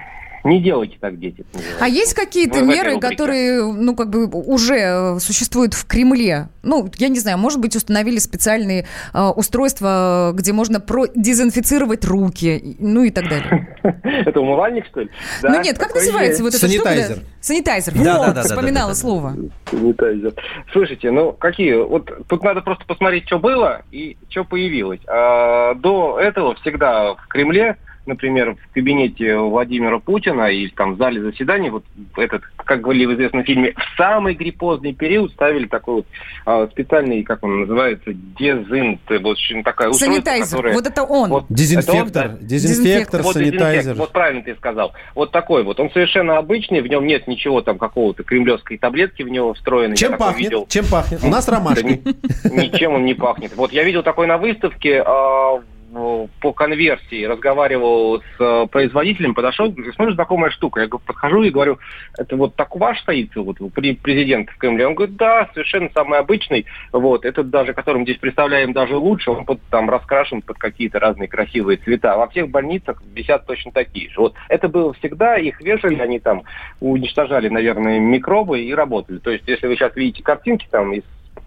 не 0.45 0.61
делайте 0.61 0.97
так, 0.99 1.19
дети. 1.19 1.45
это. 1.53 1.63
А 1.79 1.87
есть 1.87 2.13
какие-то 2.13 2.61
меры, 2.61 2.99
которые, 2.99 3.63
ну, 3.63 3.95
как 3.95 4.09
бы 4.09 4.25
уже 4.27 4.75
э, 4.75 5.19
существуют 5.19 5.73
в 5.73 5.85
Кремле? 5.87 6.49
Ну, 6.63 6.89
я 6.97 7.09
не 7.09 7.19
знаю, 7.19 7.37
может 7.37 7.59
быть, 7.59 7.75
установили 7.75 8.17
специальные 8.19 8.85
э, 9.13 9.21
устройства, 9.21 10.31
где 10.33 10.53
можно 10.53 10.79
продезинфицировать 10.79 12.05
руки, 12.05 12.57
и- 12.57 12.75
ну 12.79 13.03
и 13.03 13.09
так 13.11 13.27
далее. 13.29 13.77
Это 14.03 14.39
умывальник, 14.39 14.85
что 14.87 15.01
ли? 15.01 15.09
ну 15.43 15.61
нет, 15.61 15.77
как 15.77 15.93
называется 15.95 16.43
вот 16.43 16.53
штука? 16.55 16.67
Санитайзер. 16.67 17.19
Санитайзер. 17.41 17.93
Да, 18.03 18.17
Вот, 18.17 18.27
да, 18.27 18.33
да, 18.33 18.33
да, 18.33 18.43
вспоминала 18.43 18.93
слово. 18.93 19.35
Санитайзер. 19.69 20.33
Слушайте, 20.71 21.11
ну 21.11 21.31
какие? 21.33 21.73
Вот 21.75 22.09
тут 22.27 22.43
надо 22.43 22.61
просто 22.61 22.85
посмотреть, 22.85 23.25
что 23.27 23.39
было 23.39 23.81
и 23.91 24.17
что 24.29 24.43
появилось. 24.43 24.99
А, 25.07 25.73
до 25.75 26.19
этого 26.19 26.55
всегда 26.55 27.13
в 27.15 27.27
Кремле, 27.27 27.77
например, 28.05 28.55
в 28.69 28.73
кабинете 28.73 29.37
Владимира 29.37 29.99
Путина 29.99 30.43
или 30.51 30.69
там 30.69 30.95
в 30.95 30.97
зале 30.97 31.21
заседаний, 31.21 31.69
вот 31.69 31.83
этот, 32.17 32.43
как 32.57 32.81
говорили 32.81 33.05
в 33.05 33.13
известном 33.13 33.43
фильме, 33.43 33.73
в 33.73 33.97
самый 33.97 34.33
гриппозный 34.35 34.93
период 34.93 35.31
ставили 35.31 35.67
такой 35.67 35.95
вот 35.95 36.05
а, 36.45 36.67
специальный, 36.67 37.23
как 37.23 37.43
он 37.43 37.61
называется, 37.61 38.11
дезинт, 38.13 39.01
вот 39.09 39.37
такая 39.63 39.89
устройство, 39.89 40.05
Санитайзер. 40.15 40.57
которое- 40.57 40.73
Вот 40.73 40.87
это 40.87 41.03
он. 41.03 41.29
Вот 41.29 41.45
Дезинфектор, 41.49 42.25
это 42.25 42.33
он, 42.33 42.37
да. 42.39 42.45
дезинфектор, 42.45 43.21
Вот 43.21 43.33
санитайзер. 43.33 43.61
дезинфектор, 43.69 43.95
Вот 43.95 44.11
правильно 44.11 44.43
ты 44.43 44.55
сказал. 44.55 44.93
Вот 45.15 45.31
такой 45.31 45.63
вот. 45.63 45.79
Он 45.79 45.89
совершенно 45.91 46.37
обычный, 46.37 46.81
в 46.81 46.87
нем 46.87 47.05
нет 47.05 47.27
ничего 47.27 47.61
там 47.61 47.77
какого-то 47.77 48.23
кремлевской 48.23 48.77
таблетки 48.77 49.23
в 49.23 49.29
него 49.29 49.53
встроенной. 49.53 49.95
Чем 49.95 50.17
пахнет? 50.17 50.39
видел. 50.39 50.65
Чем 50.69 50.85
пахнет? 50.85 51.23
У 51.23 51.27
нас 51.27 51.47
ромашкой. 51.47 52.01
Ничем 52.43 52.93
он 52.93 53.05
не 53.05 53.13
пахнет. 53.13 53.55
Вот 53.55 53.71
я 53.71 53.83
видел 53.83 54.03
такой 54.03 54.27
на 54.27 54.37
выставке 54.37 55.01
а, 55.05 55.57
в- 55.57 55.63
по 55.95 56.53
конверсии, 56.53 57.25
разговаривал 57.25 58.21
с 58.21 58.41
э, 58.41 58.67
производителем, 58.67 59.33
подошел, 59.33 59.69
говорю, 59.69 59.93
смотрю, 59.93 60.15
знакомая 60.15 60.51
штука. 60.51 60.81
Я 60.81 60.87
подхожу 60.87 61.43
и 61.43 61.49
говорю, 61.49 61.79
это 62.17 62.35
вот 62.35 62.55
так 62.55 62.75
ваш 62.75 62.99
стоит, 63.01 63.35
вот 63.35 63.57
президент 63.73 64.49
в 64.49 64.57
Кремле? 64.57 64.87
Он 64.87 64.95
говорит, 64.95 65.15
да, 65.15 65.49
совершенно 65.53 65.89
самый 65.93 66.19
обычный. 66.19 66.65
Вот, 66.91 67.25
этот 67.25 67.49
даже, 67.49 67.73
которым 67.73 68.03
здесь 68.03 68.17
представляем, 68.17 68.73
даже 68.73 68.95
лучше, 68.95 69.31
он 69.31 69.45
под- 69.45 69.61
там 69.69 69.89
раскрашен 69.89 70.41
под 70.41 70.57
какие-то 70.57 70.99
разные 70.99 71.27
красивые 71.27 71.77
цвета. 71.77 72.17
Во 72.17 72.27
всех 72.27 72.49
больницах 72.49 73.01
висят 73.13 73.45
точно 73.45 73.71
такие 73.71 74.09
же. 74.09 74.19
Вот 74.19 74.35
это 74.49 74.67
было 74.67 74.93
всегда, 74.93 75.37
их 75.37 75.61
вешали, 75.61 75.99
они 75.99 76.19
там 76.19 76.43
уничтожали, 76.79 77.49
наверное, 77.49 77.99
микробы 77.99 78.61
и 78.61 78.73
работали. 78.73 79.19
То 79.19 79.31
есть, 79.31 79.47
если 79.47 79.67
вы 79.67 79.75
сейчас 79.75 79.95
видите 79.95 80.23
картинки 80.23 80.67
там 80.69 80.93
из 80.93 81.03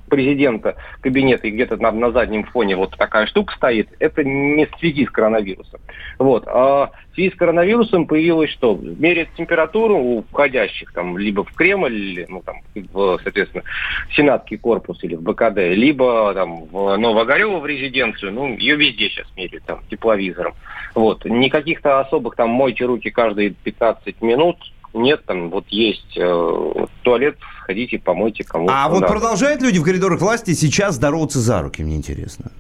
президента 0.09 0.77
кабинета 1.01 1.47
и 1.47 1.51
где-то 1.51 1.77
на, 1.77 1.93
на 1.93 2.11
заднем 2.11 2.45
фоне 2.45 2.77
вот 2.77 2.97
такая 2.97 3.27
штука 3.27 3.55
стоит, 3.55 3.89
это 3.99 4.25
не 4.25 4.67
в 4.67 4.77
связи 4.79 5.07
с 5.07 5.11
коронавирусом. 5.11 5.81
Вот. 6.19 6.45
А 6.47 6.91
в 7.11 7.15
связи 7.15 7.31
с 7.31 7.35
коронавирусом 7.35 8.07
появилось 8.07 8.51
что? 8.51 8.77
Меряют 8.77 9.31
температуру 9.37 9.97
у 9.97 10.25
входящих 10.31 10.93
там 10.93 11.19
либо 11.19 11.45
в 11.45 11.53
Кремль, 11.55 12.27
ну, 12.29 12.43
там, 12.43 12.57
в, 12.75 13.19
соответственно, 13.23 13.65
в 14.09 14.15
Сенатский 14.15 14.59
корпус 14.59 15.03
или 15.03 15.15
в 15.15 15.23
БКД, 15.23 15.59
либо 15.59 16.33
там 16.35 16.65
в 16.67 16.97
Новогорево 16.97 17.59
в 17.59 17.67
резиденцию, 17.67 18.33
ну, 18.33 18.57
ее 18.57 18.77
везде 18.77 19.09
сейчас 19.09 19.27
меряют 19.37 19.65
там 19.65 19.81
тепловизором. 19.91 20.55
Вот. 20.95 21.25
Никаких-то 21.25 22.01
особых 22.01 22.35
там 22.37 22.51
мойте 22.51 22.85
руки 22.85 23.11
каждые 23.11 23.51
15 23.51 24.23
минут, 24.23 24.57
нет, 24.95 25.25
там 25.27 25.51
вот 25.51 25.67
есть 25.69 26.17
э, 26.17 26.87
туалет, 27.03 27.37
сходите, 27.63 27.99
помойте 27.99 28.45
кому 28.45 28.69
А 28.71 28.89
вот 28.89 29.01
надо. 29.01 29.13
продолжают 29.13 29.63
люди 29.63 29.79
в 29.79 29.85
коридорах 29.85 30.21
власти 30.21 30.55
сейчас 30.55 30.95
здороваться 30.97 31.39
за 31.41 31.63
руки, 31.63 31.83
мне 31.83 31.97
интересно. 31.97 32.51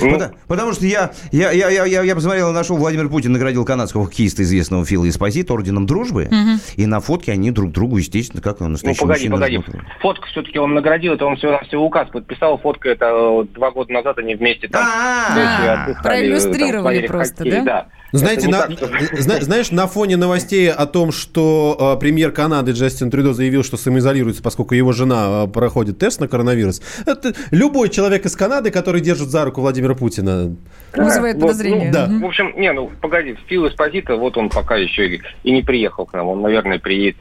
Ну. 0.00 0.10
Потому, 0.14 0.34
потому 0.48 0.72
что 0.72 0.86
я, 0.86 1.12
я, 1.30 1.52
я, 1.52 1.68
я, 1.68 1.84
я, 1.84 2.02
я 2.02 2.14
посмотрел, 2.16 2.52
нашел, 2.52 2.76
Владимир 2.76 3.08
Путин 3.08 3.30
наградил 3.30 3.64
канадского 3.64 4.06
хоккеиста, 4.06 4.42
известного 4.42 4.84
Фила 4.84 5.08
Эспозита, 5.08 5.54
орденом 5.54 5.86
дружбы. 5.86 6.26
Мгм. 6.32 6.58
И 6.74 6.86
на 6.86 6.98
фотке 6.98 7.30
они 7.30 7.52
друг 7.52 7.70
другу, 7.70 7.98
естественно, 7.98 8.42
как 8.42 8.60
он 8.60 8.66
Ну, 8.66 8.72
настоящий 8.72 9.00
погоди, 9.02 9.28
мужчина, 9.28 9.36
погоди. 9.36 9.54
жмут 9.54 9.68
руку. 9.68 9.86
Фотку 10.00 10.26
все-таки 10.26 10.58
он 10.58 10.74
наградил, 10.74 11.12
это 11.12 11.24
он 11.26 11.36
всего 11.36 11.60
всего 11.68 11.86
указ 11.86 12.08
подписал. 12.08 12.58
Фотка 12.58 12.88
это 12.88 13.04
э, 13.06 13.44
два 13.54 13.70
года 13.70 13.92
назад 13.92 14.18
они 14.18 14.34
вместе 14.34 14.66
там 14.66 14.84
отдыхали, 14.84 15.96
проиллюстрировали 16.02 17.06
просто, 17.06 17.44
хоккей, 17.44 17.62
да? 17.62 17.86
Ну, 18.14 18.18
Знаете, 18.20 18.46
на- 18.48 18.68
зна- 19.20 19.40
знаешь, 19.40 19.72
на 19.72 19.88
фоне 19.88 20.16
новостей 20.16 20.70
о 20.70 20.86
том, 20.86 21.10
что 21.10 21.94
э, 21.96 22.00
премьер 22.00 22.30
Канады 22.30 22.70
Джастин 22.70 23.10
Трюдо 23.10 23.34
заявил, 23.34 23.64
что 23.64 23.76
самоизолируется, 23.76 24.40
поскольку 24.40 24.74
его 24.76 24.92
жена 24.92 25.46
э, 25.46 25.48
проходит 25.48 25.98
тест 25.98 26.20
на 26.20 26.28
коронавирус, 26.28 26.80
это 27.06 27.34
любой 27.50 27.88
человек 27.88 28.24
из 28.24 28.36
Канады, 28.36 28.70
который 28.70 29.00
держит 29.00 29.30
за 29.30 29.44
руку 29.44 29.62
Владимира 29.62 29.96
Путина. 29.96 30.54
Вызывает 30.96 31.34
Вот, 31.38 31.42
подозрение. 31.48 31.86
ну, 31.88 31.92
Да. 31.92 32.06
В 32.06 32.24
общем, 32.28 32.52
не, 32.56 32.72
ну 32.72 32.88
погоди, 33.00 33.36
Фил 33.48 33.66
Эспозито, 33.66 34.14
вот 34.14 34.36
он 34.36 34.48
пока 34.48 34.76
еще 34.76 35.08
и, 35.16 35.20
и 35.42 35.50
не 35.50 35.62
приехал 35.62 36.06
к 36.06 36.12
нам, 36.12 36.28
он, 36.28 36.40
наверное, 36.40 36.78
приедет. 36.78 37.16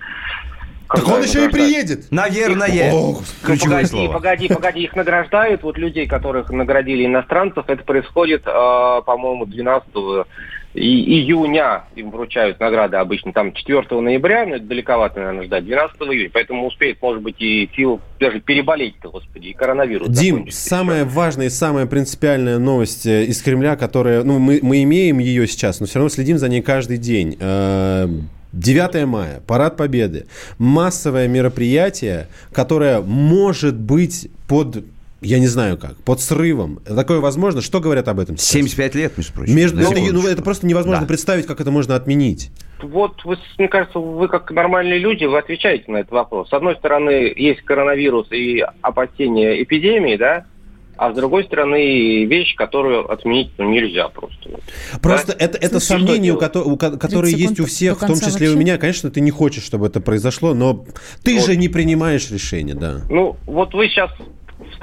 Так 0.89 1.07
он 1.07 1.23
еще 1.23 1.45
и 1.45 1.49
приедет. 1.49 2.11
Наверное. 2.11 2.91
О, 2.93 3.13
Ну, 3.47 3.57
погоди, 3.57 3.85
слово. 3.87 4.13
погоди, 4.13 4.47
погоди, 4.47 4.83
их 4.83 4.95
награждают, 4.95 5.63
вот 5.63 5.79
людей, 5.79 6.05
которых 6.05 6.51
наградили 6.51 7.07
иностранцев, 7.07 7.63
это 7.67 7.83
происходит, 7.83 8.43
э, 8.45 9.01
по-моему, 9.03 9.47
12 9.47 10.27
и- 10.73 11.19
июня 11.19 11.83
им 11.95 12.11
вручают 12.11 12.59
награды 12.59 12.97
обычно, 12.97 13.31
там 13.33 13.53
4 13.53 14.01
ноября, 14.01 14.45
но 14.45 14.55
это 14.55 14.65
далековато, 14.65 15.19
наверное, 15.19 15.45
ждать, 15.45 15.65
12 15.65 16.01
июня, 16.01 16.29
поэтому 16.33 16.67
успеет, 16.67 17.01
может 17.01 17.21
быть, 17.21 17.35
и 17.39 17.69
Фил 17.73 18.01
даже 18.19 18.39
переболеть-то, 18.39 19.09
господи, 19.09 19.47
и 19.47 19.53
коронавирус. 19.53 20.09
Дим, 20.09 20.47
самая 20.49 21.05
важная 21.05 21.47
и 21.47 21.49
самая 21.49 21.85
принципиальная 21.85 22.57
новость 22.57 23.05
э, 23.05 23.25
из 23.25 23.41
Кремля, 23.41 23.75
которая, 23.75 24.23
ну, 24.23 24.39
мы, 24.39 24.59
мы 24.61 24.83
имеем 24.83 25.19
ее 25.19 25.47
сейчас, 25.47 25.79
но 25.79 25.85
все 25.85 25.99
равно 25.99 26.09
следим 26.09 26.37
за 26.37 26.49
ней 26.49 26.61
каждый 26.61 26.97
день. 26.97 27.37
Э, 27.39 28.07
9 28.53 29.05
мая, 29.07 29.41
Парад 29.47 29.77
Победы. 29.77 30.27
Массовое 30.59 31.27
мероприятие, 31.27 32.27
которое 32.51 33.01
может 33.01 33.75
быть 33.75 34.29
под, 34.47 34.85
я 35.23 35.39
не 35.39 35.47
знаю 35.47 35.77
как, 35.77 35.95
под 35.97 36.19
срывом. 36.21 36.79
Такое 36.85 37.19
возможно. 37.19 37.61
Что 37.61 37.79
говорят 37.79 38.07
об 38.07 38.19
этом 38.19 38.37
сейчас? 38.37 38.49
75 38.49 38.95
лет, 38.95 39.17
между 39.17 39.33
прочим. 39.33 39.55
Между, 39.55 39.81
секундочку. 39.81 40.13
ну, 40.13 40.27
это 40.27 40.41
просто 40.41 40.67
невозможно 40.67 41.01
Да. 41.01 41.07
представить, 41.07 41.45
как 41.45 41.61
это 41.61 41.71
можно 41.71 41.95
отменить. 41.95 42.51
Вот, 42.81 43.23
вы, 43.23 43.37
мне 43.57 43.67
кажется, 43.67 43.99
вы 43.99 44.27
как 44.27 44.51
нормальные 44.51 44.99
люди, 44.99 45.25
вы 45.25 45.37
отвечаете 45.39 45.91
на 45.91 45.97
этот 45.97 46.11
вопрос. 46.11 46.49
С 46.49 46.53
одной 46.53 46.75
стороны, 46.75 47.33
есть 47.35 47.61
коронавирус 47.61 48.31
и 48.31 48.63
опасения 48.81 49.61
эпидемии, 49.63 50.17
да, 50.17 50.45
а 50.95 51.11
с 51.11 51.15
другой 51.15 51.43
стороны, 51.45 52.25
вещь, 52.25 52.55
которую 52.55 53.11
отменить 53.11 53.51
ну, 53.57 53.69
нельзя 53.71 54.09
просто. 54.09 54.49
Просто 55.01 55.27
Да? 55.37 55.45
это, 55.45 55.57
это 55.57 55.79
Слушай, 55.79 56.01
сомнения, 56.05 56.33
что 56.39 56.61
у 56.63 56.77
ко- 56.77 56.91
которые 56.97 57.33
30 57.33 57.39
есть 57.39 57.59
у 57.61 57.65
всех, 57.65 57.97
в 57.97 58.05
том 58.05 58.15
числе 58.19 58.47
и 58.47 58.49
у 58.51 58.57
меня. 58.57 58.77
Конечно, 58.77 59.09
ты 59.09 59.19
не 59.21 59.31
хочешь, 59.31 59.63
чтобы 59.63 59.87
это 59.87 60.01
произошло, 60.01 60.53
но 60.53 60.85
ты 61.23 61.37
Вот. 61.37 61.45
же 61.45 61.55
не 61.55 61.67
принимаешь 61.67 62.29
решение, 62.29 62.75
да. 62.75 63.01
Ну, 63.09 63.37
вот 63.47 63.73
вы 63.73 63.87
сейчас 63.87 64.11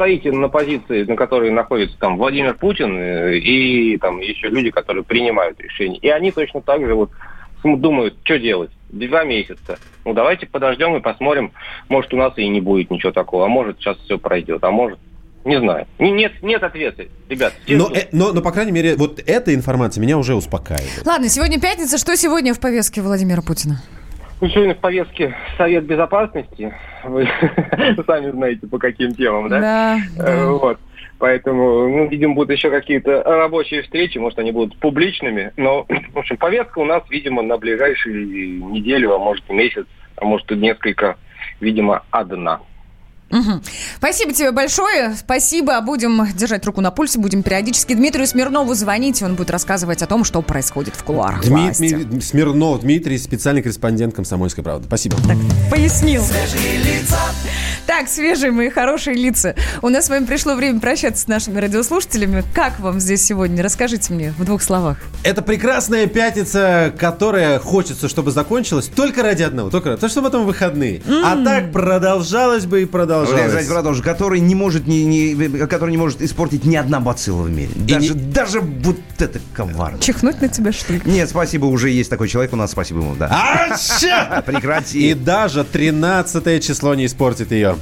стоите 0.00 0.32
на 0.32 0.48
позиции, 0.48 1.04
на 1.04 1.14
которой 1.14 1.50
находится 1.50 1.98
там 1.98 2.16
Владимир 2.16 2.54
Путин 2.54 2.96
э, 2.98 3.36
и 3.36 3.98
там 3.98 4.18
еще 4.20 4.48
люди, 4.48 4.70
которые 4.70 5.04
принимают 5.04 5.60
решения. 5.60 5.98
И 5.98 6.08
они 6.08 6.32
точно 6.32 6.62
так 6.62 6.80
же 6.86 6.94
вот 6.94 7.10
думают, 7.62 8.14
что 8.24 8.38
делать. 8.38 8.70
Два 8.88 9.24
месяца. 9.24 9.78
Ну, 10.06 10.14
давайте 10.14 10.46
подождем 10.46 10.96
и 10.96 11.00
посмотрим. 11.00 11.52
Может, 11.90 12.14
у 12.14 12.16
нас 12.16 12.32
и 12.38 12.48
не 12.48 12.62
будет 12.62 12.90
ничего 12.90 13.12
такого. 13.12 13.44
А 13.44 13.48
может, 13.48 13.78
сейчас 13.78 13.98
все 13.98 14.18
пройдет. 14.18 14.64
А 14.64 14.70
может, 14.70 14.98
не 15.44 15.60
знаю. 15.60 15.86
Не- 15.98 16.12
Нет, 16.12 16.32
нет 16.42 16.62
ответа, 16.62 17.04
ребят. 17.28 17.52
Но, 17.68 17.90
э, 17.94 18.08
но, 18.10 18.32
но, 18.32 18.40
по 18.40 18.52
крайней 18.52 18.72
мере, 18.72 18.96
вот 18.96 19.20
эта 19.26 19.54
информация 19.54 20.00
меня 20.00 20.16
уже 20.16 20.34
успокаивает. 20.34 21.02
Ладно, 21.04 21.28
сегодня 21.28 21.60
пятница. 21.60 21.98
Что 21.98 22.16
сегодня 22.16 22.54
в 22.54 22.60
повестке 22.60 23.02
Владимира 23.02 23.42
Путина? 23.42 23.82
Ну, 24.40 24.48
сегодня 24.48 24.74
в 24.74 24.78
повестке 24.78 25.34
Совет 25.58 25.84
Безопасности. 25.84 26.74
Вы 27.04 27.28
сами 28.06 28.30
знаете, 28.30 28.66
по 28.66 28.78
каким 28.78 29.12
темам, 29.14 29.50
да? 29.50 29.60
Да, 29.60 29.98
Э, 30.16 30.22
да. 30.24 30.46
Вот. 30.46 30.78
Поэтому, 31.18 31.86
ну, 31.90 32.08
видимо, 32.08 32.34
будут 32.34 32.56
еще 32.56 32.70
какие-то 32.70 33.22
рабочие 33.22 33.82
встречи, 33.82 34.16
может, 34.16 34.38
они 34.38 34.52
будут 34.52 34.78
публичными. 34.78 35.52
Но, 35.58 35.84
в 36.14 36.18
общем, 36.18 36.38
повестка 36.38 36.78
у 36.78 36.86
нас, 36.86 37.02
видимо, 37.10 37.42
на 37.42 37.58
ближайшие 37.58 38.58
неделю, 38.60 39.14
а 39.14 39.18
может, 39.18 39.46
месяц, 39.50 39.84
а 40.16 40.24
может, 40.24 40.50
и 40.50 40.56
несколько, 40.56 41.18
видимо, 41.60 42.02
одна. 42.10 42.60
Мгм. 43.30 43.62
Спасибо 43.96 44.32
тебе 44.32 44.50
большое. 44.50 45.14
Спасибо. 45.14 45.80
Будем 45.80 46.26
держать 46.34 46.66
руку 46.66 46.80
на 46.80 46.90
пульсе, 46.90 47.18
будем 47.18 47.42
периодически 47.42 47.94
Дмитрию 47.94 48.26
Смирнову 48.26 48.74
звонить. 48.74 49.22
Он 49.22 49.36
будет 49.36 49.50
рассказывать 49.50 50.02
о 50.02 50.06
том, 50.06 50.24
что 50.24 50.42
происходит 50.42 50.96
в 50.96 51.04
кулуарах 51.04 51.44
власти. 51.44 51.94
Дмитрий 51.94 52.20
Смирнов, 52.20 52.80
Дмитрий, 52.80 53.18
специальный 53.18 53.62
корреспондент 53.62 54.14
«Комсомольской 54.14 54.64
правды». 54.64 54.86
Спасибо. 54.86 55.16
Пояснил. 55.70 56.24
Так, 57.86 58.08
свежие 58.08 58.52
мои 58.52 58.70
хорошие 58.70 59.16
лица. 59.16 59.54
У 59.82 59.88
нас 59.88 60.06
с 60.06 60.08
вами 60.08 60.24
пришло 60.24 60.54
время 60.54 60.80
прощаться 60.80 61.22
с 61.22 61.28
нашими 61.28 61.58
радиослушателями. 61.58 62.44
Как 62.54 62.78
вам 62.80 63.00
здесь 63.00 63.24
сегодня? 63.24 63.62
Расскажите 63.62 64.12
мне 64.12 64.32
в 64.38 64.44
двух 64.44 64.62
словах. 64.62 64.98
Это 65.22 65.42
прекрасная 65.42 66.06
пятница, 66.06 66.92
которая 66.98 67.58
хочется, 67.58 68.08
чтобы 68.08 68.30
закончилась 68.30 68.86
только 68.86 69.22
ради 69.22 69.42
одного, 69.42 69.70
только 69.70 69.90
ради, 69.90 69.96
потому 69.96 70.10
что 70.10 70.22
потом 70.22 70.46
выходные. 70.46 71.02
А 71.24 71.42
так 71.44 71.72
продолжалось 71.72 72.66
бы 72.66 72.82
и 72.82 72.86
Вот 73.19 73.19
я, 73.22 73.26
продолжалось. 73.28 73.52
кстати, 73.52 73.68
продолжу, 73.74 74.02
который 74.02 74.40
не 74.40 74.54
может 74.54 74.86
не, 74.86 75.04
не- 75.04 75.48
который 75.66 75.90
не 75.90 75.96
может 75.96 76.22
испортить 76.22 76.64
ни 76.64 76.76
одна 76.76 77.00
бацилла 77.00 77.42
в 77.42 77.50
мире. 77.50 77.70
Даже, 77.74 78.14
даже 78.14 78.60
вот 78.60 78.96
это 79.18 79.40
коварно. 79.54 79.98
Чихнуть 79.98 80.40
на 80.40 80.48
тебя, 80.48 80.72
что 80.72 80.92
ли? 80.94 81.02
Нет, 81.04 81.28
спасибо, 81.30 81.66
уже 81.66 81.90
есть 81.90 82.10
такой 82.10 82.28
человек 82.28 82.52
у 82.52 82.56
нас, 82.56 82.70
спасибо 82.72 83.00
ему, 83.00 83.14
да. 83.14 83.66
Аща! 83.70 84.42
Прекрати. 84.46 85.10
И 85.10 85.14
даже 85.14 85.64
13 85.64 86.64
число 86.64 86.94
не 86.94 87.06
испортит 87.06 87.52
ее. 87.52 87.76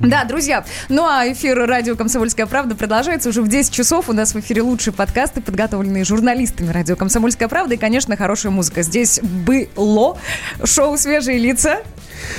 Да, 0.00 0.24
друзья. 0.24 0.64
Ну 0.88 1.06
а 1.06 1.30
эфир 1.32 1.58
радио 1.66 1.96
«Комсомольская 1.96 2.46
правда» 2.46 2.74
продолжается 2.74 3.28
уже 3.28 3.42
в 3.42 3.48
10 3.48 3.72
часов. 3.72 4.08
У 4.08 4.12
нас 4.12 4.34
в 4.34 4.40
эфире 4.40 4.62
лучшие 4.62 4.92
подкасты, 4.92 5.40
подготовленные 5.40 6.04
журналистами 6.04 6.70
радио 6.70 6.96
«Комсомольская 6.96 7.48
правда» 7.48 7.74
и, 7.74 7.78
конечно, 7.78 8.16
хорошая 8.16 8.52
музыка. 8.52 8.82
Здесь 8.82 9.20
было 9.22 10.18
шоу 10.64 10.96
«Свежие 10.96 11.38
лица». 11.38 11.78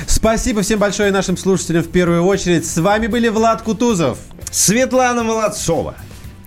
Спасибо 0.08 0.62
всем 0.62 0.80
большое 0.80 1.12
нашим 1.12 1.38
слушателям 1.38 1.84
в 1.84 1.92
первую 1.92 2.24
очередь. 2.24 2.66
С 2.66 2.78
вами 2.78 3.08
были 3.08 3.30
Влад 3.30 3.62
Кутузов. 3.62 4.18
Светлана 4.52 5.24
Молодцова. 5.24 5.96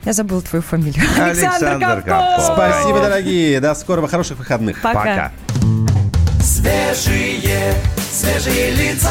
Я 0.05 0.13
забыла 0.13 0.41
твою 0.41 0.63
фамилию. 0.63 1.05
Александр 1.19 2.03
Капков. 2.05 2.45
Спасибо, 2.45 3.01
дорогие. 3.01 3.61
До 3.61 3.75
скорого. 3.75 4.07
Хороших 4.07 4.39
выходных. 4.39 4.81
Пока. 4.81 5.01
Пока. 5.01 5.33
Свежие, 6.41 7.75
свежие 8.13 8.71
лица. 8.71 9.11